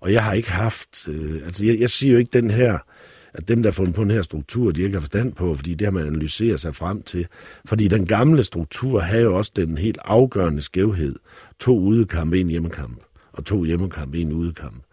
Og 0.01 0.13
jeg 0.13 0.25
har 0.25 0.33
ikke 0.33 0.53
haft... 0.53 1.09
Øh, 1.09 1.35
altså 1.45 1.67
jeg, 1.67 1.81
jeg 1.81 1.91
siger 1.91 2.13
jo 2.13 2.19
ikke 2.19 2.41
den 2.41 2.51
her 2.51 2.79
at 3.35 3.49
dem, 3.49 3.63
der 3.63 3.71
har 3.71 3.73
fundet 3.73 3.95
på 3.95 4.03
den 4.03 4.11
her 4.11 4.23
struktur, 4.23 4.71
de 4.71 4.83
ikke 4.83 4.95
har 4.95 5.01
forstand 5.01 5.33
på, 5.33 5.55
fordi 5.55 5.75
det 5.75 5.87
har 5.87 5.93
man 5.93 6.07
analyseret 6.07 6.61
sig 6.61 6.75
frem 6.75 7.03
til. 7.03 7.27
Fordi 7.65 7.89
den 7.89 8.07
gamle 8.07 8.45
struktur 8.45 9.01
havde 9.01 9.23
jo 9.23 9.37
også 9.37 9.53
den 9.57 9.79
helt 9.79 9.99
afgørende 10.05 10.63
skævhed. 10.63 11.17
To 11.59 11.79
udekampe, 11.79 12.41
en 12.41 12.49
hjemmekamp, 12.49 12.99
og 13.33 13.45
to 13.45 13.65
hjemmekampe, 13.65 14.19
en 14.19 14.33
udekamp. 14.33 14.86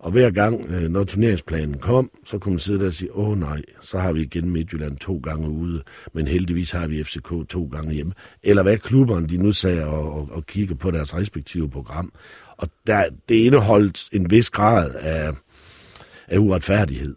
Og 0.00 0.10
hver 0.10 0.30
gang, 0.30 0.66
øh, 0.70 0.82
når 0.82 1.04
turneringsplanen 1.04 1.78
kom, 1.78 2.10
så 2.24 2.38
kunne 2.38 2.52
man 2.52 2.58
sidde 2.58 2.80
der 2.80 2.86
og 2.86 2.92
sige, 2.92 3.16
åh 3.16 3.38
nej, 3.38 3.62
så 3.80 3.98
har 3.98 4.12
vi 4.12 4.22
igen 4.22 4.50
Midtjylland 4.50 4.96
to 4.96 5.20
gange 5.22 5.48
ude, 5.48 5.82
men 6.14 6.28
heldigvis 6.28 6.70
har 6.70 6.88
vi 6.88 7.04
FCK 7.04 7.48
to 7.48 7.68
gange 7.72 7.94
hjemme. 7.94 8.12
Eller 8.42 8.62
hvad 8.62 8.78
klubberne, 8.78 9.26
de 9.26 9.36
nu 9.36 9.52
sagde 9.52 9.86
og, 9.86 10.12
og, 10.12 10.28
og 10.32 10.46
kigger 10.46 10.74
på 10.74 10.90
deres 10.90 11.14
respektive 11.14 11.70
program. 11.70 12.12
Og 12.56 12.68
der, 12.86 13.04
det 13.28 13.34
indeholdt 13.34 14.08
en 14.12 14.30
vis 14.30 14.50
grad 14.50 14.94
af, 14.94 15.32
af 16.28 16.38
uretfærdighed. 16.38 17.14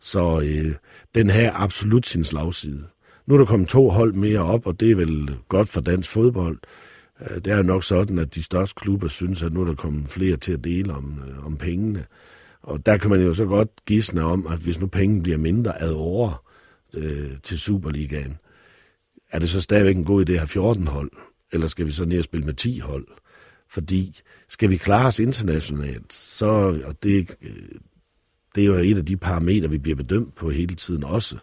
Så 0.00 0.40
øh, 0.44 0.74
den 1.14 1.30
her 1.30 1.52
absolut 1.54 2.06
sin 2.06 2.24
slagside. 2.24 2.84
Nu 3.26 3.34
er 3.34 3.38
der 3.38 3.44
kommet 3.44 3.68
to 3.68 3.90
hold 3.90 4.12
mere 4.12 4.40
op, 4.40 4.66
og 4.66 4.80
det 4.80 4.90
er 4.90 4.96
vel 4.96 5.36
godt 5.48 5.68
for 5.68 5.80
dansk 5.80 6.10
fodbold. 6.10 6.58
Øh, 7.20 7.36
det 7.36 7.46
er 7.46 7.56
jo 7.56 7.62
nok 7.62 7.84
sådan, 7.84 8.18
at 8.18 8.34
de 8.34 8.42
største 8.42 8.74
klubber 8.80 9.08
synes, 9.08 9.42
at 9.42 9.52
nu 9.52 9.60
er 9.60 9.64
der 9.64 9.74
kommet 9.74 10.08
flere 10.08 10.36
til 10.36 10.52
at 10.52 10.64
dele 10.64 10.92
om, 10.92 11.22
øh, 11.28 11.46
om 11.46 11.56
pengene. 11.56 12.04
Og 12.62 12.86
der 12.86 12.96
kan 12.96 13.10
man 13.10 13.20
jo 13.20 13.34
så 13.34 13.44
godt 13.44 13.68
gisne 13.86 14.22
om, 14.22 14.46
at 14.46 14.58
hvis 14.58 14.80
nu 14.80 14.86
pengene 14.86 15.22
bliver 15.22 15.38
mindre 15.38 15.82
ad 15.82 15.92
år 15.92 16.50
øh, 16.94 17.30
til 17.42 17.58
Superligaen, 17.58 18.36
er 19.30 19.38
det 19.38 19.50
så 19.50 19.60
stadigvæk 19.60 19.96
en 19.96 20.04
god 20.04 20.28
idé 20.28 20.32
at 20.32 20.38
have 20.38 20.48
14 20.48 20.86
hold? 20.86 21.10
Eller 21.52 21.66
skal 21.66 21.86
vi 21.86 21.90
så 21.90 22.04
ned 22.04 22.18
og 22.18 22.24
spille 22.24 22.46
med 22.46 22.54
10 22.54 22.78
hold? 22.78 23.06
Fordi 23.70 24.20
skal 24.48 24.70
vi 24.70 24.76
klare 24.76 25.06
os 25.06 25.18
internationalt, 25.18 26.12
så, 26.12 26.46
og 26.84 27.02
det, 27.02 27.36
øh, 27.42 27.80
det 28.54 28.62
er 28.62 28.66
jo 28.66 28.74
et 28.74 28.98
af 28.98 29.06
de 29.06 29.16
parametre, 29.16 29.70
vi 29.70 29.78
bliver 29.78 29.96
bedømt 29.96 30.34
på 30.34 30.50
hele 30.50 30.74
tiden 30.74 31.04
også. 31.04 31.36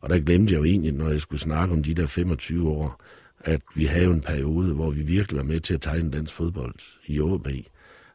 Og 0.00 0.10
der 0.10 0.18
glemte 0.18 0.52
jeg 0.52 0.58
jo 0.58 0.64
egentlig, 0.64 0.92
når 0.92 1.10
jeg 1.10 1.20
skulle 1.20 1.40
snakke 1.40 1.74
om 1.74 1.82
de 1.82 1.94
der 1.94 2.06
25 2.06 2.68
år, 2.68 3.02
at 3.46 3.60
vi 3.74 3.84
havde 3.84 4.06
en 4.06 4.20
periode, 4.20 4.74
hvor 4.74 4.90
vi 4.90 5.02
virkelig 5.02 5.38
var 5.38 5.44
med 5.44 5.60
til 5.60 5.74
at 5.74 5.80
tegne 5.80 6.10
dansk 6.10 6.34
fodbold 6.34 6.74
i 7.06 7.20
OB. 7.20 7.48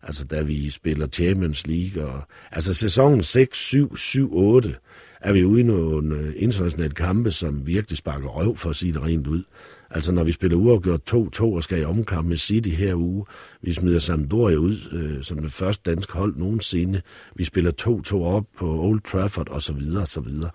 Altså 0.04 0.26
da 0.26 0.42
vi 0.42 0.70
spiller 0.70 1.08
Champions 1.08 1.68
League. 1.68 2.06
Og, 2.06 2.24
altså 2.52 2.74
sæsonen 2.74 3.24
6, 3.24 3.58
7, 3.58 3.98
7, 3.98 4.38
8 4.38 4.76
er 5.22 5.34
vi 5.34 5.44
ude 5.44 5.62
i 5.62 5.64
nogle 5.64 6.16
øh, 6.16 6.34
internationale 6.36 6.94
kampe, 6.94 7.32
som 7.32 7.68
virkelig 7.68 7.98
sparker 7.98 8.28
røv, 8.28 8.58
for 8.58 8.70
at 8.70 8.76
sige 8.76 8.94
det 8.94 9.02
rent 9.04 9.28
ud. 9.28 9.44
Altså 9.90 10.12
når 10.12 10.24
vi 10.24 10.32
spiller 10.32 10.58
uafgjort 10.58 11.14
2-2 11.14 11.44
og 11.44 11.64
skal 11.64 11.82
i 11.82 11.84
omkamp 11.84 12.28
med 12.28 12.38
City 12.38 12.70
her 12.70 12.96
uge, 12.96 13.26
vi 13.62 13.74
smider 13.74 14.00
Sampdoria 14.00 14.56
ud 14.56 14.78
øh, 14.92 15.24
som 15.24 15.38
det 15.38 15.52
første 15.52 15.92
dansk 15.92 16.12
hold 16.12 16.36
nogensinde, 16.36 17.02
vi 17.36 17.44
spiller 17.44 17.72
2-2 18.12 18.16
op 18.16 18.46
på 18.58 18.82
Old 18.82 19.02
Trafford 19.02 19.50
og 19.50 19.62
så 19.62 19.74
videre, 19.74 20.06
så 20.06 20.22
videre. 20.22 20.50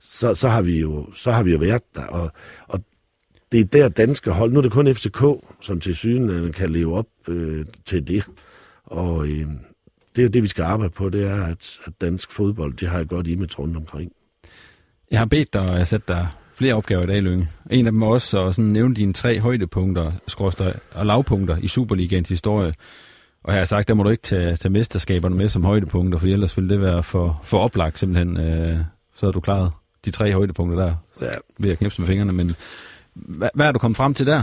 Så, 0.00 0.34
så, 0.34 0.48
har 0.48 0.62
vi 0.62 0.80
jo, 0.80 1.12
så 1.12 1.30
har 1.30 1.42
vi 1.42 1.52
jo 1.52 1.58
været 1.58 1.82
der, 1.94 2.04
og, 2.04 2.32
og 2.68 2.80
det 3.52 3.60
er 3.60 3.64
der 3.64 3.88
danske 3.88 4.30
hold, 4.30 4.52
nu 4.52 4.58
er 4.58 4.62
det 4.62 4.72
kun 4.72 4.94
FCK, 4.94 5.24
som 5.60 5.80
til 5.80 5.96
syden 5.96 6.52
kan 6.52 6.70
leve 6.70 6.98
op 6.98 7.06
øh, 7.28 7.64
til 7.84 8.06
det, 8.06 8.24
og 8.84 9.26
øh, 9.26 9.46
det 10.16 10.24
er 10.24 10.28
det, 10.28 10.42
vi 10.42 10.48
skal 10.48 10.62
arbejde 10.62 10.92
på, 10.92 11.08
det 11.08 11.26
er, 11.26 11.44
at, 11.44 11.80
at 11.84 11.92
dansk 12.00 12.32
fodbold, 12.32 12.74
det 12.74 12.88
har 12.88 12.98
et 12.98 13.08
godt 13.08 13.26
image 13.26 13.58
rundt 13.58 13.76
omkring. 13.76 14.12
Jeg 15.10 15.18
har 15.18 15.26
bedt 15.26 15.52
dig 15.52 15.70
at 15.70 15.88
sætte 15.88 16.04
dig 16.08 16.28
flere 16.54 16.74
opgaver 16.74 17.02
i 17.02 17.06
dag, 17.06 17.22
Lønge. 17.22 17.48
En 17.70 17.86
af 17.86 17.92
dem 17.92 18.02
også 18.02 18.44
at 18.44 18.54
sådan 18.54 18.70
nævne 18.70 18.94
dine 18.94 19.12
tre 19.12 19.40
højdepunkter 19.40 20.12
skråster, 20.28 20.72
og 20.94 21.06
lavpunkter 21.06 21.56
i 21.56 21.68
Superligaens 21.68 22.28
historie. 22.28 22.74
Og 23.44 23.52
her 23.52 23.58
har 23.58 23.64
sagt, 23.64 23.88
der 23.88 23.94
må 23.94 24.02
du 24.02 24.10
ikke 24.10 24.22
tage, 24.22 24.56
tage 24.56 24.72
mesterskaberne 24.72 25.36
med 25.36 25.48
som 25.48 25.64
højdepunkter, 25.64 26.18
for 26.18 26.26
ellers 26.26 26.56
ville 26.56 26.70
det 26.70 26.80
være 26.80 27.02
for, 27.02 27.40
for 27.44 27.58
oplagt 27.58 27.98
simpelthen. 27.98 28.36
Øh, 28.36 28.78
så 29.16 29.26
har 29.26 29.32
du 29.32 29.40
klaret 29.40 29.70
de 30.04 30.10
tre 30.10 30.32
højdepunkter 30.32 30.84
der 30.84 30.94
ja. 31.20 31.30
ved 31.58 31.70
at 31.70 31.78
knipse 31.78 32.00
med 32.00 32.08
fingrene. 32.08 32.32
Men 32.32 32.54
hvad, 33.14 33.48
hvad 33.54 33.66
er 33.66 33.72
du 33.72 33.78
kommet 33.78 33.96
frem 33.96 34.14
til 34.14 34.26
der? 34.26 34.42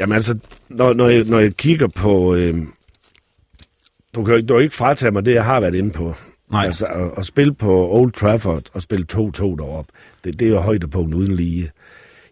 Jamen 0.00 0.14
altså, 0.14 0.38
når, 0.68 0.92
når, 0.92 1.08
jeg, 1.08 1.24
når 1.24 1.38
jeg 1.38 1.56
kigger 1.56 1.88
på... 1.88 2.34
Øh, 2.34 2.54
du 4.14 4.24
kan 4.24 4.46
jo 4.46 4.58
ikke 4.58 4.74
fratage 4.74 5.10
mig 5.10 5.24
det, 5.24 5.34
jeg 5.34 5.44
har 5.44 5.60
været 5.60 5.74
inde 5.74 5.90
på. 5.90 6.14
Nej. 6.50 6.66
Altså, 6.66 6.86
at, 6.86 7.10
at 7.16 7.26
spille 7.26 7.54
på 7.54 7.88
Old 7.90 8.12
Trafford 8.12 8.62
og 8.72 8.82
spille 8.82 9.06
2-2 9.12 9.18
derop, 9.18 9.86
det, 10.24 10.38
det 10.38 10.46
er 10.46 10.50
jo 10.50 10.60
højdepunkt 10.60 11.14
uden 11.14 11.36
lige. 11.36 11.70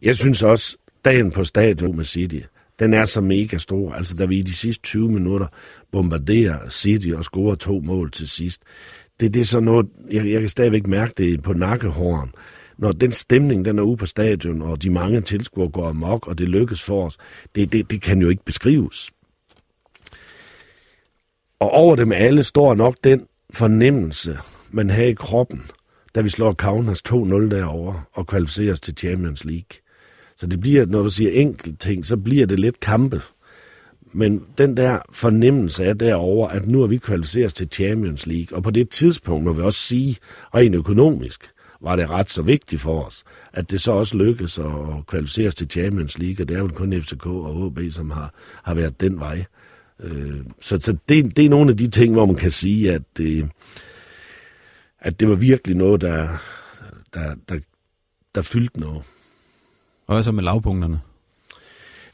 Jeg 0.02 0.16
synes 0.16 0.42
også, 0.42 0.76
dagen 1.04 1.30
på 1.30 1.44
stadion 1.44 1.96
med 1.96 2.04
City, 2.04 2.40
den 2.78 2.94
er 2.94 3.04
så 3.04 3.20
mega 3.20 3.58
stor. 3.58 3.92
Altså, 3.92 4.14
da 4.14 4.24
vi 4.24 4.38
i 4.38 4.42
de 4.42 4.54
sidste 4.54 4.82
20 4.82 5.10
minutter 5.10 5.46
bombarderer 5.92 6.68
City 6.68 7.08
og 7.08 7.24
scorer 7.24 7.54
to 7.54 7.80
mål 7.80 8.10
til 8.10 8.28
sidst, 8.28 8.62
det, 9.20 9.34
det 9.34 9.40
er 9.40 9.44
sådan 9.44 9.64
noget, 9.64 9.86
jeg, 10.10 10.26
jeg 10.26 10.40
kan 10.40 10.48
stadigvæk 10.48 10.86
mærke 10.86 11.12
det 11.16 11.42
på 11.42 11.52
nakkehåren. 11.52 12.30
Når 12.78 12.92
den 12.92 13.12
stemning, 13.12 13.64
den 13.64 13.78
er 13.78 13.82
ude 13.82 13.96
på 13.96 14.06
stadion, 14.06 14.62
og 14.62 14.82
de 14.82 14.90
mange 14.90 15.20
tilskuere 15.20 15.68
går 15.68 15.88
amok, 15.88 16.26
og 16.28 16.38
det 16.38 16.48
lykkes 16.48 16.82
for 16.82 17.06
os, 17.06 17.16
det, 17.54 17.72
det, 17.72 17.90
det 17.90 18.02
kan 18.02 18.20
jo 18.20 18.28
ikke 18.28 18.44
beskrives. 18.44 19.10
Og 21.60 21.70
over 21.70 21.96
dem 21.96 22.12
alle 22.12 22.42
står 22.42 22.74
nok 22.74 22.96
den 23.04 23.26
fornemmelse, 23.52 24.38
man 24.70 24.90
havde 24.90 25.10
i 25.10 25.14
kroppen, 25.14 25.62
da 26.14 26.20
vi 26.20 26.28
slår 26.28 26.52
Kaunas 26.52 27.02
2-0 27.08 27.14
derovre 27.50 28.02
og 28.12 28.26
kvalificerer 28.26 28.72
os 28.72 28.80
til 28.80 28.94
Champions 28.96 29.44
League. 29.44 29.80
Så 30.36 30.46
det 30.46 30.60
bliver, 30.60 30.86
når 30.86 31.02
du 31.02 31.08
siger 31.08 31.30
enkelt 31.30 31.80
ting, 31.80 32.06
så 32.06 32.16
bliver 32.16 32.46
det 32.46 32.60
lidt 32.60 32.80
kampe. 32.80 33.20
Men 34.12 34.44
den 34.58 34.76
der 34.76 34.98
fornemmelse 35.12 35.84
er 35.84 35.94
derover, 35.94 36.48
at 36.48 36.66
nu 36.66 36.82
er 36.82 36.86
vi 36.86 36.96
kvalificeret 36.96 37.54
til 37.54 37.68
Champions 37.72 38.26
League, 38.26 38.56
og 38.56 38.62
på 38.62 38.70
det 38.70 38.90
tidspunkt 38.90 39.44
må 39.44 39.52
vi 39.52 39.62
også 39.62 39.80
sige, 39.80 40.16
rent 40.54 40.74
økonomisk, 40.74 41.50
var 41.80 41.96
det 41.96 42.10
ret 42.10 42.30
så 42.30 42.42
vigtigt 42.42 42.80
for 42.80 43.04
os, 43.04 43.24
at 43.52 43.70
det 43.70 43.80
så 43.80 43.92
også 43.92 44.16
lykkedes 44.16 44.58
at 44.58 45.06
kvalificere 45.06 45.48
os 45.48 45.54
til 45.54 45.70
Champions 45.70 46.18
League, 46.18 46.44
og 46.44 46.48
det 46.48 46.56
er 46.56 46.60
jo 46.60 46.68
kun 46.68 47.02
FCK 47.02 47.26
og 47.26 47.70
HB, 47.70 47.78
som 47.92 48.10
har, 48.10 48.34
har 48.62 48.74
været 48.74 49.00
den 49.00 49.20
vej. 49.20 49.44
Øh, 50.00 50.40
så 50.60 50.78
så 50.80 50.96
det, 51.08 51.36
det 51.36 51.44
er 51.44 51.50
nogle 51.50 51.70
af 51.70 51.76
de 51.76 51.88
ting, 51.88 52.12
hvor 52.12 52.26
man 52.26 52.36
kan 52.36 52.50
sige, 52.50 52.92
at 52.92 53.02
det, 53.16 53.50
at 55.00 55.20
det 55.20 55.28
var 55.28 55.34
virkelig 55.34 55.76
noget, 55.76 56.00
der, 56.00 56.28
der, 57.14 57.34
der, 57.48 57.58
der 58.34 58.42
fyldte 58.42 58.80
noget. 58.80 59.02
Og 60.06 60.14
hvad 60.14 60.22
så 60.22 60.32
med 60.32 60.44
lavpunkterne? 60.44 61.00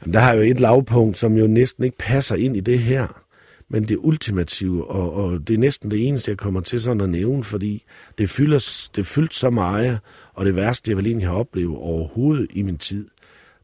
Jamen, 0.01 0.13
der 0.13 0.19
har 0.19 0.33
jo 0.33 0.41
et 0.41 0.59
lavpunkt, 0.59 1.17
som 1.17 1.37
jo 1.37 1.47
næsten 1.47 1.83
ikke 1.83 1.97
passer 1.97 2.35
ind 2.35 2.57
i 2.57 2.59
det 2.59 2.79
her. 2.79 3.24
Men 3.69 3.87
det 3.87 3.97
ultimative, 3.99 4.87
og, 4.87 5.13
og 5.13 5.47
det 5.47 5.53
er 5.53 5.57
næsten 5.57 5.91
det 5.91 6.07
eneste, 6.07 6.31
jeg 6.31 6.37
kommer 6.37 6.61
til 6.61 6.81
sådan 6.81 7.01
at 7.01 7.09
nævne, 7.09 7.43
fordi 7.43 7.83
det 8.17 8.29
fylder, 8.29 8.89
det 8.95 9.05
fyldt 9.05 9.33
så 9.33 9.49
meget, 9.49 9.99
og 10.33 10.45
det 10.45 10.55
værste, 10.55 10.91
jeg 10.91 10.97
vel 10.97 11.07
egentlig 11.07 11.27
har 11.27 11.35
oplevet 11.35 11.77
overhovedet 11.77 12.47
i 12.49 12.61
min 12.61 12.77
tid, 12.77 13.07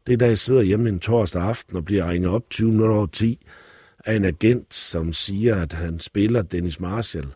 det 0.06 0.12
er, 0.12 0.16
da 0.16 0.26
jeg 0.26 0.38
sidder 0.38 0.62
hjemme 0.62 0.88
en 0.88 0.98
torsdag 0.98 1.42
aften 1.42 1.76
og 1.76 1.84
bliver 1.84 2.10
ringet 2.10 2.30
op 2.30 2.50
20 2.50 2.70
minutter 2.70 2.96
over 2.96 3.06
10, 3.06 3.46
af 4.04 4.14
en 4.14 4.24
agent, 4.24 4.74
som 4.74 5.12
siger, 5.12 5.56
at 5.56 5.72
han 5.72 6.00
spiller 6.00 6.42
Dennis 6.42 6.80
Marshall 6.80 7.28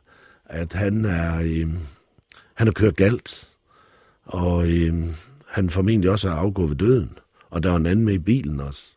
at 0.49 0.73
han 0.73 1.05
er, 1.05 1.41
øh, 1.41 1.69
han 2.55 2.67
har 2.67 2.73
kørt 2.73 2.97
galt, 2.97 3.49
og 4.25 4.67
øh, 4.69 4.95
han 5.49 5.71
formentlig 5.71 6.11
også 6.11 6.29
er 6.29 6.33
afgået 6.33 6.71
ved 6.71 6.77
døden. 6.77 7.19
Og 7.51 7.63
der 7.63 7.71
var 7.71 7.77
en 7.77 7.87
anden 7.87 8.05
med 8.05 8.15
i 8.15 8.19
bilen 8.19 8.61
også. 8.61 8.97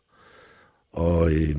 Og 0.92 1.32
øh, 1.32 1.56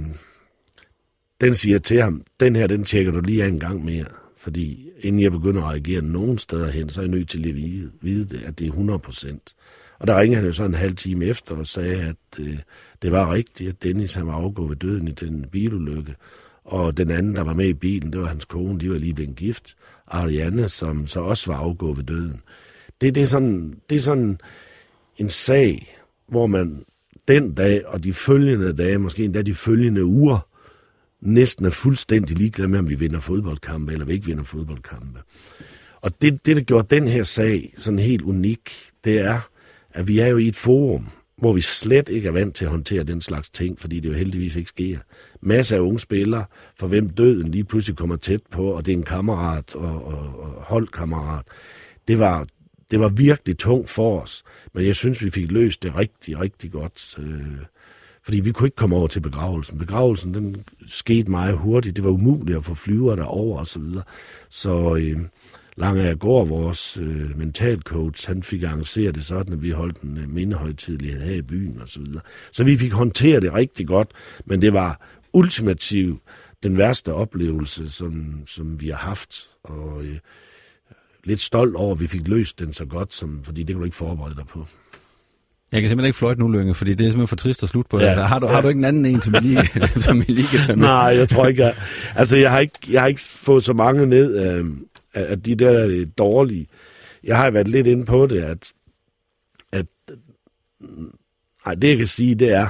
den 1.42 1.56
siger 1.56 1.80
til 1.80 2.02
ham, 2.02 2.24
den 2.40 2.56
her, 2.56 2.68
den 2.68 2.84
tjekker 2.84 3.12
du 3.12 3.20
lige 3.20 3.44
af 3.44 3.48
en 3.48 3.60
gang 3.60 3.86
mere. 3.86 4.06
Fordi 4.38 4.90
inden 5.00 5.22
jeg 5.22 5.32
begynder 5.32 5.64
at 5.64 5.70
reagere 5.70 6.02
nogen 6.02 6.38
steder 6.38 6.72
hen, 6.72 6.90
så 6.90 7.02
er 7.02 7.04
jeg 7.04 7.12
nødt 7.12 7.30
til 7.30 7.50
at 7.50 7.56
vide, 7.56 7.92
vide 8.02 8.26
det, 8.26 8.44
at 8.44 8.60
det 8.60 8.66
er 8.66 8.72
100 8.72 9.00
procent. 9.00 9.56
Og 10.00 10.08
der 10.08 10.20
ringede 10.20 10.36
han 10.36 10.46
jo 10.46 10.52
så 10.52 10.64
en 10.64 10.74
halv 10.74 10.96
time 10.96 11.26
efter 11.26 11.56
og 11.56 11.68
sagde, 11.68 12.02
at 12.02 12.40
øh, 12.40 12.58
det 13.02 13.12
var 13.12 13.34
rigtigt, 13.34 13.70
at 13.70 13.84
Dennis 13.84 14.14
han 14.14 14.28
var 14.28 14.34
afgået 14.34 14.70
ved 14.70 14.76
døden 14.76 15.08
i 15.08 15.12
den 15.12 15.46
bilulykke. 15.52 16.16
Og 16.66 16.98
den 16.98 17.12
anden, 17.12 17.36
der 17.36 17.42
var 17.42 17.54
med 17.54 17.68
i 17.68 17.74
bilen, 17.74 18.14
det 18.14 18.22
var 18.22 18.28
hans 18.28 18.46
kone, 18.46 18.80
de 18.80 18.90
var 18.90 18.98
lige 18.98 19.14
blevet 19.14 19.36
gift. 19.36 19.76
Ariane, 20.08 20.70
som 20.70 21.08
så 21.08 21.20
også 21.20 21.52
var 21.52 21.58
afgået 21.58 21.98
ved 21.98 22.04
døden. 22.04 22.42
Det, 23.02 23.16
det, 23.16 23.24
er 23.24 23.28
sådan, 23.28 23.80
det 23.90 23.96
er 23.96 24.02
sådan 24.02 24.40
en 25.18 25.30
sag, 25.30 25.98
hvor 26.28 26.48
man 26.48 26.84
den 27.28 27.54
dag 27.54 27.86
og 27.88 28.04
de 28.04 28.14
følgende 28.14 28.74
dage, 28.74 28.98
måske 28.98 29.24
endda 29.24 29.42
de 29.42 29.54
følgende 29.54 30.06
uger, 30.06 30.51
næsten 31.22 31.66
er 31.66 31.70
fuldstændig 31.70 32.38
ligeglad 32.38 32.68
med, 32.68 32.80
om 32.80 32.90
vi 32.90 32.96
vinder 32.96 33.20
fodboldkampe 33.20 33.94
eller 33.94 34.06
vi 34.06 34.14
ikke 34.14 34.26
vinder 34.26 34.44
fodboldkampe. 34.44 35.20
Og 36.02 36.22
det, 36.22 36.46
det, 36.46 36.58
der 36.58 36.64
gjorde 36.64 36.96
den 36.96 37.08
her 37.08 37.24
sag 37.24 37.74
sådan 37.78 38.00
helt 38.00 38.22
unik, 38.22 38.72
det 39.04 39.20
er, 39.20 39.50
at 39.92 40.08
vi 40.08 40.20
er 40.20 40.28
jo 40.28 40.38
i 40.38 40.48
et 40.48 40.56
forum, 40.56 41.08
hvor 41.38 41.54
vi 41.54 41.62
slet 41.62 42.10
ikke 42.10 42.28
er 42.28 42.32
vant 42.32 42.56
til 42.56 42.66
at 42.66 42.72
håndtere 42.72 43.04
den 43.04 43.22
slags 43.22 43.50
ting, 43.50 43.80
fordi 43.80 44.00
det 44.00 44.10
jo 44.10 44.14
heldigvis 44.14 44.56
ikke 44.56 44.70
sker. 44.70 44.98
Masser 45.42 45.76
af 45.76 45.80
unge 45.80 46.00
spillere, 46.00 46.46
for 46.80 46.88
hvem 46.88 47.10
døden 47.10 47.52
lige 47.52 47.64
pludselig 47.64 47.98
kommer 47.98 48.16
tæt 48.16 48.42
på, 48.52 48.66
og 48.66 48.86
det 48.86 48.92
er 48.92 48.98
en 48.98 49.04
kammerat 49.04 49.76
og, 49.76 50.06
og, 50.06 50.40
og 50.40 50.64
holdkammerat. 50.64 51.46
Det 52.08 52.20
var, 52.20 52.48
det 52.92 53.00
var 53.00 53.10
virkelig 53.10 53.58
tungt 53.58 53.90
for 53.90 54.22
os, 54.22 54.44
men 54.74 54.86
jeg 54.86 54.96
synes, 54.96 55.24
vi 55.24 55.30
fik 55.30 55.52
løst 55.52 55.84
det 55.84 55.96
rigtig, 55.96 56.40
rigtig 56.40 56.72
godt. 56.72 57.16
Øh, 57.20 57.66
fordi 58.24 58.40
vi 58.40 58.52
kunne 58.52 58.68
ikke 58.68 58.76
komme 58.76 58.96
over 58.96 59.08
til 59.08 59.20
begravelsen. 59.20 59.80
Begravelsen, 59.80 60.34
den 60.34 60.64
skete 60.86 61.32
meget 61.32 61.58
hurtigt. 61.58 61.96
Det 61.96 62.04
var 62.04 62.10
umuligt 62.10 62.58
at 62.58 62.66
få 62.66 62.74
flyver 62.74 63.16
derover 63.16 63.60
og 63.60 63.68
så 63.68 63.80
videre. 63.80 64.04
Så 64.50 64.96
øh, 64.96 65.26
Lange 65.78 66.16
går 66.16 66.46
vores 66.46 66.98
øh, 66.98 67.38
mentalcoach, 67.38 68.28
han 68.28 68.44
fik 68.44 68.64
arrangeret 68.64 69.16
det 69.16 69.26
sådan, 69.26 69.54
at 69.54 69.62
vi 69.62 69.70
holdt 69.70 70.02
en 70.02 70.18
øh, 70.18 70.30
mindehøjtidlighed 70.30 71.22
her 71.22 71.36
i 71.36 71.42
byen 71.42 71.82
og 71.82 71.88
så 71.88 72.00
videre. 72.00 72.22
Så 72.52 72.64
vi 72.64 72.78
fik 72.78 72.92
håndteret 72.92 73.44
det 73.44 73.54
rigtig 73.54 73.88
godt, 73.88 74.12
men 74.46 74.62
det 74.62 74.74
var 74.74 75.08
ultimativt 75.34 76.22
den 76.64 76.78
værste 76.78 77.14
oplevelse, 77.14 77.92
som, 77.92 78.44
som 78.48 78.82
vi 78.82 78.90
har 78.90 78.98
haft. 78.98 79.50
Og 79.64 80.04
øh, 80.04 80.18
lidt 81.24 81.40
stolt 81.40 81.76
over, 81.76 81.94
at 81.94 82.00
vi 82.00 82.08
fik 82.08 82.28
løst 82.28 82.60
den 82.60 82.74
så 82.74 82.86
godt, 82.86 83.14
som, 83.14 83.44
fordi 83.44 83.64
det 83.64 83.68
kan 83.68 83.80
du 83.80 83.86
ikke 83.86 83.98
forberede 83.98 84.36
dig 84.36 84.46
på. 84.48 84.66
Jeg 85.72 85.82
kan 85.82 85.90
simpelthen 85.90 86.10
ikke 86.10 86.18
fløjte 86.18 86.40
nu, 86.40 86.48
Lønge, 86.48 86.76
fordi 86.76 86.92
det 86.94 87.00
er 87.00 87.10
simpelthen 87.10 87.28
for 87.28 87.36
trist 87.36 87.64
at 87.64 87.70
slutte 87.70 87.90
på. 87.90 88.00
Ja, 88.00 88.14
har, 88.14 88.40
du, 88.40 88.48
ja. 88.48 88.54
har 88.54 88.62
du 88.62 88.68
ikke 88.68 88.78
en 88.78 88.86
anden 88.86 89.06
en, 89.06 89.22
som 89.22 89.34
vi 89.34 89.40
lige, 89.40 89.60
som 90.06 90.20
vi 90.20 90.34
lige 90.34 90.48
kan 90.48 90.60
tage 90.60 90.76
med? 90.76 90.88
Nej, 90.88 91.16
jeg 91.18 91.30
tror 91.30 91.48
ikke. 91.48 91.64
Jeg, 91.64 91.76
altså, 92.16 92.38
jeg 92.38 92.52
har 92.52 92.60
ikke, 92.60 92.80
jeg 92.90 93.02
har 93.02 93.08
ikke 93.08 93.22
fået 93.22 93.64
så 93.64 93.74
mange 93.74 94.06
ned 94.06 94.36
af, 94.36 94.64
af 95.14 95.42
de 95.42 95.56
der 95.56 96.06
dårlige. 96.18 96.68
Jeg 97.24 97.38
har 97.38 97.52
været 97.52 97.68
lidt 97.68 97.88
inde 97.88 98.06
på 98.06 98.28
det, 98.28 98.42
at, 98.42 98.72
at 99.72 99.86
nej, 101.66 101.76
det 101.76 101.90
jeg 101.90 101.98
kan 101.98 102.08
sige, 102.08 102.36
det 102.36 102.52
er, 102.52 102.68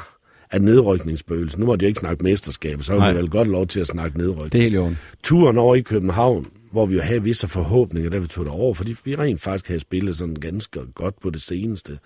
at 0.52 0.62
nedrykningsbøgelsen, 0.62 1.60
nu 1.60 1.66
må 1.66 1.76
de 1.76 1.86
ikke 1.86 2.00
snakke 2.00 2.24
mesterskab, 2.24 2.84
så 2.84 3.00
har 3.00 3.12
vi 3.12 3.18
vel 3.18 3.30
godt 3.30 3.48
lov 3.48 3.68
til 3.68 3.80
at 3.80 3.88
snakke 3.88 4.18
nedrykning. 4.18 4.52
Det 4.52 4.58
er 4.58 4.64
helt 4.64 4.76
jo. 4.76 4.94
Turen 5.24 5.58
over 5.58 5.76
i 5.76 5.82
København, 5.82 6.48
hvor 6.72 6.86
vi 6.86 6.96
jo 6.96 7.02
havde 7.02 7.24
visse 7.24 7.48
forhåbninger, 7.48 8.10
da 8.10 8.18
vi 8.18 8.28
tog 8.28 8.46
det 8.46 8.54
over, 8.54 8.74
fordi 8.74 8.96
vi 9.06 9.16
rent 9.16 9.42
faktisk 9.42 9.68
havde 9.68 9.80
spillet 9.80 10.18
sådan 10.18 10.36
ganske 10.36 10.80
godt 10.96 11.20
på 11.22 11.30
det 11.30 11.42
seneste. 11.42 12.00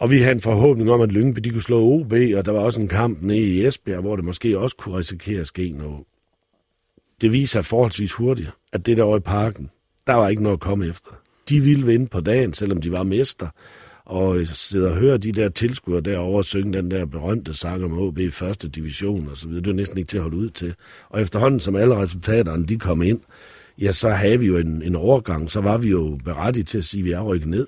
Og 0.00 0.10
vi 0.10 0.18
havde 0.18 0.34
en 0.34 0.40
forhåbning 0.40 0.90
om, 0.90 1.00
at 1.00 1.12
Lyngby 1.12 1.40
de 1.40 1.50
kunne 1.50 1.62
slå 1.62 1.80
OB, 1.80 2.12
og 2.12 2.44
der 2.44 2.50
var 2.50 2.60
også 2.60 2.80
en 2.80 2.88
kamp 2.88 3.22
nede 3.22 3.38
i 3.38 3.66
Esbjerg, 3.66 4.00
hvor 4.00 4.16
det 4.16 4.24
måske 4.24 4.58
også 4.58 4.76
kunne 4.76 4.98
risikere 4.98 5.40
at 5.40 5.46
ske 5.46 5.70
noget. 5.70 6.04
Det 7.20 7.32
viser 7.32 7.60
sig 7.60 7.64
forholdsvis 7.64 8.12
hurtigt, 8.12 8.50
at 8.72 8.86
det 8.86 8.96
der 8.96 9.02
over 9.02 9.16
i 9.16 9.20
parken, 9.20 9.70
der 10.06 10.14
var 10.14 10.28
ikke 10.28 10.42
noget 10.42 10.56
at 10.56 10.60
komme 10.60 10.86
efter. 10.86 11.10
De 11.48 11.60
ville 11.60 11.86
vinde 11.86 12.06
på 12.06 12.20
dagen, 12.20 12.52
selvom 12.52 12.80
de 12.80 12.92
var 12.92 13.02
mester. 13.02 13.48
Og 14.04 14.46
sidder 14.46 14.90
og 14.90 14.96
hører 14.96 15.16
de 15.16 15.32
der 15.32 15.48
tilskuere 15.48 16.00
derovre 16.00 16.44
synge 16.44 16.72
den 16.72 16.90
der 16.90 17.04
berømte 17.04 17.54
sang 17.54 17.84
om 17.84 17.98
OB 17.98 18.18
i 18.18 18.30
første 18.30 18.68
division 18.68 19.28
og 19.28 19.36
så 19.36 19.48
videre. 19.48 19.62
Det 19.62 19.70
var 19.70 19.76
næsten 19.76 19.98
ikke 19.98 20.08
til 20.08 20.16
at 20.16 20.22
holde 20.22 20.36
ud 20.36 20.50
til. 20.50 20.74
Og 21.08 21.20
efterhånden, 21.20 21.60
som 21.60 21.76
alle 21.76 21.96
resultaterne 21.96 22.66
de 22.66 22.78
kom 22.78 23.02
ind, 23.02 23.20
ja, 23.78 23.92
så 23.92 24.08
havde 24.08 24.38
vi 24.38 24.46
jo 24.46 24.56
en, 24.56 24.82
en 24.82 24.96
overgang. 24.96 25.50
Så 25.50 25.60
var 25.60 25.78
vi 25.78 25.88
jo 25.88 26.18
berettiget 26.24 26.66
til 26.66 26.78
at 26.78 26.84
sige, 26.84 27.00
at 27.00 27.04
vi 27.04 27.12
er 27.12 27.22
rykket 27.22 27.48
ned. 27.48 27.66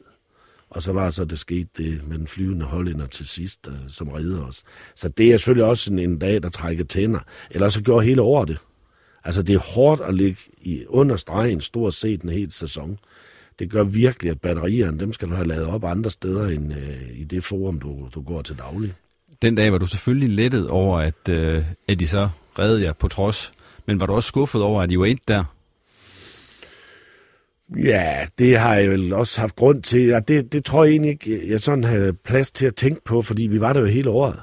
Og 0.71 0.83
så 0.83 0.93
var 0.93 1.11
så, 1.11 1.25
det 1.25 1.39
skete 1.39 1.69
det 1.77 2.09
med 2.09 2.19
den 2.19 2.27
flyvende 2.27 2.65
hollænder 2.65 3.07
til 3.07 3.29
sidst, 3.29 3.67
øh, 3.69 3.75
som 3.89 4.09
redder 4.09 4.45
os. 4.45 4.63
Så 4.95 5.09
det 5.09 5.33
er 5.33 5.37
selvfølgelig 5.37 5.65
også 5.65 5.93
en, 5.93 5.99
en 5.99 6.19
dag, 6.19 6.43
der 6.43 6.49
trækker 6.49 6.85
tænder. 6.85 7.21
Eller 7.51 7.69
så 7.69 7.83
gjorde 7.83 8.07
hele 8.07 8.23
året 8.23 8.49
det. 8.49 8.59
Altså, 9.25 9.43
det 9.43 9.55
er 9.55 9.59
hårdt 9.59 10.01
at 10.01 10.15
ligge 10.15 10.41
i 10.63 10.85
understregen 10.89 11.61
stort 11.61 11.95
set 11.95 12.23
en 12.23 12.31
hel 12.31 12.53
sæson. 12.53 12.99
Det 13.59 13.71
gør 13.71 13.85
virkelig, 13.85 14.31
at 14.31 14.41
batterierne, 14.41 15.01
dem 15.01 15.13
skal 15.13 15.29
du 15.29 15.35
have 15.35 15.49
lavet 15.49 15.67
op 15.67 15.85
andre 15.85 16.11
steder 16.11 16.49
end 16.49 16.73
øh, 16.75 17.21
i 17.21 17.25
det 17.25 17.45
forum, 17.45 17.81
du, 17.81 18.09
du 18.15 18.23
går 18.23 18.43
til 18.43 18.59
daglig. 18.59 18.95
Den 19.43 19.55
dag 19.55 19.73
var 19.73 19.79
du 19.79 19.87
selvfølgelig 19.87 20.29
lettet 20.29 20.69
over, 20.69 20.99
at, 20.99 21.29
øh, 21.29 21.65
at 21.89 22.01
de 22.01 22.07
så 22.07 22.29
reddede 22.59 22.85
jer 22.85 22.93
på 22.93 23.09
trods. 23.09 23.53
Men 23.87 24.01
var 24.01 24.07
du 24.07 24.13
også 24.13 24.29
skuffet 24.29 24.63
over, 24.63 24.83
at 24.83 24.93
I 24.93 24.99
var 24.99 25.05
ind 25.05 25.19
der? 25.29 25.45
Ja, 27.77 28.27
det 28.39 28.59
har 28.59 28.75
jeg 28.75 28.91
vel 28.91 29.13
også 29.13 29.41
haft 29.41 29.57
grund 29.57 29.83
til. 29.83 30.07
Ja, 30.07 30.21
det, 30.21 30.53
det 30.53 30.65
tror 30.65 30.85
jeg 30.85 30.91
egentlig 30.91 31.11
ikke, 31.11 31.51
jeg 31.51 31.61
sådan 31.61 31.85
havde 31.85 32.13
plads 32.13 32.51
til 32.51 32.67
at 32.67 32.75
tænke 32.75 33.01
på, 33.05 33.23
fordi 33.23 33.43
vi 33.43 33.61
var 33.61 33.73
der 33.73 33.81
jo 33.81 33.87
hele 33.87 34.11
året. 34.11 34.41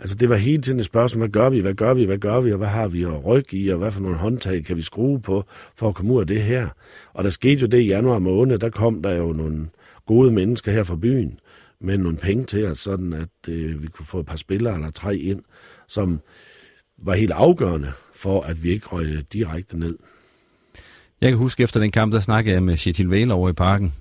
Altså 0.00 0.16
det 0.16 0.28
var 0.28 0.36
hele 0.36 0.62
tiden 0.62 0.78
et 0.78 0.84
spørgsmål, 0.84 1.20
hvad 1.20 1.28
gør 1.28 1.50
vi, 1.50 1.60
hvad 1.60 1.74
gør 1.74 1.94
vi, 1.94 2.04
hvad 2.04 2.18
gør 2.18 2.40
vi, 2.40 2.52
og 2.52 2.58
hvad 2.58 2.68
har 2.68 2.88
vi 2.88 3.02
at 3.02 3.24
rykke 3.26 3.56
i, 3.56 3.68
og 3.68 3.78
hvad 3.78 3.92
for 3.92 4.00
nogle 4.00 4.16
håndtag 4.16 4.64
kan 4.64 4.76
vi 4.76 4.82
skrue 4.82 5.20
på 5.20 5.44
for 5.76 5.88
at 5.88 5.94
komme 5.94 6.12
ud 6.12 6.20
af 6.20 6.26
det 6.26 6.42
her. 6.42 6.68
Og 7.12 7.24
der 7.24 7.30
skete 7.30 7.60
jo 7.60 7.66
det 7.66 7.80
i 7.80 7.86
januar 7.86 8.18
måned, 8.18 8.58
der 8.58 8.70
kom 8.70 9.02
der 9.02 9.14
jo 9.14 9.32
nogle 9.32 9.68
gode 10.06 10.32
mennesker 10.32 10.72
her 10.72 10.82
fra 10.82 10.96
byen 10.96 11.38
med 11.80 11.98
nogle 11.98 12.18
penge 12.18 12.44
til 12.44 12.66
os, 12.66 12.78
sådan 12.78 13.12
at 13.12 13.54
øh, 13.54 13.82
vi 13.82 13.86
kunne 13.86 14.06
få 14.06 14.20
et 14.20 14.26
par 14.26 14.36
spillere 14.36 14.74
eller 14.74 14.90
tre 14.90 15.16
ind, 15.16 15.42
som 15.88 16.20
var 17.02 17.14
helt 17.14 17.32
afgørende 17.32 17.88
for, 18.14 18.42
at 18.42 18.62
vi 18.62 18.70
ikke 18.70 18.86
røg 18.86 19.06
direkte 19.32 19.78
ned. 19.78 19.96
Jeg 21.20 21.30
kan 21.30 21.38
huske, 21.38 21.62
efter 21.62 21.80
den 21.80 21.90
kamp, 21.90 22.12
der 22.12 22.20
snakkede 22.20 22.54
jeg 22.54 22.62
med 22.62 22.76
Chetil 22.76 23.10
Væler 23.10 23.34
over 23.34 23.48
i 23.48 23.52
parken. 23.52 23.94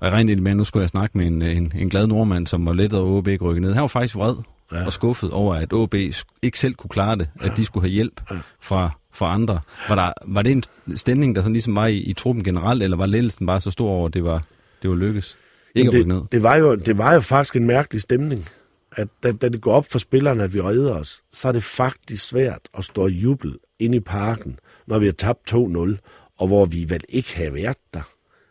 Og 0.00 0.06
jeg 0.06 0.12
regnede 0.12 0.40
med, 0.40 0.50
at 0.50 0.56
nu 0.56 0.64
skulle 0.64 0.82
jeg 0.82 0.88
snakke 0.88 1.18
med 1.18 1.26
en, 1.26 1.42
en, 1.42 1.72
en 1.76 1.88
glad 1.88 2.06
nordmand, 2.06 2.46
som 2.46 2.66
var 2.66 2.72
lettet 2.72 3.00
over 3.00 3.18
OB 3.18 3.28
rykke 3.42 3.60
ned. 3.60 3.72
Han 3.72 3.80
var 3.80 3.88
faktisk 3.88 4.16
vred 4.16 4.34
ja. 4.72 4.84
og 4.86 4.92
skuffet 4.92 5.30
over, 5.30 5.54
at 5.54 5.72
OB 5.72 5.94
ikke 6.42 6.58
selv 6.58 6.74
kunne 6.74 6.88
klare 6.88 7.16
det, 7.16 7.28
ja. 7.40 7.46
at 7.46 7.56
de 7.56 7.64
skulle 7.64 7.84
have 7.84 7.92
hjælp 7.92 8.20
fra, 8.60 8.90
fra 9.12 9.34
andre. 9.34 9.60
Var, 9.88 9.94
der, 9.94 10.12
var 10.26 10.42
det 10.42 10.52
en 10.52 10.62
stemning, 10.96 11.36
der 11.36 11.42
sådan 11.42 11.52
ligesom 11.52 11.76
var 11.76 11.86
i, 11.86 11.96
i 11.96 12.12
truppen 12.12 12.44
generelt, 12.44 12.82
eller 12.82 12.96
var 12.96 13.06
lettelsen 13.06 13.46
bare 13.46 13.60
så 13.60 13.70
stor 13.70 13.90
over, 13.90 14.06
at 14.08 14.14
det 14.14 14.24
var, 14.24 14.42
det 14.82 14.90
var 14.90 14.96
lykkes? 14.96 15.38
Ikke 15.74 15.90
det, 15.90 16.06
ned? 16.06 16.22
Det, 16.32 16.42
var 16.42 16.56
jo, 16.56 16.74
det 16.74 16.98
var 16.98 17.14
jo 17.14 17.20
faktisk 17.20 17.56
en 17.56 17.66
mærkelig 17.66 18.02
stemning. 18.02 18.48
At 18.96 19.08
da, 19.22 19.32
da 19.32 19.48
det 19.48 19.60
går 19.60 19.72
op 19.72 19.86
for 19.90 19.98
spillerne, 19.98 20.42
at 20.42 20.54
vi 20.54 20.60
redder 20.60 20.94
os, 20.94 21.22
så 21.32 21.48
er 21.48 21.52
det 21.52 21.62
faktisk 21.62 22.28
svært 22.28 22.60
at 22.78 22.84
stå 22.84 23.02
og 23.02 23.10
juble 23.10 23.54
ind 23.78 23.94
i 23.94 24.00
parken, 24.00 24.58
når 24.86 24.98
vi 24.98 25.06
har 25.06 25.12
tabt 25.12 25.54
2-0, 25.54 26.23
og 26.38 26.46
hvor 26.46 26.64
vi 26.64 26.86
vel 26.88 27.04
ikke 27.08 27.36
havde 27.36 27.54
været 27.54 27.76
der. 27.94 28.08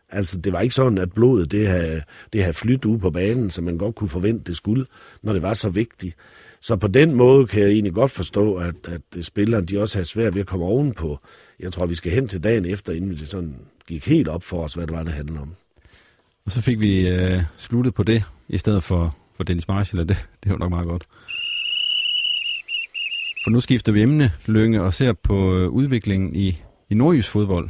Altså, 0.09 0.37
det 0.37 0.53
var 0.53 0.61
ikke 0.61 0.75
sådan, 0.75 0.97
at 0.97 1.13
blodet 1.13 1.51
det 1.51 1.67
havde, 1.67 2.01
det 2.33 2.41
havde 2.41 2.53
flyttet 2.53 2.85
ud 2.85 2.97
på 2.97 3.11
banen, 3.11 3.49
som 3.49 3.63
man 3.63 3.77
godt 3.77 3.95
kunne 3.95 4.09
forvente, 4.09 4.43
det 4.43 4.57
skulle, 4.57 4.85
når 5.21 5.33
det 5.33 5.41
var 5.41 5.53
så 5.53 5.69
vigtigt. 5.69 6.15
Så 6.61 6.75
på 6.75 6.87
den 6.87 7.15
måde 7.15 7.47
kan 7.47 7.61
jeg 7.61 7.69
egentlig 7.69 7.93
godt 7.93 8.11
forstå, 8.11 8.55
at, 8.55 8.75
at 8.87 9.25
spillerne 9.25 9.65
de 9.65 9.81
også 9.81 9.99
har 9.99 10.03
svært 10.03 10.33
ved 10.35 10.41
at 10.41 10.47
komme 10.47 10.65
ovenpå. 10.65 11.19
Jeg 11.59 11.73
tror, 11.73 11.85
vi 11.85 11.95
skal 11.95 12.11
hen 12.11 12.27
til 12.27 12.43
dagen 12.43 12.65
efter, 12.65 12.93
inden 12.93 13.11
det 13.11 13.27
sådan 13.27 13.55
gik 13.87 14.07
helt 14.07 14.27
op 14.27 14.43
for 14.43 14.63
os, 14.63 14.73
hvad 14.73 14.87
det 14.87 14.95
var, 14.95 15.03
det 15.03 15.13
handlede 15.13 15.39
om. 15.39 15.55
Og 16.45 16.51
så 16.51 16.61
fik 16.61 16.79
vi 16.79 17.09
øh, 17.09 17.41
sluttet 17.57 17.93
på 17.93 18.03
det, 18.03 18.23
i 18.47 18.57
stedet 18.57 18.83
for, 18.83 19.17
for 19.35 19.43
Dennis 19.43 19.67
Marshall, 19.67 20.01
og 20.01 20.09
det, 20.09 20.29
det 20.43 20.51
var 20.51 20.57
nok 20.57 20.69
meget 20.69 20.87
godt. 20.87 21.03
For 23.43 23.49
nu 23.49 23.61
skifter 23.61 23.91
vi 23.91 24.01
emne, 24.01 24.31
Lønge, 24.45 24.81
og 24.81 24.93
ser 24.93 25.13
på 25.13 25.57
øh, 25.57 25.69
udviklingen 25.69 26.35
i, 26.35 26.57
i 26.93 26.95
nordjysk 26.95 27.29
fodbold. 27.29 27.69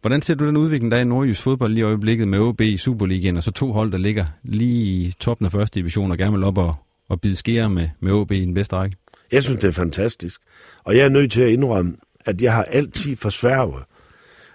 Hvordan 0.00 0.22
ser 0.22 0.34
du 0.34 0.46
den 0.46 0.56
udvikling, 0.56 0.90
der 0.90 0.96
er 0.96 1.00
i 1.00 1.04
nordjysk 1.04 1.42
fodbold 1.42 1.72
lige 1.72 1.80
i 1.80 1.84
øjeblikket 1.84 2.28
med 2.28 2.38
OB 2.38 2.60
i 2.60 2.76
Superligaen, 2.76 3.36
og 3.36 3.42
så 3.42 3.50
to 3.50 3.72
hold, 3.72 3.92
der 3.92 3.98
ligger 3.98 4.24
lige 4.42 4.82
i 4.82 5.12
toppen 5.20 5.46
af 5.46 5.52
første 5.52 5.80
division 5.80 6.10
og 6.10 6.18
gerne 6.18 6.32
vil 6.32 6.44
op 6.44 6.58
og, 6.58 6.74
og 7.08 7.20
bide 7.20 7.36
skære 7.36 7.70
med, 7.70 7.88
med 8.00 8.12
OB 8.12 8.32
i 8.32 8.40
den 8.40 8.54
bedste 8.54 8.76
række? 8.76 8.96
Jeg 9.32 9.42
synes, 9.42 9.60
det 9.60 9.68
er 9.68 9.72
fantastisk. 9.72 10.40
Og 10.84 10.96
jeg 10.96 11.04
er 11.04 11.08
nødt 11.08 11.32
til 11.32 11.42
at 11.42 11.48
indrømme, 11.48 11.96
at 12.24 12.42
jeg 12.42 12.54
har 12.54 12.64
altid 12.64 13.16
forsværget, 13.16 13.84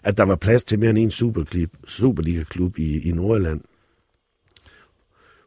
at 0.04 0.18
der 0.18 0.24
var 0.24 0.36
plads 0.36 0.64
til 0.64 0.80
mere 0.80 0.90
end 0.90 1.00
en 1.00 1.12
Superliga-klub 1.88 2.80
i, 2.80 3.10
i 3.10 3.12
Nordjylland. 3.12 3.62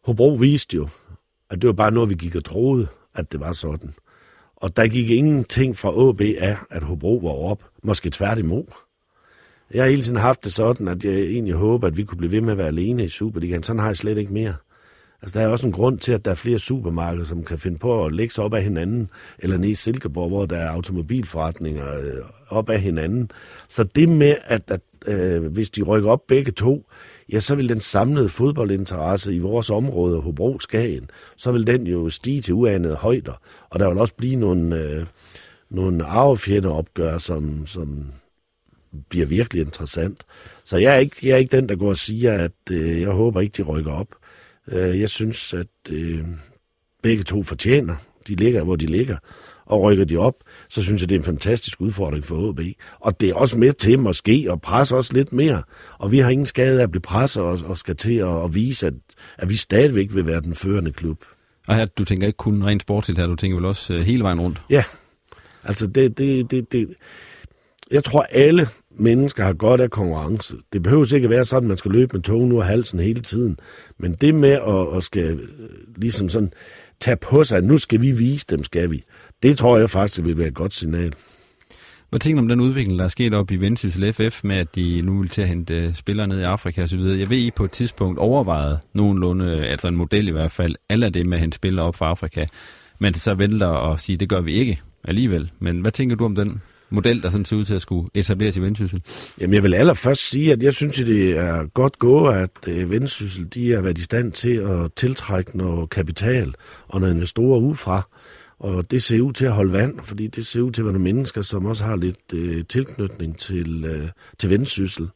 Hobro 0.04 0.34
viste 0.34 0.76
jo, 0.76 0.88
at 1.50 1.62
det 1.62 1.66
var 1.66 1.72
bare 1.72 1.92
noget, 1.92 2.10
vi 2.10 2.14
gik 2.14 2.34
og 2.36 2.44
troede, 2.44 2.86
at 3.14 3.32
det 3.32 3.40
var 3.40 3.52
sådan. 3.52 3.94
Og 4.64 4.76
der 4.76 4.88
gik 4.88 5.10
ingenting 5.10 5.76
fra 5.76 5.96
OB 5.96 6.20
af, 6.20 6.56
at 6.70 6.82
Hobro 6.82 7.16
var 7.22 7.30
op. 7.30 7.64
Måske 7.82 8.10
tværtimod. 8.10 8.64
Jeg 9.74 9.82
har 9.82 9.90
hele 9.90 10.02
tiden 10.02 10.18
haft 10.18 10.44
det 10.44 10.52
sådan, 10.52 10.88
at 10.88 11.04
jeg 11.04 11.12
egentlig 11.14 11.54
håber, 11.54 11.86
at 11.86 11.96
vi 11.96 12.04
kunne 12.04 12.18
blive 12.18 12.32
ved 12.32 12.40
med 12.40 12.52
at 12.52 12.58
være 12.58 12.66
alene 12.66 13.04
i 13.04 13.08
Superligaen. 13.08 13.62
Sådan 13.62 13.80
har 13.80 13.86
jeg 13.86 13.96
slet 13.96 14.18
ikke 14.18 14.32
mere. 14.32 14.54
Altså, 15.22 15.38
der 15.38 15.44
er 15.44 15.48
også 15.48 15.66
en 15.66 15.72
grund 15.72 15.98
til, 15.98 16.12
at 16.12 16.24
der 16.24 16.30
er 16.30 16.34
flere 16.34 16.58
supermarkeder, 16.58 17.26
som 17.26 17.44
kan 17.44 17.58
finde 17.58 17.78
på 17.78 18.04
at 18.04 18.12
lægge 18.12 18.34
sig 18.34 18.44
op 18.44 18.54
af 18.54 18.62
hinanden, 18.62 19.10
eller 19.38 19.56
nede 19.56 19.70
i 19.70 19.74
Silkeborg, 19.74 20.28
hvor 20.28 20.46
der 20.46 20.56
er 20.56 20.70
automobilforretninger 20.70 21.98
øh, 21.98 22.24
op 22.48 22.70
af 22.70 22.80
hinanden. 22.80 23.30
Så 23.68 23.84
det 23.84 24.08
med, 24.08 24.34
at, 24.44 24.62
at 24.68 24.80
øh, 25.06 25.44
hvis 25.44 25.70
de 25.70 25.82
rykker 25.82 26.10
op 26.10 26.26
begge 26.28 26.52
to, 26.52 26.86
ja, 27.32 27.40
så 27.40 27.54
vil 27.54 27.68
den 27.68 27.80
samlede 27.80 28.28
fodboldinteresse 28.28 29.34
i 29.34 29.38
vores 29.38 29.70
område, 29.70 30.20
Hobro 30.20 30.58
Skagen, 30.58 31.10
så 31.36 31.52
vil 31.52 31.66
den 31.66 31.86
jo 31.86 32.08
stige 32.08 32.42
til 32.42 32.54
uanede 32.54 32.94
højder. 32.94 33.40
Og 33.70 33.80
der 33.80 33.88
vil 33.88 33.98
også 33.98 34.14
blive 34.14 34.36
nogle, 34.36 34.76
øh, 34.76 35.06
nogle 35.70 36.04
arvefjender 36.04 37.18
som, 37.18 37.66
som 37.66 38.06
bliver 39.08 39.26
virkelig 39.26 39.60
interessant. 39.62 40.24
Så 40.64 40.76
jeg 40.76 40.94
er 40.94 40.98
ikke, 40.98 41.16
jeg 41.22 41.34
er 41.34 41.36
ikke 41.36 41.56
den, 41.56 41.68
der 41.68 41.76
går 41.76 41.88
og 41.88 41.96
siger, 41.96 42.32
at 42.32 42.52
øh, 42.70 43.00
jeg 43.00 43.10
håber 43.10 43.40
ikke, 43.40 43.56
de 43.56 43.62
rykker 43.62 43.92
op. 43.92 44.08
Øh, 44.68 45.00
jeg 45.00 45.08
synes, 45.08 45.54
at 45.54 45.90
øh, 45.90 46.24
begge 47.02 47.24
to 47.24 47.42
fortjener. 47.42 47.94
De 48.28 48.34
ligger, 48.34 48.64
hvor 48.64 48.76
de 48.76 48.86
ligger. 48.86 49.16
Og 49.66 49.82
rykker 49.82 50.04
de 50.04 50.16
op, 50.16 50.34
så 50.68 50.82
synes 50.82 51.02
jeg, 51.02 51.08
det 51.08 51.14
er 51.14 51.18
en 51.18 51.24
fantastisk 51.24 51.80
udfordring 51.80 52.24
for 52.24 52.52
HB. 52.52 52.60
Og 53.00 53.20
det 53.20 53.28
er 53.28 53.34
også 53.34 53.58
med 53.58 53.72
til 53.72 53.98
måske 53.98 54.48
at 54.52 54.60
presse 54.60 54.96
os 54.96 55.12
lidt 55.12 55.32
mere. 55.32 55.62
Og 55.98 56.12
vi 56.12 56.18
har 56.18 56.30
ingen 56.30 56.46
skade 56.46 56.78
af 56.78 56.82
at 56.82 56.90
blive 56.90 57.02
presset 57.02 57.42
og, 57.42 57.58
og 57.66 57.78
skal 57.78 57.96
til 57.96 58.14
at, 58.14 58.44
at 58.44 58.54
vise, 58.54 58.86
at, 58.86 58.94
at 59.38 59.50
vi 59.50 59.56
stadigvæk 59.56 60.14
vil 60.14 60.26
være 60.26 60.40
den 60.40 60.54
førende 60.54 60.92
klub. 60.92 61.24
Og 61.68 61.76
her, 61.76 61.86
du 61.86 62.04
tænker 62.04 62.26
ikke 62.26 62.36
kun 62.36 62.64
rent 62.64 62.82
sportsligt 62.82 63.18
her, 63.18 63.26
du 63.26 63.36
tænker 63.36 63.56
vel 63.56 63.64
også 63.64 63.94
uh, 63.94 64.00
hele 64.00 64.22
vejen 64.22 64.40
rundt? 64.40 64.62
Ja, 64.70 64.84
altså 65.64 65.86
det, 65.86 66.18
det, 66.18 66.50
det, 66.50 66.72
det, 66.72 66.88
jeg 67.90 68.04
tror 68.04 68.22
alle 68.22 68.68
mennesker 68.98 69.44
har 69.44 69.52
godt 69.52 69.80
af 69.80 69.90
konkurrence. 69.90 70.56
Det 70.72 70.82
behøver 70.82 71.14
ikke 71.14 71.24
at 71.24 71.30
være 71.30 71.44
sådan, 71.44 71.64
at 71.64 71.68
man 71.68 71.76
skal 71.76 71.90
løbe 71.90 72.16
med 72.16 72.22
togen 72.22 72.52
ud 72.52 72.60
af 72.60 72.66
halsen 72.66 73.00
hele 73.00 73.20
tiden. 73.20 73.56
Men 73.98 74.14
det 74.14 74.34
med 74.34 74.50
at, 74.50 74.96
at 74.96 75.04
skal 75.04 75.40
øh, 75.40 75.48
ligesom 75.96 76.28
sådan 76.28 76.52
tage 77.00 77.16
på 77.16 77.44
sig, 77.44 77.58
at 77.58 77.64
nu 77.64 77.78
skal 77.78 78.00
vi 78.00 78.10
vise 78.10 78.46
dem, 78.50 78.64
skal 78.64 78.90
vi. 78.90 79.02
Det 79.42 79.58
tror 79.58 79.78
jeg 79.78 79.90
faktisk 79.90 80.24
vil 80.24 80.38
være 80.38 80.48
et 80.48 80.54
godt 80.54 80.74
signal. 80.74 81.14
Hvad 82.10 82.20
tænker 82.20 82.40
du 82.40 82.44
om 82.44 82.48
den 82.48 82.60
udvikling, 82.60 82.98
der 82.98 83.04
er 83.04 83.08
sket 83.08 83.34
op 83.34 83.50
i 83.50 83.56
Vendsyssel 83.56 84.12
FF, 84.12 84.44
med 84.44 84.56
at 84.56 84.74
de 84.74 85.02
nu 85.02 85.18
vil 85.18 85.28
til 85.28 85.42
at 85.42 85.48
hente 85.48 85.74
øh, 85.74 85.94
spillere 85.94 86.26
ned 86.26 86.40
i 86.40 86.42
Afrika 86.42 86.82
osv.? 86.82 87.00
Jeg 87.00 87.30
ved, 87.30 87.36
I 87.36 87.50
på 87.50 87.64
et 87.64 87.70
tidspunkt 87.70 88.18
overvejede 88.18 88.78
nogenlunde, 88.94 89.66
altså 89.66 89.88
en 89.88 89.96
model 89.96 90.28
i 90.28 90.30
hvert 90.30 90.50
fald, 90.50 90.74
alle 90.88 91.10
det 91.10 91.26
med 91.26 91.36
at 91.36 91.40
hente 91.40 91.54
spillere 91.54 91.86
op 91.86 91.96
fra 91.96 92.06
Afrika, 92.06 92.46
men 92.98 93.14
så 93.14 93.34
vælter 93.34 93.66
og 93.66 94.00
sige, 94.00 94.16
det 94.16 94.28
gør 94.28 94.40
vi 94.40 94.52
ikke 94.52 94.80
alligevel. 95.04 95.50
Men 95.58 95.80
hvad 95.80 95.92
tænker 95.92 96.16
du 96.16 96.24
om 96.24 96.34
den 96.34 96.62
model, 96.90 97.22
der 97.22 97.30
sådan 97.30 97.44
ser 97.44 97.56
ud 97.56 97.64
til 97.64 97.74
at 97.74 97.82
skulle 97.82 98.08
etableres 98.14 98.56
i 98.56 98.62
Vendsyssel? 98.62 99.02
Jamen, 99.40 99.54
jeg 99.54 99.62
vil 99.62 99.74
allerførst 99.74 100.30
sige, 100.30 100.52
at 100.52 100.62
jeg 100.62 100.74
synes, 100.74 101.00
at 101.00 101.06
det 101.06 101.30
er 101.38 101.66
godt 101.74 101.98
gået, 101.98 102.34
at 102.34 102.50
øh, 102.68 102.90
Vendsyssel 102.90 103.46
de 103.54 103.72
har 103.72 103.82
været 103.82 103.98
i 103.98 104.02
stand 104.02 104.32
til 104.32 104.56
at 104.56 104.90
tiltrække 104.96 105.58
noget 105.58 105.90
kapital 105.90 106.54
og 106.88 107.00
noget 107.00 107.14
investorer 107.14 107.60
udefra. 107.60 108.08
Og 108.64 108.90
det 108.90 109.02
ser 109.02 109.20
ud 109.20 109.32
til 109.32 109.46
at 109.46 109.52
holde 109.52 109.72
vand, 109.72 110.00
fordi 110.04 110.26
det 110.26 110.46
ser 110.46 110.60
ud 110.60 110.70
til 110.70 110.80
at 110.82 110.84
være 110.84 110.92
nogle 110.92 111.04
mennesker, 111.04 111.42
som 111.42 111.66
også 111.66 111.84
har 111.84 111.96
lidt 111.96 112.32
øh, 112.34 112.64
tilknytning 112.68 113.38
til, 113.38 113.84
øh, 113.84 114.08
til 114.38 114.50
Vendsyssel. 114.50 115.08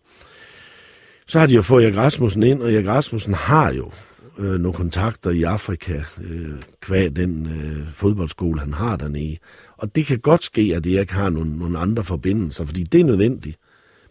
Så 1.26 1.38
har 1.38 1.46
de 1.46 1.54
jo 1.54 1.62
fået 1.62 1.84
Erik 1.84 1.96
Rasmussen 1.96 2.42
ind, 2.42 2.62
og 2.62 2.72
Erik 2.72 2.86
Rasmussen 2.86 3.34
har 3.34 3.72
jo 3.72 3.90
øh, 4.38 4.60
nogle 4.60 4.72
kontakter 4.72 5.30
i 5.30 5.42
Afrika, 5.42 6.02
øh, 6.22 6.62
kvad 6.80 7.10
den 7.10 7.46
øh, 7.46 7.92
fodboldskole, 7.92 8.60
han 8.60 8.72
har 8.72 8.96
dernede. 8.96 9.36
Og 9.76 9.94
det 9.94 10.06
kan 10.06 10.18
godt 10.18 10.44
ske, 10.44 10.72
at 10.76 10.86
Erik 10.86 11.10
har 11.10 11.30
nogle, 11.30 11.58
nogle 11.58 11.78
andre 11.78 12.04
forbindelser, 12.04 12.64
fordi 12.64 12.82
det 12.82 13.00
er 13.00 13.04
nødvendigt. 13.04 13.58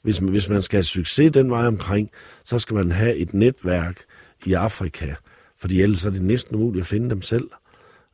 Hvis 0.03 0.21
man, 0.21 0.29
hvis 0.29 0.49
man 0.49 0.61
skal 0.61 0.77
have 0.77 0.83
succes 0.83 1.31
den 1.31 1.49
vej 1.49 1.67
omkring, 1.67 2.09
så 2.43 2.59
skal 2.59 2.75
man 2.75 2.91
have 2.91 3.15
et 3.15 3.33
netværk 3.33 3.97
i 4.45 4.53
Afrika, 4.53 5.13
fordi 5.59 5.81
ellers 5.81 6.05
er 6.05 6.09
det 6.09 6.21
næsten 6.21 6.55
umuligt 6.55 6.81
at 6.81 6.87
finde 6.87 7.09
dem 7.09 7.21
selv. 7.21 7.49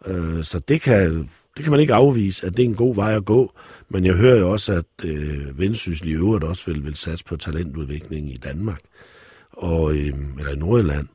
Øh, 0.07 0.43
så 0.43 0.59
det 0.59 0.81
kan, 0.81 1.29
det 1.57 1.63
kan 1.63 1.71
man 1.71 1.79
ikke 1.79 1.93
afvise, 1.93 2.47
at 2.47 2.57
det 2.57 2.63
er 2.65 2.69
en 2.69 2.75
god 2.75 2.95
vej 2.95 3.15
at 3.15 3.25
gå. 3.25 3.53
Men 3.89 4.05
jeg 4.05 4.13
hører 4.13 4.39
jo 4.39 4.51
også, 4.51 4.73
at 4.73 5.05
øh, 5.05 5.59
Vendsyssel 5.59 6.09
i 6.09 6.13
øvrigt 6.13 6.43
også 6.43 6.71
vil, 6.71 6.85
vil 6.85 6.95
satse 6.95 7.25
på 7.25 7.35
talentudvikling 7.35 8.33
i 8.33 8.37
Danmark, 8.37 8.81
og, 9.51 9.95
øh, 9.95 10.13
eller 10.39 10.51
i 10.51 10.55
Nordjylland. 10.55 11.07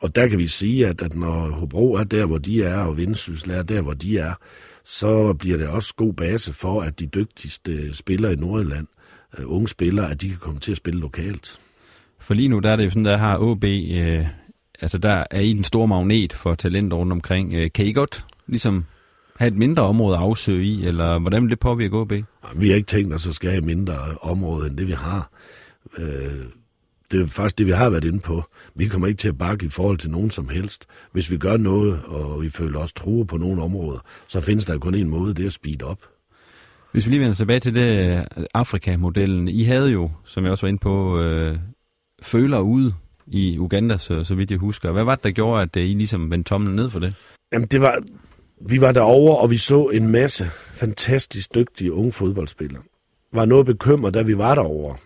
Og 0.00 0.14
der 0.14 0.28
kan 0.28 0.38
vi 0.38 0.46
sige, 0.46 0.86
at, 0.86 1.02
at 1.02 1.14
når 1.14 1.50
Hobro 1.50 1.94
er 1.94 2.04
der, 2.04 2.26
hvor 2.26 2.38
de 2.38 2.62
er, 2.62 2.78
og 2.78 2.96
Vendsyssel 2.96 3.50
er 3.50 3.62
der, 3.62 3.80
hvor 3.80 3.94
de 3.94 4.18
er, 4.18 4.34
så 4.84 5.34
bliver 5.34 5.56
det 5.56 5.68
også 5.68 5.94
god 5.96 6.14
base 6.14 6.52
for, 6.52 6.80
at 6.80 7.00
de 7.00 7.06
dygtigste 7.06 7.94
spillere 7.94 8.32
i 8.32 8.36
Nordjylland, 8.36 8.86
øh, 9.38 9.50
unge 9.52 9.68
spillere, 9.68 10.10
at 10.10 10.22
de 10.22 10.28
kan 10.28 10.38
komme 10.38 10.60
til 10.60 10.70
at 10.70 10.76
spille 10.76 11.00
lokalt. 11.00 11.60
For 12.20 12.34
lige 12.34 12.48
nu, 12.48 12.58
der 12.58 12.70
er 12.70 12.76
det 12.76 12.84
jo 12.84 12.90
sådan, 12.90 13.04
der 13.04 13.16
har 13.16 13.38
OB, 13.38 13.64
øh, 13.64 14.26
altså 14.80 14.98
der 14.98 15.24
er 15.30 15.40
I 15.40 15.52
den 15.52 15.64
store 15.64 15.88
magnet 15.88 16.32
for 16.32 16.54
talent 16.54 16.92
rundt 16.92 17.12
omkring. 17.12 17.54
Øh, 17.54 17.70
kan 17.74 17.86
I 17.86 17.92
godt 17.92 18.24
ligesom 18.46 18.84
have 19.36 19.48
et 19.48 19.56
mindre 19.56 19.82
område 19.82 20.16
at 20.16 20.22
afsøge 20.22 20.64
i, 20.64 20.86
eller 20.86 21.18
hvordan 21.18 21.42
vil 21.42 21.50
det 21.50 21.58
påvirke 21.58 21.96
OB? 21.96 22.12
Vi 22.56 22.68
har 22.68 22.76
ikke 22.76 22.86
tænkt 22.86 23.14
os 23.14 23.26
at 23.26 23.34
skal 23.34 23.50
have 23.50 23.60
mindre 23.60 23.98
område, 24.22 24.66
end 24.66 24.76
det 24.76 24.86
vi 24.86 24.92
har. 24.92 25.30
Øh, 25.98 26.44
det 27.10 27.22
er 27.22 27.26
faktisk 27.26 27.58
det, 27.58 27.66
vi 27.66 27.72
har 27.72 27.90
været 27.90 28.04
inde 28.04 28.20
på. 28.20 28.44
Vi 28.74 28.88
kommer 28.88 29.08
ikke 29.08 29.18
til 29.18 29.28
at 29.28 29.38
bakke 29.38 29.66
i 29.66 29.68
forhold 29.68 29.98
til 29.98 30.10
nogen 30.10 30.30
som 30.30 30.48
helst. 30.48 30.86
Hvis 31.12 31.30
vi 31.30 31.36
gør 31.36 31.56
noget, 31.56 32.02
og 32.04 32.42
vi 32.42 32.50
føler 32.50 32.78
os 32.78 32.92
true 32.92 33.26
på 33.26 33.36
nogle 33.36 33.62
områder, 33.62 33.98
så 34.26 34.40
findes 34.40 34.64
der 34.64 34.78
kun 34.78 34.94
en 34.94 35.08
måde, 35.08 35.34
det 35.34 35.42
er 35.42 35.46
at 35.46 35.52
speed 35.52 35.82
op. 35.82 35.98
Hvis 36.92 37.06
vi 37.06 37.10
lige 37.10 37.20
vender 37.20 37.34
tilbage 37.34 37.60
til 37.60 37.74
det 37.74 38.18
øh, 38.18 38.44
Afrika-modellen. 38.54 39.48
I 39.48 39.62
havde 39.62 39.90
jo, 39.90 40.10
som 40.24 40.44
jeg 40.44 40.52
også 40.52 40.66
var 40.66 40.68
inde 40.68 40.80
på, 40.80 41.20
øh, 41.20 41.58
føler 42.22 42.58
ude 42.58 42.94
i 43.30 43.58
Uganda, 43.58 43.96
så, 43.96 44.24
så 44.24 44.34
vidt 44.34 44.50
jeg 44.50 44.58
husker. 44.58 44.92
Hvad 44.92 45.04
var 45.04 45.14
det, 45.14 45.24
der 45.24 45.30
gjorde, 45.30 45.62
at 45.62 45.76
øh, 45.76 45.82
I 45.84 45.94
ligesom 45.94 46.30
vendte 46.30 46.48
tommelen 46.48 46.76
ned 46.76 46.90
for 46.90 46.98
det? 46.98 47.14
Jamen, 47.52 47.68
det 47.68 47.80
var, 47.80 48.02
vi 48.68 48.80
var 48.80 48.92
derovre, 48.92 49.38
og 49.38 49.50
vi 49.50 49.56
så 49.56 49.84
en 49.84 50.12
masse 50.12 50.44
fantastisk 50.50 51.54
dygtige 51.54 51.92
unge 51.92 52.12
fodboldspillere. 52.12 52.82
Var 53.32 53.44
noget 53.44 53.66
bekymret, 53.66 54.14
da 54.14 54.22
vi 54.22 54.38
var 54.38 54.54
derovre 54.54 54.96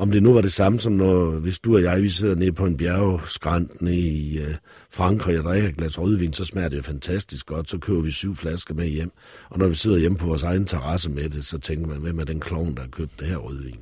om 0.00 0.10
det 0.10 0.22
nu 0.22 0.32
var 0.32 0.40
det 0.40 0.52
samme 0.52 0.80
som 0.80 0.92
når, 0.92 1.30
hvis 1.30 1.58
du 1.58 1.74
og 1.74 1.82
jeg, 1.82 2.02
vi 2.02 2.08
sidder 2.08 2.34
nede 2.34 2.52
på 2.52 2.66
en 2.66 2.76
bjergskrant 2.76 3.82
nede 3.82 3.96
i 3.96 4.38
øh, 4.38 4.54
Frankrig 4.90 5.38
og 5.38 5.44
drikker 5.44 5.68
et 5.68 5.76
glas 5.76 5.98
rødvin, 5.98 6.32
så 6.32 6.44
smager 6.44 6.68
det 6.68 6.76
jo 6.76 6.82
fantastisk 6.82 7.46
godt. 7.46 7.70
Så 7.70 7.78
køber 7.78 8.02
vi 8.02 8.10
syv 8.10 8.36
flasker 8.36 8.74
med 8.74 8.86
hjem. 8.86 9.12
Og 9.50 9.58
når 9.58 9.68
vi 9.68 9.74
sidder 9.74 9.98
hjemme 9.98 10.18
på 10.18 10.26
vores 10.26 10.42
egen 10.42 10.66
terrasse 10.66 11.10
med 11.10 11.30
det, 11.30 11.44
så 11.44 11.58
tænker 11.58 11.86
man, 11.86 12.00
hvem 12.00 12.18
er 12.18 12.24
den 12.24 12.40
klovn, 12.40 12.74
der 12.74 12.80
har 12.80 12.88
købt 12.88 13.20
det 13.20 13.26
her 13.26 13.36
rødvin? 13.36 13.80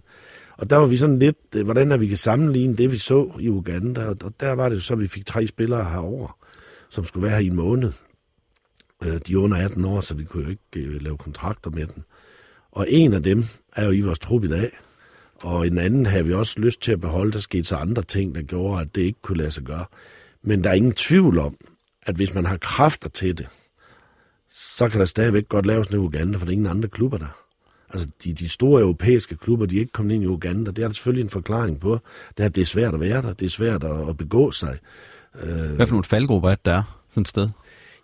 Og 0.59 0.71
der 0.71 0.77
var 0.77 0.87
vi 0.87 0.97
sådan 0.97 1.19
lidt, 1.19 1.37
øh, 1.57 1.65
hvordan 1.65 1.93
er 1.93 1.97
vi 1.97 2.07
kan 2.07 2.17
sammenligne 2.17 2.77
det, 2.77 2.93
vi 2.93 2.99
så 2.99 3.31
i 3.41 3.49
Uganda. 3.49 4.05
Og 4.05 4.33
der 4.41 4.53
var 4.53 4.69
det 4.69 4.83
så, 4.83 4.95
at 4.95 5.01
vi 5.01 5.09
fik 5.09 5.27
tre 5.27 5.47
spillere 5.47 5.85
herover, 5.85 6.39
som 6.89 7.05
skulle 7.05 7.25
være 7.25 7.33
her 7.33 7.43
i 7.43 7.47
en 7.47 7.57
måned. 7.57 7.93
Øh, 9.05 9.21
de 9.27 9.33
er 9.33 9.37
under 9.37 9.57
18 9.57 9.85
år, 9.85 10.01
så 10.01 10.15
vi 10.15 10.25
kunne 10.25 10.43
jo 10.45 10.51
ikke 10.51 10.89
øh, 10.89 11.03
lave 11.03 11.17
kontrakter 11.17 11.71
med 11.71 11.87
dem. 11.87 12.03
Og 12.73 12.87
en 12.89 13.15
af 13.15 13.23
dem 13.23 13.45
er 13.77 13.85
jo 13.85 13.91
i 13.91 14.01
vores 14.01 14.19
trup 14.19 14.45
i 14.45 14.49
dag, 14.49 14.79
og 15.35 15.67
en 15.67 15.79
anden 15.79 16.07
havde 16.07 16.25
vi 16.25 16.33
også 16.33 16.61
lyst 16.61 16.83
til 16.83 16.93
at 16.93 17.01
beholde. 17.01 17.33
Der 17.33 17.39
skete 17.39 17.65
så 17.65 17.77
andre 17.77 18.03
ting, 18.03 18.35
der 18.35 18.43
gjorde, 18.43 18.81
at 18.81 18.95
det 18.95 19.01
ikke 19.01 19.23
kunne 19.23 19.39
lade 19.39 19.51
sig 19.51 19.63
gøre. 19.63 19.85
Men 20.43 20.65
der 20.65 20.71
er 20.71 20.75
ingen 20.75 20.93
tvivl 20.93 21.39
om, 21.39 21.57
at 22.03 22.17
hvis 22.17 22.35
man 22.35 22.45
har 22.45 22.57
kræfter 22.57 23.09
til 23.09 23.39
det, 23.39 23.47
så 24.51 24.89
kan 24.89 25.01
der 25.01 25.07
stadigvæk 25.07 25.49
godt 25.49 25.67
laves 25.67 25.91
noget 25.91 26.05
i 26.05 26.07
Uganda, 26.07 26.39
for 26.39 26.45
der 26.45 26.51
er 26.51 26.53
ingen 26.53 26.67
andre 26.67 26.89
klubber 26.89 27.19
der. 27.19 27.47
Altså, 27.91 28.09
de, 28.24 28.32
de 28.32 28.49
store 28.49 28.80
europæiske 28.80 29.36
klubber, 29.36 29.66
de 29.66 29.76
er 29.76 29.80
ikke 29.80 29.93
kommet 29.93 30.14
ind 30.14 30.24
i 30.24 30.26
Uganda. 30.26 30.70
Det 30.70 30.82
er 30.82 30.89
der 30.89 30.95
selvfølgelig 30.95 31.24
en 31.24 31.30
forklaring 31.30 31.80
på. 31.80 31.99
Det 32.39 32.45
er, 32.45 32.49
det 32.49 32.61
er 32.61 32.64
svært 32.66 32.95
at 32.95 33.01
være 33.01 33.22
der. 33.22 33.32
Det 33.32 33.47
er 33.47 33.51
svært 33.51 33.84
at, 33.84 34.09
at 34.09 34.16
begå 34.16 34.51
sig. 34.51 34.78
Hvad 35.32 35.86
for 35.86 35.95
nogle 35.95 36.05
faldgrupper 36.05 36.51
er 36.51 36.55
det 36.55 36.64
der, 36.64 36.99
sådan 37.09 37.20
et 37.20 37.28
sted? 37.28 37.49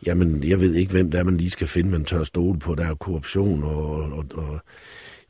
Jamen, 0.06 0.44
jeg 0.44 0.60
ved 0.60 0.74
ikke, 0.74 0.92
hvem 0.92 1.10
det 1.10 1.20
er, 1.20 1.24
man 1.24 1.36
lige 1.36 1.50
skal 1.50 1.66
finde, 1.66 1.90
man 1.90 2.04
tør 2.04 2.24
stole 2.24 2.58
på. 2.58 2.74
Der 2.74 2.84
er 2.86 2.94
korruption 2.94 3.64
og, 3.64 3.86
og, 3.86 4.24
og 4.34 4.60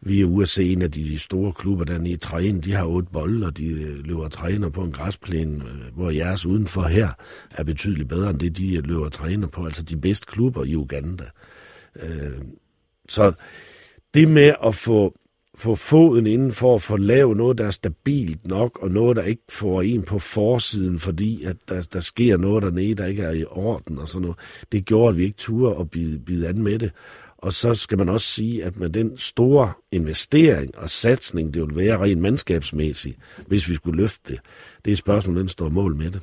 vi 0.01 0.21
er 0.21 0.45
se 0.45 0.73
en 0.73 0.83
af 0.83 0.91
de 0.91 1.19
store 1.19 1.53
klubber 1.53 1.85
dernede 1.85 2.11
i 2.11 2.17
træen. 2.17 2.61
De 2.61 2.73
har 2.73 2.85
otte 2.85 3.09
bolde, 3.13 3.47
og 3.47 3.59
de 3.59 3.67
øh, 3.67 4.05
løber 4.05 4.29
træner 4.29 4.69
på 4.69 4.83
en 4.83 4.93
græsplæne, 4.93 5.65
øh, 5.65 5.95
hvor 5.95 6.11
jeres 6.11 6.47
udenfor 6.47 6.83
her 6.83 7.09
er 7.51 7.65
betydeligt 7.65 8.09
bedre 8.09 8.31
end 8.31 8.39
det, 8.39 8.57
de 8.57 8.81
løber 8.81 9.09
træner 9.09 9.47
på. 9.47 9.65
Altså 9.65 9.83
de 9.83 9.97
bedste 9.97 10.27
klubber 10.27 10.65
i 10.65 10.75
Uganda. 10.77 11.25
Øh, 11.97 12.43
så 13.09 13.33
det 14.15 14.29
med 14.29 14.55
at 14.67 14.75
få, 14.75 15.15
få 15.55 15.75
foden 15.75 16.27
inden 16.27 16.53
for 16.53 16.75
at 16.75 16.83
få 16.83 16.97
lavet 16.97 17.37
noget, 17.37 17.59
der 17.59 17.67
er 17.67 17.71
stabilt 17.71 18.47
nok, 18.47 18.79
og 18.83 18.91
noget, 18.91 19.17
der 19.17 19.23
ikke 19.23 19.43
får 19.51 19.83
en 19.83 20.03
på 20.03 20.19
forsiden, 20.19 20.99
fordi 20.99 21.45
at 21.45 21.57
der, 21.69 21.89
der 21.93 22.01
sker 22.01 22.37
noget 22.37 22.63
dernede, 22.63 22.95
der 22.95 23.07
ikke 23.07 23.23
er 23.23 23.33
i 23.33 23.45
orden 23.45 23.99
og 23.99 24.09
sådan 24.09 24.23
noget, 24.23 24.37
det 24.73 24.85
gjorde, 24.85 25.11
at 25.11 25.19
vi 25.19 25.25
ikke 25.25 25.37
turde 25.37 25.81
at 25.81 25.91
bide, 25.91 26.19
bide 26.19 26.49
an 26.49 26.63
med 26.63 26.79
det. 26.79 26.91
Og 27.39 27.53
så 27.53 27.75
skal 27.75 27.99
man 27.99 28.09
også 28.09 28.27
sige, 28.27 28.65
at 28.65 28.77
med 28.77 28.91
den 28.91 29.17
store 29.17 29.73
investering 29.93 30.79
og 30.79 30.91
satsning, 30.91 31.55
det 31.55 31.63
ville 31.63 31.77
være 31.77 32.01
rent 32.03 32.21
mandskabsmæssigt, 32.21 33.19
hvis 33.47 33.69
vi 33.69 33.75
skulle 33.75 33.97
løfte 33.97 34.33
det, 34.33 34.41
det 34.85 34.93
er 34.93 34.97
spørgsmålet, 34.97 35.41
den 35.41 35.49
står 35.49 35.69
mål 35.69 35.97
med 35.97 36.11
det. 36.11 36.23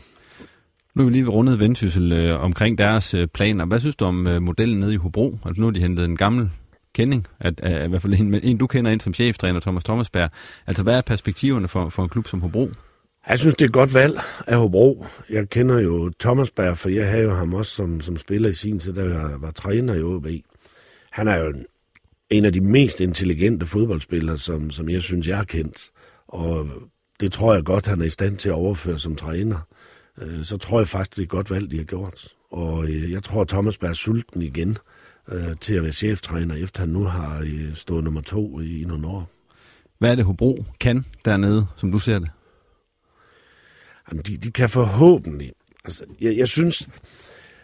Nu 0.96 1.02
er 1.02 1.06
vi 1.06 1.12
lige 1.12 1.28
rundet 1.28 1.60
Vendsyssel 1.60 2.12
øh, 2.12 2.44
omkring 2.44 2.78
deres 2.78 3.14
øh, 3.14 3.28
planer. 3.28 3.66
Hvad 3.66 3.80
synes 3.80 3.96
du 3.96 4.06
om 4.06 4.28
øh, 4.28 4.42
modellen 4.42 4.80
nede 4.80 4.94
i 4.94 4.98
Hobro? 4.98 5.38
Altså 5.46 5.62
nu 5.62 5.68
har 5.68 5.72
de 5.72 5.80
hentet 5.80 6.06
en 6.06 6.18
gammel 6.18 6.50
kending, 6.94 7.28
at, 7.40 7.60
at, 7.60 7.86
i 7.86 7.90
hvert 7.90 8.02
fald 8.02 8.14
en, 8.14 8.34
en, 8.34 8.58
du 8.58 8.68
kender 8.68 8.92
ind 8.92 9.02
som 9.02 9.14
cheftræner, 9.14 9.60
Thomas 9.60 9.84
Thomasberg. 9.84 10.30
Altså, 10.68 10.84
hvad 10.84 10.98
er 10.98 11.02
perspektiverne 11.02 11.68
for, 11.68 11.90
for 11.90 12.04
en 12.04 12.10
klub 12.10 12.28
som 12.28 12.42
Hobro? 12.42 12.70
Jeg 13.28 13.40
synes, 13.40 13.56
det 13.56 13.62
er 13.62 13.70
et 13.70 13.74
godt 13.74 13.94
valg 13.94 14.22
af 14.48 14.58
Hobro. 14.58 15.06
Jeg 15.30 15.50
kender 15.50 15.80
jo 15.80 16.12
Thomasberg, 16.20 16.78
for 16.78 16.90
jeg 16.90 17.10
havde 17.10 17.24
jo 17.24 17.34
ham 17.34 17.54
også 17.54 17.76
som, 17.76 18.02
som 18.02 18.18
spiller 18.18 18.50
i 18.50 18.54
sin 18.54 18.80
tid, 18.80 18.94
da 18.94 19.04
jeg 19.04 19.42
var 19.42 19.52
træner 19.52 19.94
i 19.94 20.04
OB. 20.04 20.28
Han 21.12 21.28
er 21.28 21.38
jo 21.38 21.50
en, 21.50 21.66
en 22.30 22.46
af 22.46 22.54
de 22.54 22.62
mest 22.62 23.02
intelligente 23.02 23.66
fodboldspillere, 23.66 24.38
som, 24.38 24.72
som 24.72 24.90
jeg 24.90 25.02
synes, 25.02 25.28
jeg 25.28 25.38
har 25.38 25.44
kendt. 25.44 25.90
Og 26.28 26.68
det 27.20 27.32
tror 27.32 27.54
jeg 27.54 27.64
godt, 27.64 27.88
han 27.88 28.02
er 28.02 28.06
i 28.06 28.10
stand 28.10 28.38
til 28.38 28.50
at 28.50 28.56
overføre 28.56 29.00
som 29.00 29.16
træner. 29.16 29.68
Øh, 30.22 30.44
så 30.44 30.58
tror 30.58 30.80
jeg 30.80 30.88
faktisk, 30.88 31.16
det 31.16 31.20
er 31.20 31.24
et 31.24 31.30
godt 31.30 31.52
valg, 31.52 31.72
de 31.72 31.78
har 31.78 31.84
gjort. 31.84 32.28
Og 32.52 32.84
øh, 32.84 33.12
jeg 33.12 33.24
tror, 33.24 33.44
Thomas 33.44 33.78
er 33.82 33.94
sulten 33.94 34.42
igen 34.42 34.70
øh, 34.70 34.76
til 35.62 35.74
at 35.74 35.84
være 35.84 35.92
cheftræner, 35.92 36.56
efter 36.56 36.80
han 36.80 36.90
nu 36.90 37.04
har 37.04 37.48
stået 37.74 38.04
nummer 38.04 38.22
to 38.22 38.60
i, 38.60 38.82
i 38.82 38.86
nogle 38.86 39.08
år. 39.08 39.30
Hvad 40.00 40.12
er 40.12 40.16
det, 40.16 40.26
Hobro 40.26 40.66
kan 40.80 41.06
dernede, 41.26 41.66
som 41.78 41.92
du 41.92 42.00
ser 42.00 42.20
det? 42.20 42.30
Jamen, 44.12 44.24
de, 44.24 44.38
de 44.38 44.52
kan 44.52 44.70
forhåbentlig... 44.70 45.52
Altså, 45.86 46.04
jeg, 46.22 46.38
jeg 46.38 46.48
synes, 46.48 46.90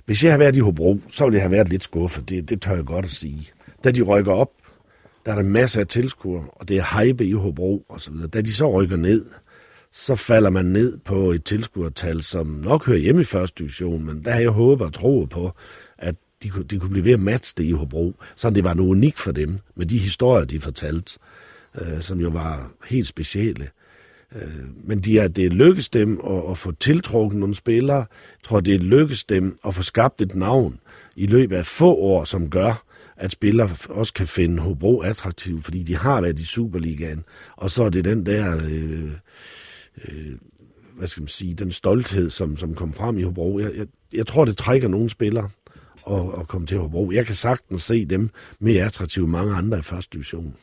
hvis 0.05 0.24
jeg 0.24 0.32
har 0.34 0.38
været 0.38 0.55
i 0.55 0.60
Hobro, 0.60 0.99
så 1.08 1.26
ville 1.26 1.36
jeg 1.36 1.43
have 1.43 1.51
været 1.51 1.70
lidt 1.70 1.84
skuffet. 1.84 2.30
Det, 2.30 2.49
det 2.49 2.62
tør 2.62 2.76
jeg 2.76 2.86
godt 2.86 3.05
at 3.05 3.12
sige. 3.12 3.51
Da 3.84 3.91
de 3.91 4.01
rykker 4.01 4.32
op, 4.32 4.51
der 5.26 5.32
er 5.32 5.36
der 5.36 5.43
masser 5.43 5.82
af 5.82 5.88
tilskuere, 5.88 6.43
og 6.53 6.68
det 6.68 6.78
er 6.78 7.03
hype 7.03 7.26
i 7.26 7.32
Hobro 7.32 7.86
og 7.89 8.01
så 8.01 8.12
videre. 8.12 8.28
Da 8.28 8.41
de 8.41 8.53
så 8.53 8.72
rykker 8.72 8.97
ned, 8.97 9.26
så 9.91 10.16
falder 10.16 10.49
man 10.49 10.66
ned 10.66 10.97
på 10.97 11.32
et 11.32 11.43
tilskuertal, 11.43 12.24
som 12.24 12.47
nok 12.47 12.86
hører 12.86 12.97
hjemme 12.97 13.22
i 13.22 13.24
første 13.24 13.64
division, 13.64 14.05
men 14.05 14.26
der 14.26 14.32
har 14.32 14.39
jeg 14.39 14.49
håbet 14.49 14.88
og 14.88 14.93
troet 14.93 15.30
på, 15.30 15.51
de 16.44 16.50
kunne, 16.50 16.64
de 16.64 16.80
kunne 16.80 16.90
blive 16.90 17.06
ved 17.06 17.14
at 17.14 17.20
matche 17.20 17.54
det 17.58 17.64
i 17.64 17.72
Hobro, 17.72 18.16
så 18.36 18.50
det 18.50 18.64
var 18.64 18.74
noget 18.74 18.90
unikt 18.90 19.20
for 19.20 19.32
dem, 19.32 19.60
med 19.76 19.86
de 19.86 19.98
historier, 19.98 20.46
de 20.46 20.60
fortalte, 20.60 21.20
øh, 21.82 22.02
som 22.02 22.20
jo 22.20 22.30
var 22.30 22.72
helt 22.90 23.08
specielle. 23.08 23.70
Øh, 24.36 24.66
men 24.84 25.00
de 25.00 25.20
er, 25.20 25.28
det 25.28 25.54
lykkedes 25.54 25.68
lykkes 25.68 25.90
dem 25.90 26.20
at, 26.28 26.52
at 26.52 26.58
få 26.58 26.72
tiltrukket 26.72 27.40
nogle 27.40 27.56
spillere. 27.56 27.98
Jeg 27.98 28.44
tror, 28.44 28.60
det 28.60 28.84
lykkedes 28.84 29.00
lykkes 29.00 29.24
dem 29.24 29.58
at 29.66 29.74
få 29.74 29.84
skabt 29.84 30.22
et 30.22 30.36
navn 30.36 30.80
i 31.16 31.26
løbet 31.26 31.56
af 31.56 31.66
få 31.66 31.96
år, 31.96 32.24
som 32.24 32.50
gør, 32.50 32.84
at 33.18 33.32
spillere 33.32 33.70
også 33.90 34.14
kan 34.14 34.28
finde 34.28 34.62
Hobro 34.62 35.00
attraktiv, 35.00 35.62
fordi 35.62 35.84
de 35.84 35.96
har 35.96 36.22
været 36.22 36.40
i 36.40 36.46
Superligaen. 36.46 37.24
Og 37.56 37.72
så 37.72 37.84
er 37.84 37.90
det 37.90 38.06
den 38.06 38.26
der... 38.26 38.58
Øh, 38.58 39.12
øh, 40.08 40.36
hvad 40.98 41.08
skal 41.08 41.22
man 41.22 41.28
sige, 41.28 41.54
den 41.54 41.72
stolthed, 41.72 42.30
som, 42.30 42.58
som 42.58 42.74
kom 42.74 42.94
frem 42.94 43.18
i 43.18 43.22
Hobro. 43.22 43.60
Jeg, 43.60 43.72
jeg, 43.78 43.88
jeg 44.14 44.28
tror, 44.28 44.46
det 44.46 44.58
trækker 44.58 44.88
nogle 44.88 45.10
spillere 45.10 45.50
at, 46.12 46.39
at 46.39 46.47
komme 46.47 46.68
til 46.68 46.78
Hobro. 46.78 47.12
Jeg 47.12 47.26
kan 47.26 47.36
sagtens 47.36 47.84
se 47.84 48.05
dem 48.05 48.30
mere 48.60 48.86
attraktive 48.86 49.24
end 49.24 49.32
mange 49.32 49.55
andre 49.55 49.80
i 49.80 49.82
første 49.82 50.10
division. 50.14 50.55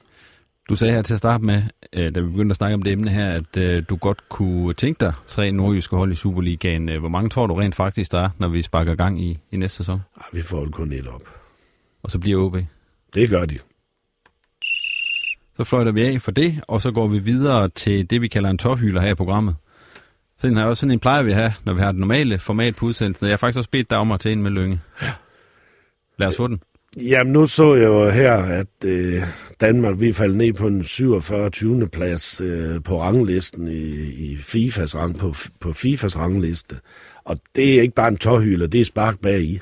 Du 0.69 0.77
sagde 0.77 0.95
her 0.95 1.03
til 1.03 1.15
at 1.15 1.19
starte 1.19 1.45
med, 1.45 1.63
øh, 1.93 2.15
da 2.15 2.21
vi 2.21 2.27
begyndte 2.27 2.53
at 2.53 2.57
snakke 2.57 2.75
om 2.75 2.83
det 2.83 2.93
emne 2.93 3.11
her, 3.11 3.31
at 3.31 3.57
øh, 3.57 3.85
du 3.89 3.97
godt 3.97 4.29
kunne 4.29 4.75
tænke 4.75 5.01
dig 5.01 5.13
tre 5.27 5.51
nordjyske 5.51 5.97
hold 5.97 6.13
i 6.13 6.15
Superligaen. 6.15 6.89
Øh, 6.89 7.01
hvor 7.01 7.09
mange 7.09 7.31
tror 7.31 7.47
du 7.47 7.55
rent 7.55 7.75
faktisk 7.75 8.13
der 8.13 8.21
er, 8.21 8.29
når 8.39 8.49
vi 8.49 8.63
sparker 8.63 8.95
gang 8.95 9.23
i, 9.23 9.39
i 9.51 9.57
næste 9.57 9.77
sæson? 9.77 10.01
vi 10.33 10.43
får 10.43 10.69
kun 10.73 10.93
et 10.93 11.07
op. 11.07 11.23
Og 12.03 12.11
så 12.11 12.19
bliver 12.19 12.45
OB? 12.45 12.57
Det 13.15 13.31
gør 13.31 13.45
de. 13.45 13.59
Så 15.57 15.65
fløjter 15.65 15.93
vi 15.93 16.03
af 16.03 16.23
for 16.23 16.31
det, 16.31 16.61
og 16.69 16.83
så 16.83 16.91
går 16.91 17.07
vi 17.07 17.19
videre 17.19 17.69
til 17.69 18.11
det, 18.11 18.23
vi 18.23 18.29
kalder 18.29 18.51
en 18.51 18.59
tårhyler 18.59 19.01
her 19.01 19.11
i 19.11 19.15
programmet. 19.15 19.57
Sådan, 20.39 20.57
her, 20.57 20.75
sådan 20.75 20.91
en 20.91 21.01
plejer 21.01 21.23
vi 21.23 21.31
at 21.31 21.37
have, 21.37 21.53
når 21.65 21.75
vi 21.75 21.81
har 21.81 21.93
det 21.93 22.01
normale 22.01 22.39
format 22.39 22.77
på 22.77 22.87
udsendelsen. 22.87 23.27
Jeg 23.27 23.33
har 23.33 23.37
faktisk 23.37 23.59
også 23.59 23.71
bedt 23.71 23.91
dig 23.91 23.99
om 23.99 24.13
at 24.13 24.21
tage 24.21 24.33
ind 24.33 24.43
med 24.43 24.51
Lønge. 24.51 24.81
Ja. 25.03 25.13
Lad 26.19 26.29
os 26.29 26.37
få 26.37 26.49
den. 26.49 26.61
Jamen, 26.97 27.33
nu 27.33 27.47
så 27.47 27.75
jeg 27.75 27.85
jo 27.85 28.11
her, 28.11 28.33
at 28.33 28.67
øh, 28.85 29.23
Danmark 29.61 30.01
vi 30.01 30.13
faldt 30.13 30.37
ned 30.37 30.53
på 30.53 30.67
en 30.67 30.85
47. 30.85 31.51
20. 31.51 31.89
plads 31.89 32.41
øh, 32.41 32.83
på 32.83 33.01
ranglisten 33.01 33.69
i, 33.69 33.81
i 34.33 34.37
FIFAs 34.37 34.97
rang, 34.97 35.19
på, 35.19 35.35
på 35.61 35.73
FIFAs 35.73 36.19
rangliste. 36.19 36.77
Og 37.25 37.37
det 37.57 37.77
er 37.77 37.83
ikke 37.83 37.95
bare 37.95 38.09
en 38.09 38.17
tårhylder, 38.17 38.67
det 38.67 38.81
er 38.81 38.85
spark 38.85 39.21
bag 39.21 39.41
i 39.41 39.61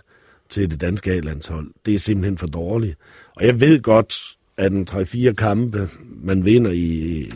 til 0.49 0.71
det 0.71 0.81
danske 0.81 1.13
A-landshold. 1.13 1.71
Det 1.87 1.95
er 1.95 1.99
simpelthen 1.99 2.39
for 2.39 2.47
dårligt. 2.47 2.97
Og 3.37 3.47
jeg 3.47 3.61
ved 3.61 3.83
godt, 3.83 4.15
at 4.57 4.73
en 4.73 4.87
3-4 4.91 5.33
kampe, 5.33 5.89
man 6.23 6.45
vinder 6.45 6.71
i 6.71 7.33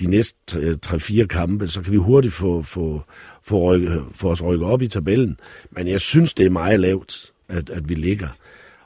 de 0.00 0.06
næste 0.06 0.58
øh, 0.58 0.76
3-4 0.86 1.26
kampe, 1.26 1.68
så 1.68 1.82
kan 1.82 1.92
vi 1.92 1.96
hurtigt 1.96 2.34
få, 2.34 2.62
få, 2.62 3.02
få, 3.42 3.72
rykke, 3.72 4.02
få 4.12 4.30
os 4.30 4.42
rykket 4.42 4.68
op 4.68 4.82
i 4.82 4.88
tabellen. 4.88 5.36
Men 5.70 5.88
jeg 5.88 6.00
synes, 6.00 6.34
det 6.34 6.46
er 6.46 6.50
meget 6.50 6.80
lavt, 6.80 7.31
at, 7.52 7.70
at 7.70 7.88
vi 7.88 7.94
ligger. 7.94 8.28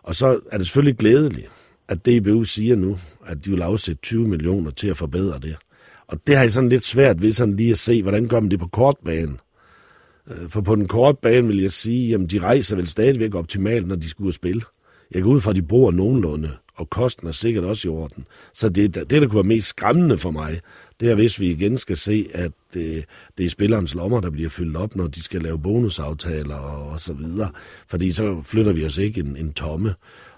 Og 0.02 0.14
så 0.14 0.40
er 0.52 0.58
det 0.58 0.66
selvfølgelig 0.66 0.98
glædeligt, 0.98 1.46
at 1.88 2.06
DBU 2.06 2.44
siger 2.44 2.76
nu, 2.76 2.96
at 3.26 3.44
de 3.44 3.50
vil 3.50 3.62
afsætte 3.62 4.02
20 4.02 4.28
millioner 4.28 4.70
til 4.70 4.88
at 4.88 4.96
forbedre 4.96 5.38
det. 5.38 5.56
Og 6.06 6.26
det 6.26 6.36
har 6.36 6.42
jeg 6.42 6.52
sådan 6.52 6.68
lidt 6.68 6.84
svært 6.84 7.22
ved 7.22 7.32
sådan 7.32 7.56
lige 7.56 7.70
at 7.70 7.78
se, 7.78 8.02
hvordan 8.02 8.28
gør 8.28 8.40
man 8.40 8.50
det 8.50 8.58
på 8.58 8.66
kortbanen. 8.66 9.40
Øh, 10.30 10.48
for 10.48 10.60
på 10.60 10.74
den 10.74 10.88
korte 10.88 11.18
bane 11.22 11.46
vil 11.46 11.60
jeg 11.60 11.72
sige, 11.72 12.14
at 12.14 12.30
de 12.30 12.38
rejser 12.38 12.76
vel 12.76 12.86
stadigvæk 12.86 13.34
optimalt, 13.34 13.88
når 13.88 13.96
de 13.96 14.08
skulle 14.08 14.32
spille. 14.32 14.62
Jeg 15.10 15.22
går 15.22 15.30
ud 15.30 15.40
fra, 15.40 15.50
at 15.50 15.56
de 15.56 15.62
bruger 15.62 15.92
nogenlunde, 15.92 16.50
og 16.74 16.90
kosten 16.90 17.28
er 17.28 17.32
sikkert 17.32 17.64
også 17.64 17.88
i 17.88 17.90
orden. 17.90 18.24
Så 18.54 18.68
det, 18.68 18.94
det 18.94 19.10
der 19.10 19.20
kunne 19.28 19.34
være 19.34 19.44
mest 19.44 19.68
skræmmende 19.68 20.18
for 20.18 20.30
mig, 20.30 20.60
det 21.00 21.10
er, 21.10 21.14
hvis 21.14 21.40
vi 21.40 21.50
igen 21.50 21.78
skal 21.78 21.96
se, 21.96 22.28
at 22.34 22.52
det, 22.74 23.04
det 23.38 23.46
er 23.46 23.50
spillerens 23.50 23.94
lommer, 23.94 24.20
der 24.20 24.30
bliver 24.30 24.48
fyldt 24.48 24.76
op, 24.76 24.96
når 24.96 25.06
de 25.06 25.22
skal 25.22 25.42
lave 25.42 25.58
bonusaftaler 25.58 26.54
og, 26.54 26.88
og 26.88 27.00
så 27.00 27.12
videre. 27.12 27.50
Fordi 27.88 28.12
så 28.12 28.42
flytter 28.42 28.72
vi 28.72 28.84
os 28.84 28.98
ikke 28.98 29.20
en, 29.20 29.36
en 29.36 29.52
tomme. 29.52 29.94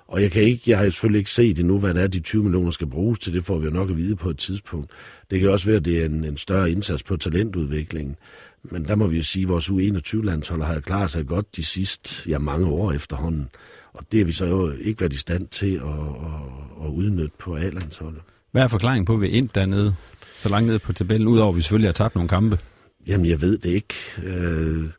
Og 0.08 0.22
jeg, 0.22 0.32
kan 0.32 0.42
ikke, 0.42 0.62
jeg 0.66 0.78
har 0.78 0.84
selvfølgelig 0.84 1.18
ikke 1.18 1.30
set 1.30 1.58
endnu, 1.58 1.78
hvad 1.78 1.94
det 1.94 2.02
er, 2.02 2.06
de 2.06 2.20
20 2.20 2.42
millioner 2.42 2.70
skal 2.70 2.86
bruges 2.86 3.18
til. 3.18 3.32
Det 3.32 3.44
får 3.44 3.58
vi 3.58 3.64
jo 3.64 3.70
nok 3.70 3.90
at 3.90 3.96
vide 3.96 4.16
på 4.16 4.30
et 4.30 4.38
tidspunkt. 4.38 4.90
Det 5.30 5.40
kan 5.40 5.50
også 5.50 5.66
være, 5.66 5.76
at 5.76 5.84
det 5.84 6.00
er 6.00 6.06
en, 6.06 6.24
en 6.24 6.36
større 6.36 6.70
indsats 6.70 7.02
på 7.02 7.16
talentudviklingen. 7.16 8.16
Men 8.62 8.84
der 8.84 8.94
må 8.94 9.06
vi 9.06 9.16
jo 9.16 9.22
sige, 9.22 9.42
at 9.42 9.48
vores 9.48 9.70
U21-landshold 9.70 10.62
har 10.62 10.80
klaret 10.80 11.10
sig 11.10 11.26
godt 11.26 11.56
de 11.56 11.64
sidste 11.64 12.30
ja, 12.30 12.38
mange 12.38 12.66
år 12.66 12.92
efterhånden. 12.92 13.48
Og 13.92 14.04
det 14.12 14.18
har 14.18 14.24
vi 14.24 14.32
så 14.32 14.46
jo 14.46 14.70
ikke 14.70 15.00
været 15.00 15.12
i 15.12 15.16
stand 15.16 15.46
til 15.46 15.74
at, 15.74 15.82
at, 15.82 16.86
at 16.86 16.90
udnytte 16.90 17.36
på 17.38 17.56
A-landsholdet. 17.56 18.20
Hvad 18.52 18.62
er 18.62 18.68
forklaringen 18.68 19.04
på, 19.04 19.14
at 19.14 19.20
vi 19.20 19.38
er 19.38 19.46
dernede, 19.54 19.94
så 20.38 20.48
langt 20.48 20.66
nede 20.66 20.78
på 20.78 20.92
tabellen, 20.92 21.28
udover 21.28 21.52
at 21.52 21.56
vi 21.56 21.60
selvfølgelig 21.60 21.88
har 21.88 21.92
tabt 21.92 22.14
nogle 22.14 22.28
kampe? 22.28 22.58
Jamen, 23.06 23.26
jeg 23.26 23.40
ved 23.40 23.58
det 23.58 23.70
ikke. 23.70 23.94
Øh, 24.22 24.90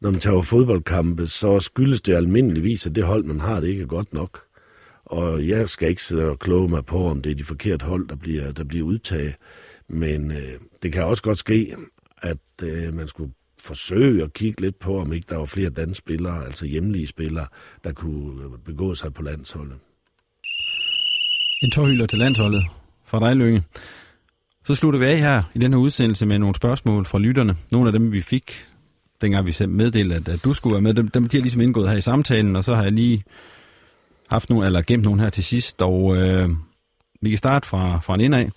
når 0.00 0.10
man 0.10 0.20
tager 0.20 0.42
fodboldkampe, 0.42 1.26
så 1.26 1.60
skyldes 1.60 2.00
det 2.00 2.14
almindeligvis, 2.14 2.86
at 2.86 2.94
det 2.94 3.04
hold, 3.04 3.24
man 3.24 3.40
har, 3.40 3.60
det 3.60 3.68
ikke 3.68 3.82
er 3.82 3.86
godt 3.86 4.14
nok. 4.14 4.40
Og 5.04 5.48
jeg 5.48 5.68
skal 5.68 5.88
ikke 5.88 6.02
sidde 6.02 6.24
og 6.24 6.38
kloge 6.38 6.68
mig 6.68 6.84
på, 6.84 7.06
om 7.06 7.22
det 7.22 7.32
er 7.32 7.36
de 7.36 7.44
forkerte 7.44 7.86
hold, 7.86 8.08
der 8.08 8.16
bliver, 8.16 8.52
der 8.52 8.64
bliver 8.64 8.86
udtaget. 8.86 9.34
Men 9.88 10.30
øh, 10.30 10.52
det 10.82 10.92
kan 10.92 11.04
også 11.04 11.22
godt 11.22 11.38
ske, 11.38 11.74
at 12.22 12.38
øh, 12.62 12.94
man 12.94 13.08
skulle 13.08 13.32
forsøge 13.62 14.22
at 14.22 14.32
kigge 14.32 14.60
lidt 14.60 14.78
på, 14.78 15.00
om 15.00 15.12
ikke 15.12 15.26
der 15.28 15.36
var 15.36 15.44
flere 15.44 15.70
danske 15.70 15.98
spillere, 15.98 16.44
altså 16.44 16.66
hjemlige 16.66 17.06
spillere, 17.06 17.46
der 17.84 17.92
kunne 17.92 18.58
begå 18.64 18.94
sig 18.94 19.14
på 19.14 19.22
landsholdet. 19.22 19.76
En 21.62 21.70
tårhylder 21.70 22.06
til 22.06 22.18
landsholdet 22.18 22.62
fra 23.06 23.28
dig, 23.28 23.36
Lønge. 23.36 23.62
Så 24.64 24.74
slutter 24.74 24.98
vi 25.00 25.06
af 25.06 25.18
her 25.18 25.42
i 25.54 25.58
den 25.58 25.72
her 25.72 25.78
udsendelse 25.78 26.26
med 26.26 26.38
nogle 26.38 26.54
spørgsmål 26.54 27.06
fra 27.06 27.18
lytterne. 27.18 27.54
Nogle 27.72 27.88
af 27.88 27.92
dem, 27.92 28.12
vi 28.12 28.20
fik, 28.20 28.64
dengang 29.20 29.46
vi 29.46 29.66
meddelte, 29.66 30.14
at, 30.14 30.28
at 30.28 30.44
du 30.44 30.54
skulle 30.54 30.72
være 30.72 30.82
med, 30.82 30.94
dem, 30.94 31.08
dem 31.08 31.28
de 31.28 31.36
har 31.36 31.42
ligesom 31.42 31.60
indgået 31.60 31.90
her 31.90 31.96
i 31.96 32.00
samtalen, 32.00 32.56
og 32.56 32.64
så 32.64 32.74
har 32.74 32.82
jeg 32.82 32.92
lige 32.92 33.24
haft 34.28 34.50
nogle, 34.50 34.66
eller 34.66 34.82
gemt 34.82 35.04
nogle 35.04 35.20
her 35.20 35.30
til 35.30 35.44
sidst, 35.44 35.82
og 35.82 36.16
øh, 36.16 36.48
vi 37.22 37.28
kan 37.28 37.38
starte 37.38 37.68
fra, 37.68 38.00
fra 38.00 38.14
en 38.14 38.20
indad. 38.20 38.38
af. 38.38 38.50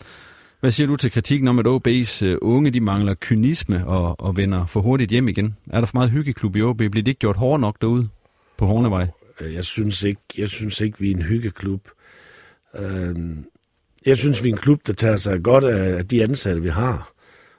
Hvad 0.60 0.72
siger 0.72 0.88
du 0.88 0.96
til 0.96 1.12
kritikken 1.12 1.48
om, 1.48 1.60
at 1.60 1.68
OB's 1.68 2.26
øh, 2.26 2.38
unge 2.42 2.72
de 2.72 2.82
mangler 2.82 3.16
kynisme 3.22 3.88
og, 3.88 4.20
og 4.20 4.38
vender 4.38 4.66
for 4.66 4.82
hurtigt 4.82 5.12
hjem 5.12 5.28
igen? 5.28 5.58
Er 5.70 5.80
der 5.80 5.88
for 5.88 5.98
meget 5.98 6.12
hyggeklub 6.12 6.56
i 6.56 6.62
OB? 6.62 6.78
Bliver 6.78 6.92
det 6.92 7.08
ikke 7.08 7.20
gjort 7.20 7.38
hårdt 7.38 7.62
nok 7.62 7.82
derude 7.82 8.10
på 8.58 8.66
Hornevej? 8.66 9.08
Øh, 9.42 9.54
jeg 9.54 9.64
synes 9.64 10.04
ikke, 10.04 10.22
jeg 10.38 10.50
synes 10.50 10.82
ikke 10.82 11.00
vi 11.00 11.12
er 11.12 11.16
en 11.16 11.22
hyggeklub. 11.22 11.88
Øhm, 12.80 13.46
jeg 14.06 14.18
synes, 14.18 14.44
vi 14.44 14.50
er 14.50 14.54
en 14.54 14.60
klub, 14.60 14.88
der 14.88 14.94
tager 14.94 15.16
sig 15.16 15.44
godt 15.44 15.64
af 15.64 16.08
de 16.08 16.24
ansatte, 16.24 16.62
vi 16.62 16.70
har. 16.70 17.12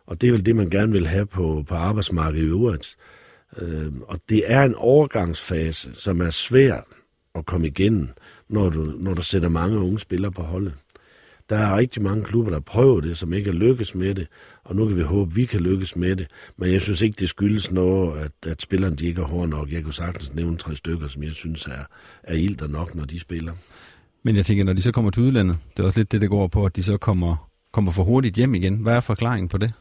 Og 0.06 0.20
det 0.20 0.28
er 0.28 0.32
vel 0.32 0.46
det, 0.46 0.56
man 0.56 0.70
gerne 0.70 0.92
vil 0.92 1.06
have 1.06 1.26
på, 1.26 1.64
på 1.68 1.74
arbejdsmarkedet 1.74 2.44
i 2.44 2.48
øvrigt. 2.48 2.96
Øhm, 3.58 4.02
og 4.02 4.20
det 4.28 4.42
er 4.46 4.62
en 4.62 4.74
overgangsfase, 4.74 5.90
som 5.94 6.20
er 6.20 6.30
svær 6.30 6.86
at 7.34 7.46
komme 7.46 7.66
igennem, 7.66 8.08
når 8.48 8.68
du, 8.68 8.84
når 8.98 9.14
du 9.14 9.22
sætter 9.22 9.48
mange 9.48 9.78
unge 9.78 9.98
spillere 9.98 10.32
på 10.32 10.42
holdet. 10.42 10.74
Der 11.50 11.56
er 11.56 11.76
rigtig 11.76 12.02
mange 12.02 12.24
klubber, 12.24 12.50
der 12.50 12.60
prøver 12.60 13.00
det, 13.00 13.18
som 13.18 13.32
ikke 13.32 13.50
er 13.50 13.54
lykkes 13.54 13.94
med 13.94 14.14
det, 14.14 14.26
og 14.64 14.76
nu 14.76 14.88
kan 14.88 14.96
vi 14.96 15.02
håbe, 15.02 15.30
at 15.30 15.36
vi 15.36 15.44
kan 15.44 15.60
lykkes 15.60 15.96
med 15.96 16.16
det. 16.16 16.26
Men 16.56 16.72
jeg 16.72 16.80
synes 16.80 17.00
ikke, 17.00 17.16
det 17.20 17.28
skyldes 17.28 17.72
noget, 17.72 18.20
at, 18.20 18.50
at 18.50 18.62
spillerne 18.62 18.96
de 18.96 19.06
ikke 19.06 19.22
er 19.22 19.26
hårde 19.26 19.50
nok. 19.50 19.72
Jeg 19.72 19.82
kunne 19.82 19.94
sagtens 19.94 20.34
nævne 20.34 20.56
tre 20.56 20.76
stykker, 20.76 21.08
som 21.08 21.22
jeg 21.22 21.32
synes 21.32 21.66
er, 21.66 21.84
er 22.22 22.34
ilter 22.34 22.66
nok, 22.66 22.94
når 22.94 23.04
de 23.04 23.20
spiller. 23.20 23.52
Men 24.24 24.36
jeg 24.36 24.46
tænker, 24.46 24.64
når 24.64 24.72
de 24.72 24.82
så 24.82 24.92
kommer 24.92 25.10
til 25.10 25.22
udlandet, 25.22 25.56
det 25.76 25.82
er 25.82 25.86
også 25.86 26.00
lidt 26.00 26.12
det, 26.12 26.20
der 26.20 26.26
går 26.26 26.46
på, 26.46 26.66
at 26.66 26.76
de 26.76 26.82
så 26.82 26.96
kommer, 26.96 27.50
kommer 27.72 27.92
for 27.92 28.04
hurtigt 28.04 28.36
hjem 28.36 28.54
igen. 28.54 28.74
Hvad 28.76 28.94
er 28.94 29.00
forklaringen 29.00 29.48
på 29.48 29.58
det? 29.58 29.72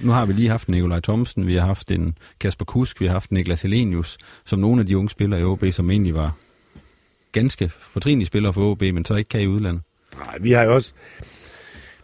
Nu 0.00 0.12
har 0.12 0.26
vi 0.26 0.32
lige 0.32 0.48
haft 0.48 0.68
Nikolaj 0.68 1.00
Thomsen, 1.00 1.46
vi 1.46 1.54
har 1.54 1.66
haft 1.66 1.90
en 1.90 2.18
Kasper 2.40 2.64
Kusk, 2.64 3.00
vi 3.00 3.06
har 3.06 3.12
haft 3.12 3.32
Niklas 3.32 3.62
Helenius, 3.62 4.18
som 4.44 4.58
nogle 4.58 4.80
af 4.80 4.86
de 4.86 4.98
unge 4.98 5.10
spillere 5.10 5.40
i 5.40 5.44
OB, 5.44 5.64
som 5.72 5.90
egentlig 5.90 6.14
var 6.14 6.36
ganske 7.32 7.68
fortrinlige 7.68 8.26
spillere 8.26 8.52
for 8.52 8.70
OB, 8.70 8.82
men 8.82 9.04
så 9.04 9.14
ikke 9.14 9.28
kan 9.28 9.40
i 9.40 9.46
udlandet. 9.46 9.82
Nej, 10.18 10.38
vi 10.40 10.52
har 10.52 10.62
jo 10.64 10.74
også, 10.74 10.92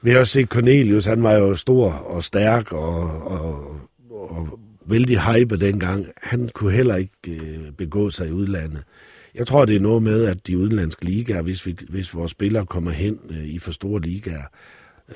vi 0.02 0.10
har 0.10 0.18
også 0.18 0.32
set 0.32 0.48
Cornelius, 0.48 1.04
han 1.04 1.22
var 1.22 1.32
jo 1.32 1.54
stor 1.54 1.92
og 1.92 2.24
stærk 2.24 2.72
og, 2.72 3.22
og, 3.22 3.76
og 4.10 4.58
vældig 4.86 5.20
hype 5.20 5.56
dengang. 5.56 6.06
Han 6.22 6.50
kunne 6.54 6.72
heller 6.72 6.96
ikke 6.96 7.12
øh, 7.28 7.72
begå 7.78 8.10
sig 8.10 8.28
i 8.28 8.32
udlandet. 8.32 8.84
Jeg 9.34 9.46
tror, 9.46 9.64
det 9.64 9.76
er 9.76 9.80
noget 9.80 10.02
med, 10.02 10.24
at 10.24 10.46
de 10.46 10.58
udenlandske 10.58 11.04
ligaer, 11.04 11.42
hvis, 11.42 11.66
vi, 11.66 11.76
hvis 11.88 12.14
vores 12.14 12.30
spillere 12.30 12.66
kommer 12.66 12.90
hen 12.90 13.18
øh, 13.30 13.44
i 13.44 13.58
for 13.58 13.72
store 13.72 14.00
ligaer, 14.00 14.44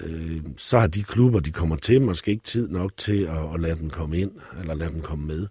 øh, 0.00 0.40
så 0.56 0.78
har 0.78 0.86
de 0.86 1.02
klubber, 1.02 1.40
de 1.40 1.50
kommer 1.50 1.76
til, 1.76 2.00
måske 2.02 2.30
ikke 2.30 2.44
tid 2.44 2.68
nok 2.68 2.96
til 2.96 3.22
at, 3.22 3.54
at 3.54 3.60
lade 3.60 3.76
dem 3.76 3.90
komme 3.90 4.18
ind, 4.18 4.30
eller 4.60 4.74
lade 4.74 4.90
dem 4.90 5.00
komme 5.00 5.26
med. 5.26 5.46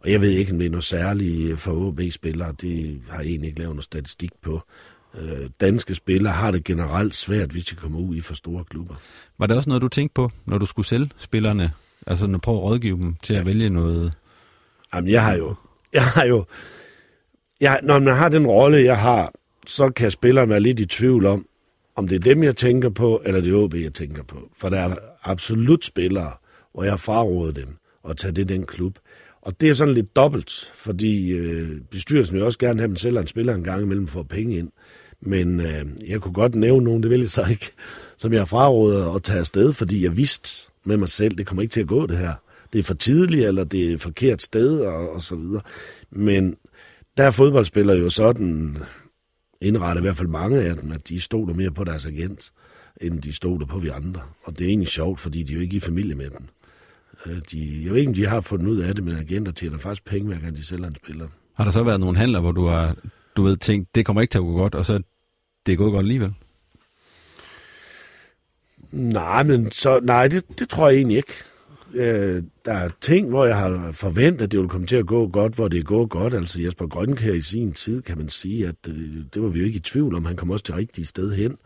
Og 0.00 0.12
jeg 0.12 0.20
ved 0.20 0.30
ikke, 0.30 0.52
om 0.52 0.58
det 0.58 0.66
er 0.66 0.70
noget 0.70 0.84
særligt 0.84 1.58
for 1.58 1.72
OB-spillere, 1.72 2.54
det 2.60 3.00
har 3.08 3.20
jeg 3.20 3.28
egentlig 3.28 3.48
ikke 3.48 3.60
lavet 3.60 3.74
noget 3.74 3.84
statistik 3.84 4.30
på. 4.42 4.60
Øh, 5.18 5.50
danske 5.60 5.94
spillere 5.94 6.32
har 6.32 6.50
det 6.50 6.64
generelt 6.64 7.14
svært, 7.14 7.50
hvis 7.50 7.64
de 7.64 7.74
kommer 7.74 7.98
ud 7.98 8.16
i 8.16 8.20
for 8.20 8.34
store 8.34 8.64
klubber. 8.64 8.94
Var 9.38 9.46
det 9.46 9.56
også 9.56 9.68
noget, 9.68 9.82
du 9.82 9.88
tænkte 9.88 10.14
på, 10.14 10.30
når 10.46 10.58
du 10.58 10.66
skulle 10.66 10.86
sælge 10.86 11.10
spillerne? 11.16 11.72
Altså, 12.06 12.26
når 12.26 12.38
prøve 12.38 12.56
at 12.56 12.62
rådgive 12.62 12.96
dem 12.96 13.14
til 13.22 13.34
at 13.34 13.46
vælge 13.46 13.70
noget? 13.70 14.12
Jamen, 14.94 15.10
jeg 15.10 15.24
har 15.24 15.34
jo... 15.34 15.54
Jeg 15.92 16.04
har 16.04 16.24
jo 16.24 16.44
jeg, 17.60 17.80
når 17.82 17.98
man 17.98 18.16
har 18.16 18.28
den 18.28 18.46
rolle, 18.46 18.84
jeg 18.84 18.98
har, 18.98 19.32
så 19.66 19.90
kan 19.90 20.10
spilleren 20.10 20.50
være 20.50 20.60
lidt 20.60 20.80
i 20.80 20.86
tvivl 20.86 21.26
om, 21.26 21.46
om 21.96 22.08
det 22.08 22.16
er 22.16 22.20
dem, 22.20 22.42
jeg 22.42 22.56
tænker 22.56 22.88
på, 22.88 23.22
eller 23.24 23.40
det 23.40 23.52
er 23.52 23.56
OB, 23.56 23.74
jeg 23.74 23.94
tænker 23.94 24.22
på. 24.22 24.36
For 24.56 24.68
der 24.68 24.78
er 24.78 24.96
absolut 25.24 25.84
spillere, 25.84 26.32
hvor 26.74 26.84
jeg 26.84 27.00
fraråder 27.00 27.52
dem 27.52 27.76
at 28.08 28.16
tage 28.16 28.32
det 28.32 28.48
den 28.48 28.66
klub. 28.66 28.98
Og 29.42 29.60
det 29.60 29.68
er 29.68 29.74
sådan 29.74 29.94
lidt 29.94 30.16
dobbelt, 30.16 30.72
fordi 30.76 31.30
øh, 31.32 31.80
bestyrelsen 31.90 32.36
vil 32.36 32.44
også 32.44 32.58
gerne 32.58 32.80
have 32.80 32.88
dem 32.88 32.96
selv 32.96 33.16
en 33.16 33.26
spiller 33.26 33.54
en 33.54 33.64
gang 33.64 33.82
imellem 33.82 34.06
for 34.06 34.22
penge 34.22 34.56
ind. 34.56 34.70
Men 35.20 35.60
øh, 35.60 35.84
jeg 36.06 36.20
kunne 36.20 36.34
godt 36.34 36.54
nævne 36.54 36.84
nogen, 36.84 37.02
det 37.02 37.10
vil 37.10 37.20
jeg 37.20 37.30
så 37.30 37.46
ikke, 37.50 37.72
som 38.18 38.32
jeg 38.32 38.48
fraråder 38.48 39.12
at 39.12 39.22
tage 39.22 39.38
afsted, 39.38 39.72
fordi 39.72 40.04
jeg 40.04 40.16
vidste 40.16 40.72
med 40.84 40.96
mig 40.96 41.08
selv, 41.08 41.36
det 41.36 41.46
kommer 41.46 41.62
ikke 41.62 41.72
til 41.72 41.80
at 41.80 41.86
gå 41.86 42.06
det 42.06 42.18
her. 42.18 42.32
Det 42.72 42.78
er 42.78 42.82
for 42.82 42.94
tidligt, 42.94 43.46
eller 43.46 43.64
det 43.64 43.88
er 43.88 43.94
et 43.94 44.00
forkert 44.00 44.42
sted, 44.42 44.80
og, 44.80 45.10
og 45.10 45.22
så 45.22 45.36
videre. 45.36 45.62
Men 46.10 46.56
der 47.16 47.24
er 47.24 47.30
fodboldspillere 47.30 47.96
jo 47.96 48.10
sådan 48.10 48.76
indrettet, 49.60 50.02
i 50.02 50.04
hvert 50.04 50.16
fald 50.16 50.28
mange 50.28 50.60
af 50.60 50.76
dem, 50.76 50.92
at 50.92 51.08
de 51.08 51.20
stoler 51.20 51.54
mere 51.54 51.70
på 51.70 51.84
deres 51.84 52.06
agent, 52.06 52.52
end 53.00 53.22
de 53.22 53.32
stoler 53.32 53.66
på 53.66 53.78
vi 53.78 53.88
andre. 53.88 54.20
Og 54.42 54.58
det 54.58 54.64
er 54.64 54.68
egentlig 54.68 54.88
sjovt, 54.88 55.20
fordi 55.20 55.42
de 55.42 55.52
er 55.52 55.56
jo 55.56 55.62
ikke 55.62 55.76
i 55.76 55.80
familie 55.80 56.14
med 56.14 56.30
dem. 56.30 56.48
Øh, 57.26 57.38
de, 57.52 57.82
jeg 57.84 57.92
ved 57.92 57.98
ikke, 57.98 58.10
om 58.10 58.14
de 58.14 58.26
har 58.26 58.40
fundet 58.40 58.66
ud 58.66 58.78
af 58.78 58.94
det, 58.94 59.04
men 59.04 59.16
agenter 59.16 59.52
tjener 59.52 59.78
faktisk 59.78 60.04
penge, 60.04 60.28
hver 60.28 60.38
gang 60.38 60.56
de 60.56 60.64
sælger 60.64 60.86
en 60.86 60.96
spiller. 61.04 61.28
Har 61.54 61.64
der 61.64 61.70
så 61.70 61.82
været 61.82 62.00
nogle 62.00 62.18
handler, 62.18 62.40
hvor 62.40 62.52
du 62.52 62.66
har 62.66 62.96
du 63.36 63.42
ved, 63.42 63.56
tænkt, 63.56 63.94
det 63.94 64.06
kommer 64.06 64.22
ikke 64.22 64.32
til 64.32 64.38
at 64.38 64.44
gå 64.44 64.52
godt, 64.52 64.74
og 64.74 64.86
så 64.86 65.02
det 65.66 65.72
er 65.72 65.76
gået 65.76 65.92
godt 65.92 66.02
alligevel? 66.02 66.34
Nej, 68.92 69.42
men 69.42 69.72
så, 69.72 70.00
nej, 70.02 70.28
det, 70.28 70.58
det 70.58 70.68
tror 70.68 70.88
jeg 70.88 70.96
egentlig 70.96 71.16
ikke. 71.16 71.32
Øh, 71.96 72.42
der 72.64 72.72
er 72.72 72.90
ting, 73.00 73.28
hvor 73.28 73.46
jeg 73.46 73.56
har 73.56 73.92
forventet, 73.92 74.42
at 74.42 74.50
det 74.50 74.58
ville 74.58 74.70
komme 74.70 74.86
til 74.86 74.96
at 74.96 75.06
gå 75.06 75.28
godt, 75.28 75.54
hvor 75.54 75.68
det 75.68 75.78
er 75.78 75.82
gået 75.82 76.10
godt. 76.10 76.34
Altså 76.34 76.62
Jesper 76.62 76.86
Grønkær 76.86 77.32
i 77.32 77.40
sin 77.40 77.72
tid, 77.72 78.02
kan 78.02 78.18
man 78.18 78.28
sige, 78.28 78.68
at 78.68 78.88
øh, 78.88 78.94
det 79.34 79.42
var 79.42 79.48
vi 79.48 79.58
jo 79.58 79.64
ikke 79.64 79.76
i 79.76 79.80
tvivl 79.80 80.14
om. 80.14 80.24
Han 80.24 80.36
kom 80.36 80.50
også 80.50 80.64
til 80.64 80.74
rigtige 80.74 81.06
sted 81.06 81.34
hen. 81.34 81.56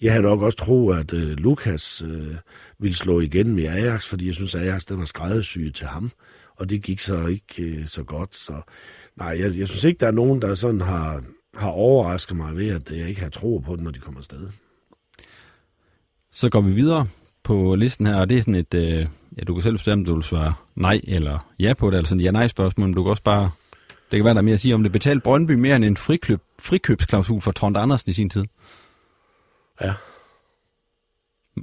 Jeg 0.00 0.12
havde 0.12 0.22
nok 0.22 0.42
også 0.42 0.58
troet, 0.58 0.98
at 0.98 1.12
øh, 1.12 1.30
Lukas 1.30 2.02
øh, 2.02 2.36
ville 2.78 2.96
slå 2.96 3.20
igen 3.20 3.54
med 3.54 3.64
Ajax, 3.64 4.06
fordi 4.06 4.26
jeg 4.26 4.34
synes, 4.34 4.54
at 4.54 4.62
Ajax 4.62 4.84
den 4.84 4.98
var 4.98 5.04
skræddersyet 5.04 5.74
til 5.74 5.86
ham. 5.86 6.10
Og 6.56 6.70
det 6.70 6.82
gik 6.82 7.00
så 7.00 7.26
ikke 7.26 7.62
øh, 7.62 7.86
så 7.86 8.02
godt. 8.02 8.34
Så 8.34 8.52
nej, 9.16 9.28
jeg, 9.40 9.58
jeg 9.58 9.68
synes 9.68 9.84
ikke, 9.84 9.98
der 9.98 10.06
er 10.06 10.12
nogen, 10.12 10.42
der 10.42 10.54
sådan 10.54 10.80
har, 10.80 11.24
har 11.54 11.70
overrasket 11.70 12.36
mig 12.36 12.56
ved, 12.56 12.68
at 12.68 12.90
jeg 12.90 13.08
ikke 13.08 13.20
har 13.20 13.30
tro 13.30 13.58
på 13.58 13.76
det, 13.76 13.84
når 13.84 13.90
de 13.90 13.98
kommer 13.98 14.20
afsted. 14.20 14.48
Så 16.32 16.50
går 16.50 16.60
vi 16.60 16.72
videre 16.72 17.06
på 17.42 17.74
listen 17.74 18.06
her, 18.06 18.14
og 18.14 18.30
det 18.30 18.38
er 18.38 18.42
sådan 18.42 18.54
et, 18.54 18.74
øh, 18.74 19.06
ja, 19.38 19.42
du 19.44 19.54
kan 19.54 19.62
selv 19.62 19.74
bestemme, 19.74 20.02
om 20.02 20.04
du 20.04 20.14
vil 20.14 20.24
svare 20.24 20.54
nej 20.74 21.00
eller 21.04 21.38
ja 21.58 21.74
på 21.74 21.90
det, 21.90 21.96
altså 21.96 22.08
sådan 22.08 22.20
ja-nej-spørgsmål, 22.20 22.86
men 22.86 22.94
du 22.94 23.02
kan 23.02 23.10
også 23.10 23.22
bare, 23.22 23.50
det 24.10 24.18
kan 24.18 24.24
være, 24.24 24.34
der 24.34 24.40
er 24.40 24.44
mere 24.44 24.54
at 24.54 24.60
sige 24.60 24.74
om 24.74 24.82
det. 24.82 24.92
Betalt 24.92 25.22
Brøndby 25.22 25.52
mere 25.52 25.76
end 25.76 25.84
en 25.84 25.96
frikøb, 25.96 26.40
frikøbsklausul 26.60 27.40
for 27.40 27.52
Trond 27.52 27.76
Andersen 27.76 28.10
i 28.10 28.12
sin 28.12 28.30
tid? 28.30 28.44
Ja. 29.80 29.92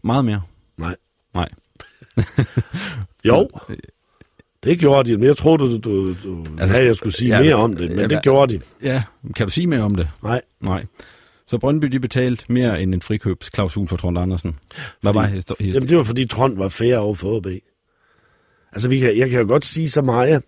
Meget 0.04 0.26
mere? 0.26 0.42
Nej. 0.78 0.96
Nej. 1.34 1.50
jo. 3.28 3.50
Det 4.64 4.80
gjorde 4.80 5.12
de, 5.12 5.18
men 5.18 5.26
jeg 5.26 5.38
troede, 5.38 5.58
du, 5.58 5.78
du, 5.78 6.14
du 6.24 6.46
altså, 6.60 6.68
havde, 6.68 6.86
jeg 6.86 6.96
skulle 6.96 7.16
sige 7.16 7.36
ja, 7.36 7.44
mere 7.44 7.56
om 7.56 7.76
det, 7.76 7.90
men 7.90 8.00
ja, 8.00 8.08
det 8.08 8.22
gjorde 8.24 8.54
de. 8.54 8.62
Ja, 8.84 9.04
kan 9.36 9.48
du 9.48 9.52
sige 9.52 9.68
mere 9.68 9.82
om 9.82 9.96
det? 9.96 10.10
Nej. 10.24 10.42
Nej. 10.60 10.86
Så 11.50 11.58
Brøndby 11.58 11.86
de 11.86 12.00
betalt 12.00 12.50
mere 12.50 12.82
end 12.82 12.94
en 12.94 13.02
frikøbsklausul 13.02 13.88
for 13.88 13.98
Trond 13.98 14.18
Andersen. 14.18 14.56
Hvad 15.02 15.14
var 15.14 15.26
historien? 15.26 15.74
Jamen 15.74 15.90
det 15.90 15.98
var 15.98 16.04
fordi 16.04 16.26
Trond 16.26 16.58
var 16.58 16.68
fair 16.68 16.98
over 16.98 17.16
for 17.16 17.38
OB. 17.38 17.48
Altså 18.72 18.90
vi 18.90 19.00
kan, 19.00 19.18
jeg 19.18 19.30
kan 19.30 19.42
jo 19.42 19.48
godt 19.48 19.66
sige 19.66 19.90
så 19.90 20.02
meget, 20.02 20.44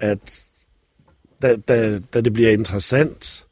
at 0.00 0.44
da, 1.42 1.56
da, 1.56 1.98
da 1.98 2.20
det 2.20 2.32
bliver 2.32 2.50
interessant, 2.50 3.46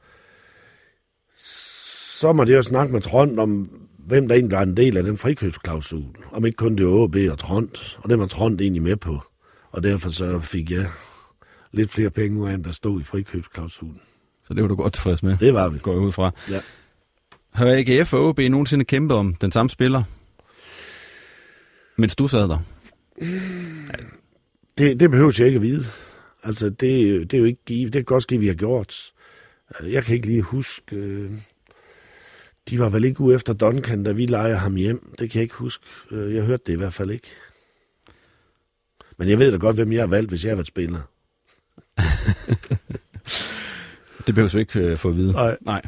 så 2.20 2.32
må 2.32 2.44
det 2.44 2.54
jo 2.54 2.62
snakke 2.62 2.92
med 2.92 3.00
Trond 3.00 3.38
om, 3.38 3.70
hvem 3.98 4.28
der 4.28 4.34
egentlig 4.34 4.56
var 4.56 4.62
en 4.62 4.76
del 4.76 4.96
af 4.96 5.02
den 5.02 5.18
frikøbsklausul. 5.18 6.04
Om 6.32 6.46
ikke 6.46 6.56
kun 6.56 6.76
det 6.76 6.86
var 6.86 6.92
OB 6.92 7.16
og 7.30 7.38
Trond. 7.38 7.96
Og 7.98 8.10
det 8.10 8.18
var 8.18 8.26
Trond 8.26 8.60
egentlig 8.60 8.82
med 8.82 8.96
på. 8.96 9.22
Og 9.70 9.82
derfor 9.82 10.10
så 10.10 10.40
fik 10.40 10.70
jeg 10.70 10.86
lidt 11.72 11.90
flere 11.90 12.10
penge 12.10 12.40
ud 12.40 12.48
af, 12.48 12.54
end 12.54 12.64
der 12.64 12.72
stod 12.72 13.00
i 13.00 13.04
frikøbsklausulen. 13.04 14.00
Så 14.44 14.54
det 14.54 14.62
var 14.62 14.68
du 14.68 14.74
godt 14.74 14.92
tilfreds 14.92 15.22
med? 15.22 15.36
Det 15.36 15.54
var 15.54 15.68
vi. 15.68 15.78
Går 15.78 15.92
jeg 15.92 16.00
ud 16.00 16.12
fra. 16.12 16.30
Ja. 16.50 16.60
Har 17.52 17.66
AGF 17.66 18.14
og 18.14 18.24
OB 18.24 18.38
nogensinde 18.38 18.84
kæmpet 18.84 19.16
om 19.16 19.34
den 19.34 19.52
samme 19.52 19.70
spiller? 19.70 20.02
Mens 21.96 22.16
du 22.16 22.28
sad 22.28 22.48
der? 22.48 22.58
Det, 24.78 25.00
det 25.00 25.10
behøver 25.10 25.34
jeg 25.38 25.46
ikke 25.46 25.56
at 25.56 25.62
vide. 25.62 25.84
Altså, 26.42 26.70
det, 26.70 26.80
det 27.30 27.34
er 27.34 27.38
jo 27.38 27.44
ikke 27.44 27.64
givet. 27.66 27.92
Det 27.92 27.98
kan 28.00 28.04
godt 28.04 28.22
ske, 28.22 28.38
vi 28.38 28.46
har 28.46 28.54
gjort. 28.54 29.12
Jeg 29.82 30.04
kan 30.04 30.14
ikke 30.14 30.26
lige 30.26 30.42
huske... 30.42 30.96
Øh, 30.96 31.30
de 32.70 32.78
var 32.78 32.88
vel 32.88 33.04
ikke 33.04 33.20
ude 33.20 33.34
efter 33.34 33.52
Duncan, 33.52 34.02
da 34.02 34.12
vi 34.12 34.26
leger 34.26 34.56
ham 34.56 34.74
hjem. 34.74 35.14
Det 35.18 35.30
kan 35.30 35.38
jeg 35.38 35.42
ikke 35.42 35.54
huske. 35.54 35.84
Øh, 36.10 36.34
jeg 36.34 36.44
hørte 36.44 36.62
det 36.66 36.72
i 36.72 36.76
hvert 36.76 36.92
fald 36.92 37.10
ikke. 37.10 37.28
Men 39.18 39.28
jeg 39.28 39.38
ved 39.38 39.52
da 39.52 39.56
godt, 39.56 39.76
hvem 39.76 39.92
jeg 39.92 40.02
har 40.02 40.06
valgt, 40.06 40.30
hvis 40.30 40.44
jeg 40.44 40.50
har 40.50 40.56
været 40.56 40.66
spiller. 40.66 41.00
Det 44.26 44.34
behøver 44.34 44.50
du 44.50 44.58
ikke 44.58 44.80
øh, 44.80 44.98
få 44.98 45.08
at 45.08 45.16
vide. 45.16 45.32
Nej. 45.32 45.56
Nej. 45.60 45.82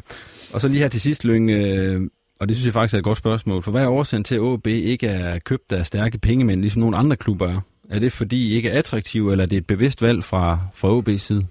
Og 0.53 0.61
så 0.61 0.67
lige 0.67 0.79
her 0.79 0.87
til 0.87 1.01
sidst, 1.01 1.25
Lyng, 1.25 1.49
øh, 1.49 2.01
og 2.39 2.47
det 2.47 2.57
synes 2.57 2.65
jeg 2.65 2.73
faktisk 2.73 2.93
er 2.93 2.97
et 2.97 3.03
godt 3.03 3.17
spørgsmål. 3.17 3.63
For 3.63 3.71
hvad 3.71 3.83
er 3.83 3.87
årsagen 3.87 4.23
til, 4.23 4.35
at 4.35 4.41
OB 4.41 4.67
ikke 4.67 5.07
er 5.07 5.39
købt 5.39 5.71
af 5.71 5.85
stærke 5.85 6.17
pengemænd, 6.17 6.61
ligesom 6.61 6.79
nogle 6.79 6.97
andre 6.97 7.15
klubber 7.15 7.47
er? 7.47 7.59
Er 7.89 7.99
det 7.99 8.11
fordi 8.13 8.47
I 8.47 8.55
ikke 8.55 8.69
er 8.69 8.79
attraktive, 8.79 9.31
eller 9.31 9.43
er 9.43 9.47
det 9.47 9.57
et 9.57 9.67
bevidst 9.67 10.01
valg 10.01 10.23
fra, 10.23 10.59
fra 10.73 10.99
OB's 10.99 11.17
side? 11.17 11.45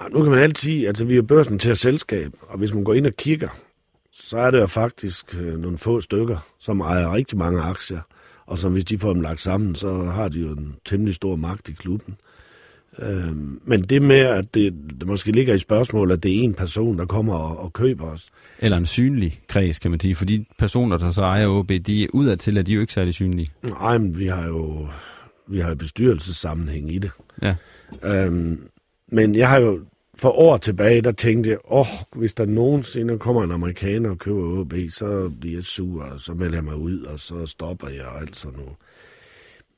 Ja, 0.00 0.08
nu 0.08 0.22
kan 0.22 0.30
man 0.30 0.40
altid 0.40 0.86
altså, 0.86 1.04
vi 1.04 1.16
er 1.16 1.22
børsen 1.22 1.58
til 1.58 1.70
at 1.70 1.78
selskab, 1.78 2.32
og 2.40 2.58
hvis 2.58 2.74
man 2.74 2.84
går 2.84 2.94
ind 2.94 3.06
og 3.06 3.12
kigger, 3.12 3.48
så 4.12 4.38
er 4.38 4.50
det 4.50 4.60
jo 4.60 4.66
faktisk 4.66 5.34
øh, 5.40 5.58
nogle 5.58 5.78
få 5.78 6.00
stykker, 6.00 6.38
som 6.60 6.80
ejer 6.80 7.14
rigtig 7.14 7.38
mange 7.38 7.60
aktier, 7.60 8.00
og 8.46 8.58
som 8.58 8.72
hvis 8.72 8.84
de 8.84 8.98
får 8.98 9.12
dem 9.12 9.22
lagt 9.22 9.40
sammen, 9.40 9.74
så 9.74 10.04
har 10.04 10.28
de 10.28 10.40
jo 10.40 10.48
en 10.48 10.76
temmelig 10.84 11.14
stor 11.14 11.36
magt 11.36 11.68
i 11.68 11.72
klubben. 11.72 12.14
Øh, 12.14 12.31
men 13.64 13.82
det 13.82 14.02
med, 14.02 14.16
at 14.16 14.54
det, 14.54 14.74
det 15.00 15.06
måske 15.06 15.32
ligger 15.32 15.54
i 15.54 15.58
spørgsmål, 15.58 16.10
at 16.10 16.22
det 16.22 16.38
er 16.38 16.42
en 16.42 16.54
person, 16.54 16.98
der 16.98 17.06
kommer 17.06 17.34
og, 17.34 17.58
og 17.58 17.72
køber 17.72 18.04
os. 18.04 18.28
Eller 18.58 18.76
en 18.76 18.86
synlig 18.86 19.40
kreds, 19.48 19.78
kan 19.78 19.90
man 19.90 20.00
sige. 20.00 20.14
For 20.14 20.24
de 20.24 20.44
personer, 20.58 20.98
der 20.98 21.10
så 21.10 21.22
ejer 21.22 21.46
OB, 21.46 21.68
de 21.86 22.04
er 22.04 22.08
udadtil, 22.12 22.58
at 22.58 22.66
de 22.66 22.72
jo 22.72 22.80
ikke 22.80 22.92
særlig 22.92 23.14
synlige. 23.14 23.50
Nej, 23.62 23.98
men 23.98 24.18
vi 24.18 24.26
har 24.26 24.46
jo 24.46 24.88
vi 25.46 25.58
har 25.58 25.74
bestyrelsessammenhæng 25.74 26.94
i 26.94 26.98
det. 26.98 27.10
Ja. 27.42 27.54
Øhm, 28.04 28.68
men 29.08 29.34
jeg 29.34 29.48
har 29.48 29.58
jo 29.58 29.80
for 30.14 30.28
år 30.28 30.56
tilbage, 30.56 31.02
der 31.02 31.12
tænkte 31.12 31.50
jeg, 31.50 31.58
åh, 31.64 31.80
oh, 31.80 32.20
hvis 32.20 32.34
der 32.34 32.46
nogensinde 32.46 33.18
kommer 33.18 33.42
en 33.42 33.52
amerikaner 33.52 34.10
og 34.10 34.18
køber 34.18 34.60
OB, 34.60 34.74
så 34.90 35.32
bliver 35.40 35.56
jeg 35.56 35.64
sur, 35.64 36.02
og 36.04 36.20
så 36.20 36.34
melder 36.34 36.56
jeg 36.56 36.64
mig 36.64 36.76
ud, 36.76 37.02
og 37.02 37.20
så 37.20 37.46
stopper 37.46 37.88
jeg 37.88 38.04
og 38.04 38.20
alt 38.20 38.36
sådan 38.36 38.58
noget. 38.58 38.74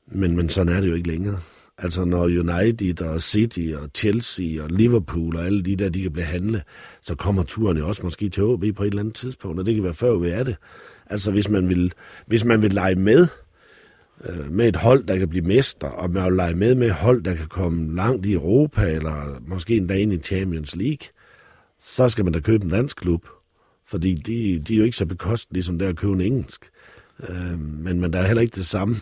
Men, 0.07 0.35
men 0.35 0.49
sådan 0.49 0.75
er 0.75 0.81
det 0.81 0.89
jo 0.89 0.95
ikke 0.95 1.07
længere. 1.07 1.39
Altså 1.77 2.05
når 2.05 2.23
United 2.23 3.01
og 3.01 3.21
City 3.21 3.71
og 3.75 3.89
Chelsea 3.95 4.63
og 4.63 4.69
Liverpool 4.69 5.35
og 5.35 5.45
alle 5.45 5.63
de 5.63 5.75
der, 5.75 5.89
de 5.89 6.01
kan 6.01 6.11
blive 6.11 6.25
handlet, 6.25 6.63
så 7.01 7.15
kommer 7.15 7.43
turen 7.43 7.77
jo 7.77 7.87
også 7.87 8.03
måske 8.03 8.29
til 8.29 8.43
HB 8.43 8.75
på 8.75 8.83
et 8.83 8.87
eller 8.87 8.99
andet 8.99 9.15
tidspunkt, 9.15 9.59
og 9.59 9.65
det 9.65 9.75
kan 9.75 9.83
være 9.83 9.93
før 9.93 10.17
vi 10.17 10.29
er 10.29 10.43
det. 10.43 10.55
Altså 11.05 11.31
hvis 11.31 11.49
man 11.49 11.69
vil, 11.69 11.93
hvis 12.27 12.45
man 12.45 12.61
vil 12.61 12.73
lege 12.73 12.95
med, 12.95 13.27
øh, 14.25 14.51
med 14.51 14.67
et 14.67 14.75
hold, 14.75 15.03
der 15.03 15.17
kan 15.17 15.29
blive 15.29 15.45
mester, 15.45 15.87
og 15.87 16.09
man 16.09 16.25
vil 16.25 16.33
lege 16.33 16.53
med 16.53 16.75
med 16.75 16.87
et 16.87 16.93
hold, 16.93 17.23
der 17.23 17.35
kan 17.35 17.47
komme 17.47 17.95
langt 17.95 18.25
i 18.25 18.33
Europa, 18.33 18.91
eller 18.91 19.41
måske 19.47 19.77
endda 19.77 19.93
ind 19.93 20.13
i 20.13 20.17
Champions 20.17 20.75
League, 20.75 21.07
så 21.79 22.09
skal 22.09 22.23
man 22.23 22.33
da 22.33 22.39
købe 22.39 22.63
en 22.63 22.71
dansk 22.71 22.97
klub. 22.97 23.27
Fordi 23.87 24.13
de, 24.13 24.59
de 24.59 24.73
er 24.73 24.77
jo 24.77 24.83
ikke 24.83 24.97
så 24.97 25.05
bekostelige 25.05 25.53
ligesom 25.53 25.73
som 25.73 25.79
der 25.79 25.89
at 25.89 25.95
købe 25.95 26.13
en 26.13 26.21
engelsk. 26.21 26.69
Øh, 27.29 27.59
men, 27.59 28.01
men 28.01 28.13
der 28.13 28.19
er 28.19 28.27
heller 28.27 28.41
ikke 28.41 28.55
det 28.55 28.65
samme 28.65 28.95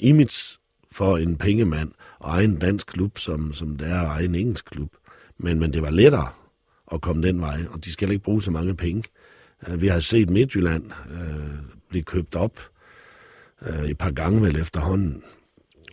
image 0.00 0.58
for 0.92 1.18
en 1.18 1.36
pengemand 1.36 1.90
og 2.20 2.30
egen 2.30 2.58
dansk 2.58 2.86
klub, 2.86 3.18
som, 3.18 3.52
som 3.52 3.76
det 3.76 3.88
er 3.88 4.08
egen 4.08 4.34
engelsk 4.34 4.64
klub. 4.64 4.92
Men, 5.38 5.58
men 5.58 5.72
det 5.72 5.82
var 5.82 5.90
lettere 5.90 6.28
at 6.92 7.00
komme 7.00 7.22
den 7.22 7.40
vej, 7.40 7.60
og 7.70 7.84
de 7.84 7.92
skal 7.92 8.10
ikke 8.10 8.24
bruge 8.24 8.42
så 8.42 8.50
mange 8.50 8.76
penge. 8.76 9.04
Øh, 9.68 9.80
vi 9.80 9.86
har 9.86 10.00
set 10.00 10.30
Midtjylland 10.30 10.84
øh, 11.10 11.58
blive 11.88 12.02
købt 12.02 12.36
op 12.36 12.60
øh, 13.62 13.84
et 13.84 13.98
par 13.98 14.10
gange 14.10 14.42
vel 14.42 14.56
efterhånden, 14.56 15.22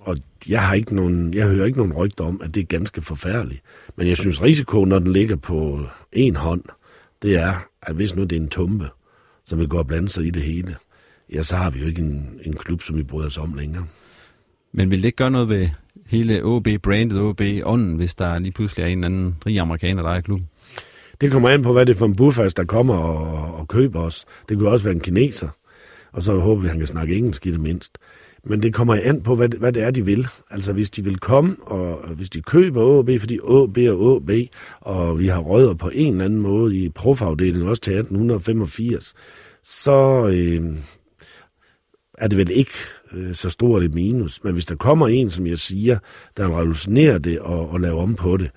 og 0.02 0.18
jeg, 0.48 0.68
har 0.68 0.74
ikke 0.74 0.96
nogen, 0.96 1.34
jeg 1.34 1.48
hører 1.48 1.66
ikke 1.66 1.78
nogen 1.78 1.94
rygter 1.94 2.24
om, 2.24 2.42
at 2.44 2.56
det 2.56 2.62
er 2.62 2.66
ganske 2.66 3.02
forfærdeligt. 3.02 3.62
Men 3.96 4.08
jeg 4.08 4.18
synes, 4.18 4.42
risikoen, 4.42 4.90
når 4.90 5.00
den 5.00 5.14
ligger 5.14 5.36
på 5.36 5.86
en 6.12 6.36
hånd, 6.36 6.64
det 7.22 7.36
er, 7.36 7.54
at 7.82 7.96
hvis 7.96 8.16
nu 8.16 8.24
det 8.24 8.32
er 8.32 8.42
en 8.42 8.48
tumpe, 8.48 8.90
som 9.46 9.60
vil 9.60 9.68
gå 9.68 9.78
og 9.78 9.88
blande 9.88 10.10
sig 10.10 10.26
i 10.26 10.30
det 10.30 10.42
hele, 10.42 10.76
ja, 11.34 11.44
så 11.44 11.56
har 11.56 11.70
vi 11.70 11.80
jo 11.80 11.86
ikke 11.86 12.02
en, 12.02 12.40
en 12.44 12.56
klub, 12.56 12.82
som 12.82 12.98
vi 12.98 13.04
bryder 13.04 13.28
os 13.28 13.38
om 13.38 13.54
længere. 13.54 13.86
Men 14.72 14.92
vil 14.92 15.00
det 15.00 15.06
ikke 15.06 15.16
gøre 15.16 15.32
noget 15.32 15.50
ved 15.50 15.70
hele 16.08 16.44
OB-brandet, 16.44 17.22
OB-ånden, 17.22 17.96
hvis 17.96 18.16
der 18.16 18.40
lige 18.40 18.52
pludselig 18.52 18.84
er 18.84 18.88
en 18.88 18.98
eller 18.98 19.06
anden 19.06 19.36
rig 19.46 19.60
amerikaner, 19.60 20.04
der 20.04 20.10
er 20.10 20.18
i 20.18 20.22
klubben? 20.22 20.50
Det 21.22 21.32
kommer 21.32 21.50
an 21.50 21.64
på, 21.64 21.74
hvad 21.74 21.86
det 21.86 21.94
er 21.94 21.98
for 21.98 22.06
en 22.06 22.16
bufast, 22.16 22.58
der 22.58 22.66
kommer 22.66 22.96
og, 22.96 23.56
og 23.56 23.68
køber 23.68 24.00
os. 24.02 24.26
Det 24.50 24.58
kunne 24.58 24.70
også 24.70 24.84
være 24.84 24.96
en 24.96 25.00
kineser. 25.00 25.50
Og 26.12 26.24
så 26.24 26.40
håber 26.40 26.62
vi, 26.62 26.68
at 26.68 26.72
han 26.72 26.80
kan 26.80 26.88
snakke 26.88 27.16
engelsk 27.16 27.48
i 27.48 27.52
det 27.52 27.60
mindst. 27.60 27.98
Men 28.44 28.64
det 28.64 28.74
kommer 28.74 28.96
an 29.04 29.22
på, 29.22 29.36
hvad, 29.36 29.50
hvad 29.50 29.74
det 29.74 29.84
er, 29.84 29.92
de 29.92 30.06
vil. 30.06 30.28
Altså 30.50 30.74
hvis 30.74 30.90
de 30.90 31.04
vil 31.04 31.20
komme, 31.20 31.56
og 31.62 32.08
hvis 32.10 32.30
de 32.30 32.42
køber 32.42 33.00
AB, 33.00 33.20
fordi 33.20 33.36
AB 33.36 33.78
og 34.00 34.16
AB, 34.16 34.30
og 34.82 35.20
vi 35.20 35.28
har 35.28 35.40
rødder 35.40 35.74
på 35.74 35.90
en 35.94 36.12
eller 36.12 36.26
anden 36.26 36.40
måde 36.40 36.76
i 36.76 36.90
profafdelingen, 36.90 37.70
også 37.70 37.82
til 37.82 37.94
1885, 37.94 39.14
så 39.64 40.28
øh, 40.28 40.62
er 42.18 42.28
det 42.28 42.38
vel 42.38 42.52
ikke 42.52 42.72
øh, 43.16 43.36
så 43.36 43.50
stort 43.50 43.84
et 43.84 43.94
minus. 43.94 44.44
Men 44.44 44.54
hvis 44.54 44.66
der 44.66 44.76
kommer 44.76 45.08
en, 45.08 45.32
som 45.32 45.48
jeg 45.48 45.60
siger, 45.60 45.98
der 46.38 46.48
vil 46.48 46.56
revolutionere 46.56 47.20
det 47.20 47.40
og, 47.40 47.70
og 47.70 47.80
lave 47.80 48.00
om 48.00 48.16
på 48.16 48.38
det, 48.38 48.52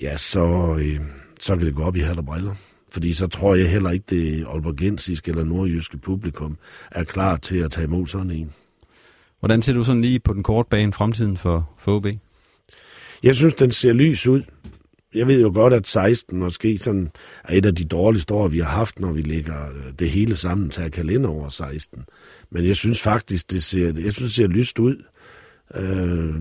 ja, 0.00 0.16
så, 0.16 0.76
øh, 0.80 1.00
så 1.40 1.56
kan 1.56 1.66
det 1.66 1.74
gå 1.74 1.82
op 1.82 1.96
i 1.96 2.00
hat 2.00 2.18
og 2.18 2.24
briller. 2.24 2.54
Fordi 2.92 3.12
så 3.12 3.26
tror 3.26 3.54
jeg 3.54 3.70
heller 3.70 3.90
ikke, 3.90 4.04
det 4.10 4.44
Aalborgensiske 4.44 5.30
eller 5.30 5.44
nordjyske 5.44 5.98
publikum 5.98 6.56
er 6.90 7.04
klar 7.04 7.36
til 7.36 7.56
at 7.56 7.70
tage 7.70 7.84
imod 7.84 8.06
sådan 8.06 8.30
en. 8.30 8.52
Hvordan 9.40 9.62
ser 9.62 9.72
du 9.72 9.84
sådan 9.84 10.02
lige 10.02 10.20
på 10.20 10.32
den 10.32 10.42
korte 10.42 10.68
bane 10.70 10.92
fremtiden 10.92 11.36
for, 11.36 11.70
for 11.78 11.96
OB? 11.96 12.06
Jeg 13.22 13.36
synes, 13.36 13.54
den 13.54 13.72
ser 13.72 13.92
lys 13.92 14.26
ud. 14.26 14.42
Jeg 15.14 15.26
ved 15.26 15.42
jo 15.42 15.50
godt, 15.54 15.72
at 15.72 15.86
16 15.86 16.38
måske 16.38 16.78
sådan 16.78 17.10
er 17.44 17.56
et 17.56 17.66
af 17.66 17.74
de 17.74 17.84
dårligste 17.84 18.34
år, 18.34 18.48
vi 18.48 18.58
har 18.58 18.68
haft, 18.68 19.00
når 19.00 19.12
vi 19.12 19.22
lægger 19.22 19.68
øh, 19.68 19.92
det 19.98 20.10
hele 20.10 20.36
sammen 20.36 20.70
til 20.70 20.90
kalender 20.90 21.28
over 21.28 21.48
16. 21.48 22.04
Men 22.50 22.66
jeg 22.66 22.76
synes 22.76 23.02
faktisk, 23.02 23.50
det 23.50 23.62
ser, 23.62 23.84
jeg 23.84 24.12
synes, 24.12 24.18
det 24.18 24.30
ser 24.30 24.46
lyst 24.46 24.78
ud. 24.78 25.04
Øh, 25.74 26.34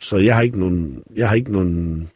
så 0.00 0.16
jeg 0.16 0.34
har 0.34 0.42
ikke 0.42 0.58
nogen, 0.58 1.02
jeg 1.16 1.28
har 1.28 1.34
ikke 1.34 1.52
nogen 1.52 2.08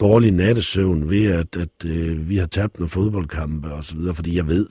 dårlig 0.00 0.30
nattesøvn 0.30 1.10
ved, 1.10 1.26
at, 1.26 1.56
at 1.56 1.84
øh, 1.86 2.28
vi 2.28 2.36
har 2.36 2.46
tabt 2.46 2.78
nogle 2.78 2.90
fodboldkampe 2.90 3.72
og 3.72 3.84
så 3.84 3.96
videre, 3.96 4.14
fordi 4.14 4.36
jeg 4.36 4.46
ved, 4.46 4.66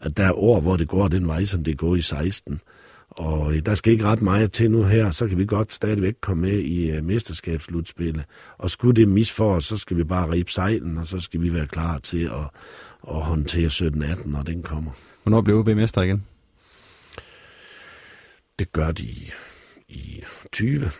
at 0.00 0.16
der 0.16 0.24
er 0.24 0.38
år, 0.38 0.60
hvor 0.60 0.76
det 0.76 0.88
går 0.88 1.08
den 1.08 1.26
vej, 1.26 1.44
som 1.44 1.64
det 1.64 1.78
går 1.78 1.96
i 1.96 2.00
16. 2.00 2.60
Og 3.18 3.54
øh, 3.54 3.66
der 3.66 3.74
skal 3.74 3.92
ikke 3.92 4.04
ret 4.04 4.22
meget 4.22 4.52
til 4.52 4.70
nu 4.70 4.82
her, 4.82 5.10
så 5.10 5.28
kan 5.28 5.38
vi 5.38 5.46
godt 5.46 5.72
stadigvæk 5.72 6.14
komme 6.20 6.40
med 6.40 6.58
i 6.58 6.98
uh, 6.98 7.04
mesterskabsslutspillet. 7.04 8.24
Og 8.58 8.70
skulle 8.70 8.96
det 8.96 9.08
mis 9.08 9.32
for 9.32 9.54
os, 9.54 9.64
så 9.64 9.76
skal 9.76 9.96
vi 9.96 10.04
bare 10.04 10.30
ribe 10.30 10.52
sejlen, 10.52 10.98
og 10.98 11.06
så 11.06 11.20
skal 11.20 11.42
vi 11.42 11.54
være 11.54 11.66
klar 11.66 11.98
til 11.98 12.24
at, 12.24 12.50
at 13.10 13.22
håndtere 13.22 13.68
17-18, 13.68 14.30
når 14.30 14.42
den 14.42 14.62
kommer. 14.62 14.90
Hvornår 15.22 15.40
bliver 15.40 15.58
OB 15.60 15.66
mester 15.66 16.02
igen? 16.02 16.24
Det 18.58 18.72
gør 18.72 18.90
de 18.90 19.08
i 19.88 20.22
20. 20.52 20.90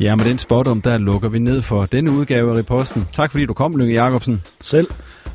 Ja, 0.00 0.16
med 0.16 0.24
den 0.24 0.38
spot 0.38 0.66
om, 0.66 0.82
der 0.82 0.98
lukker 0.98 1.28
vi 1.28 1.38
ned 1.38 1.62
for 1.62 1.86
denne 1.86 2.10
udgave 2.10 2.52
af 2.52 2.56
Reposten. 2.56 3.08
Tak 3.12 3.30
fordi 3.30 3.46
du 3.46 3.54
kom, 3.54 3.76
Lykke 3.76 3.94
Jacobsen. 3.94 4.42
Selv. 4.60 4.86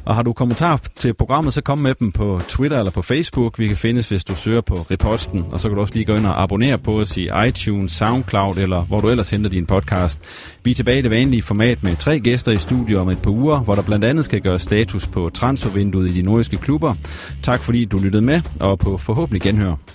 Og 0.05 0.15
har 0.15 0.23
du 0.23 0.33
kommentar 0.33 0.81
til 0.95 1.13
programmet, 1.13 1.53
så 1.53 1.61
kom 1.61 1.77
med 1.77 1.95
dem 1.95 2.11
på 2.11 2.41
Twitter 2.47 2.79
eller 2.79 2.91
på 2.91 3.01
Facebook. 3.01 3.59
Vi 3.59 3.67
kan 3.67 3.77
findes, 3.77 4.09
hvis 4.09 4.23
du 4.23 4.35
søger 4.35 4.61
på 4.61 4.73
Reposten. 4.73 5.45
Og 5.51 5.59
så 5.59 5.69
kan 5.69 5.75
du 5.75 5.81
også 5.81 5.93
lige 5.93 6.05
gå 6.05 6.15
ind 6.15 6.25
og 6.25 6.43
abonnere 6.43 6.77
på 6.77 6.99
os 6.99 7.17
i 7.17 7.29
iTunes, 7.47 7.91
SoundCloud 7.91 8.57
eller 8.57 8.81
hvor 8.81 8.99
du 9.01 9.09
ellers 9.09 9.29
henter 9.29 9.49
din 9.49 9.65
podcast. 9.65 10.19
Vi 10.63 10.71
er 10.71 10.75
tilbage 10.75 10.99
i 10.99 11.01
det 11.01 11.11
vanlige 11.11 11.41
format 11.41 11.83
med 11.83 11.95
tre 11.95 12.19
gæster 12.19 12.51
i 12.51 12.57
studio 12.57 12.99
om 12.99 13.09
et 13.09 13.21
par 13.21 13.31
uger, 13.31 13.59
hvor 13.59 13.75
der 13.75 13.81
blandt 13.81 14.05
andet 14.05 14.25
skal 14.25 14.41
gøre 14.41 14.59
status 14.59 15.07
på 15.07 15.29
transfervinduet 15.33 16.11
i 16.11 16.13
de 16.13 16.21
nordiske 16.21 16.57
klubber. 16.57 16.95
Tak 17.43 17.63
fordi 17.63 17.85
du 17.85 17.97
lyttede 17.97 18.21
med, 18.21 18.41
og 18.59 18.79
på 18.79 18.97
forhåbentlig 18.97 19.41
genhør. 19.41 19.94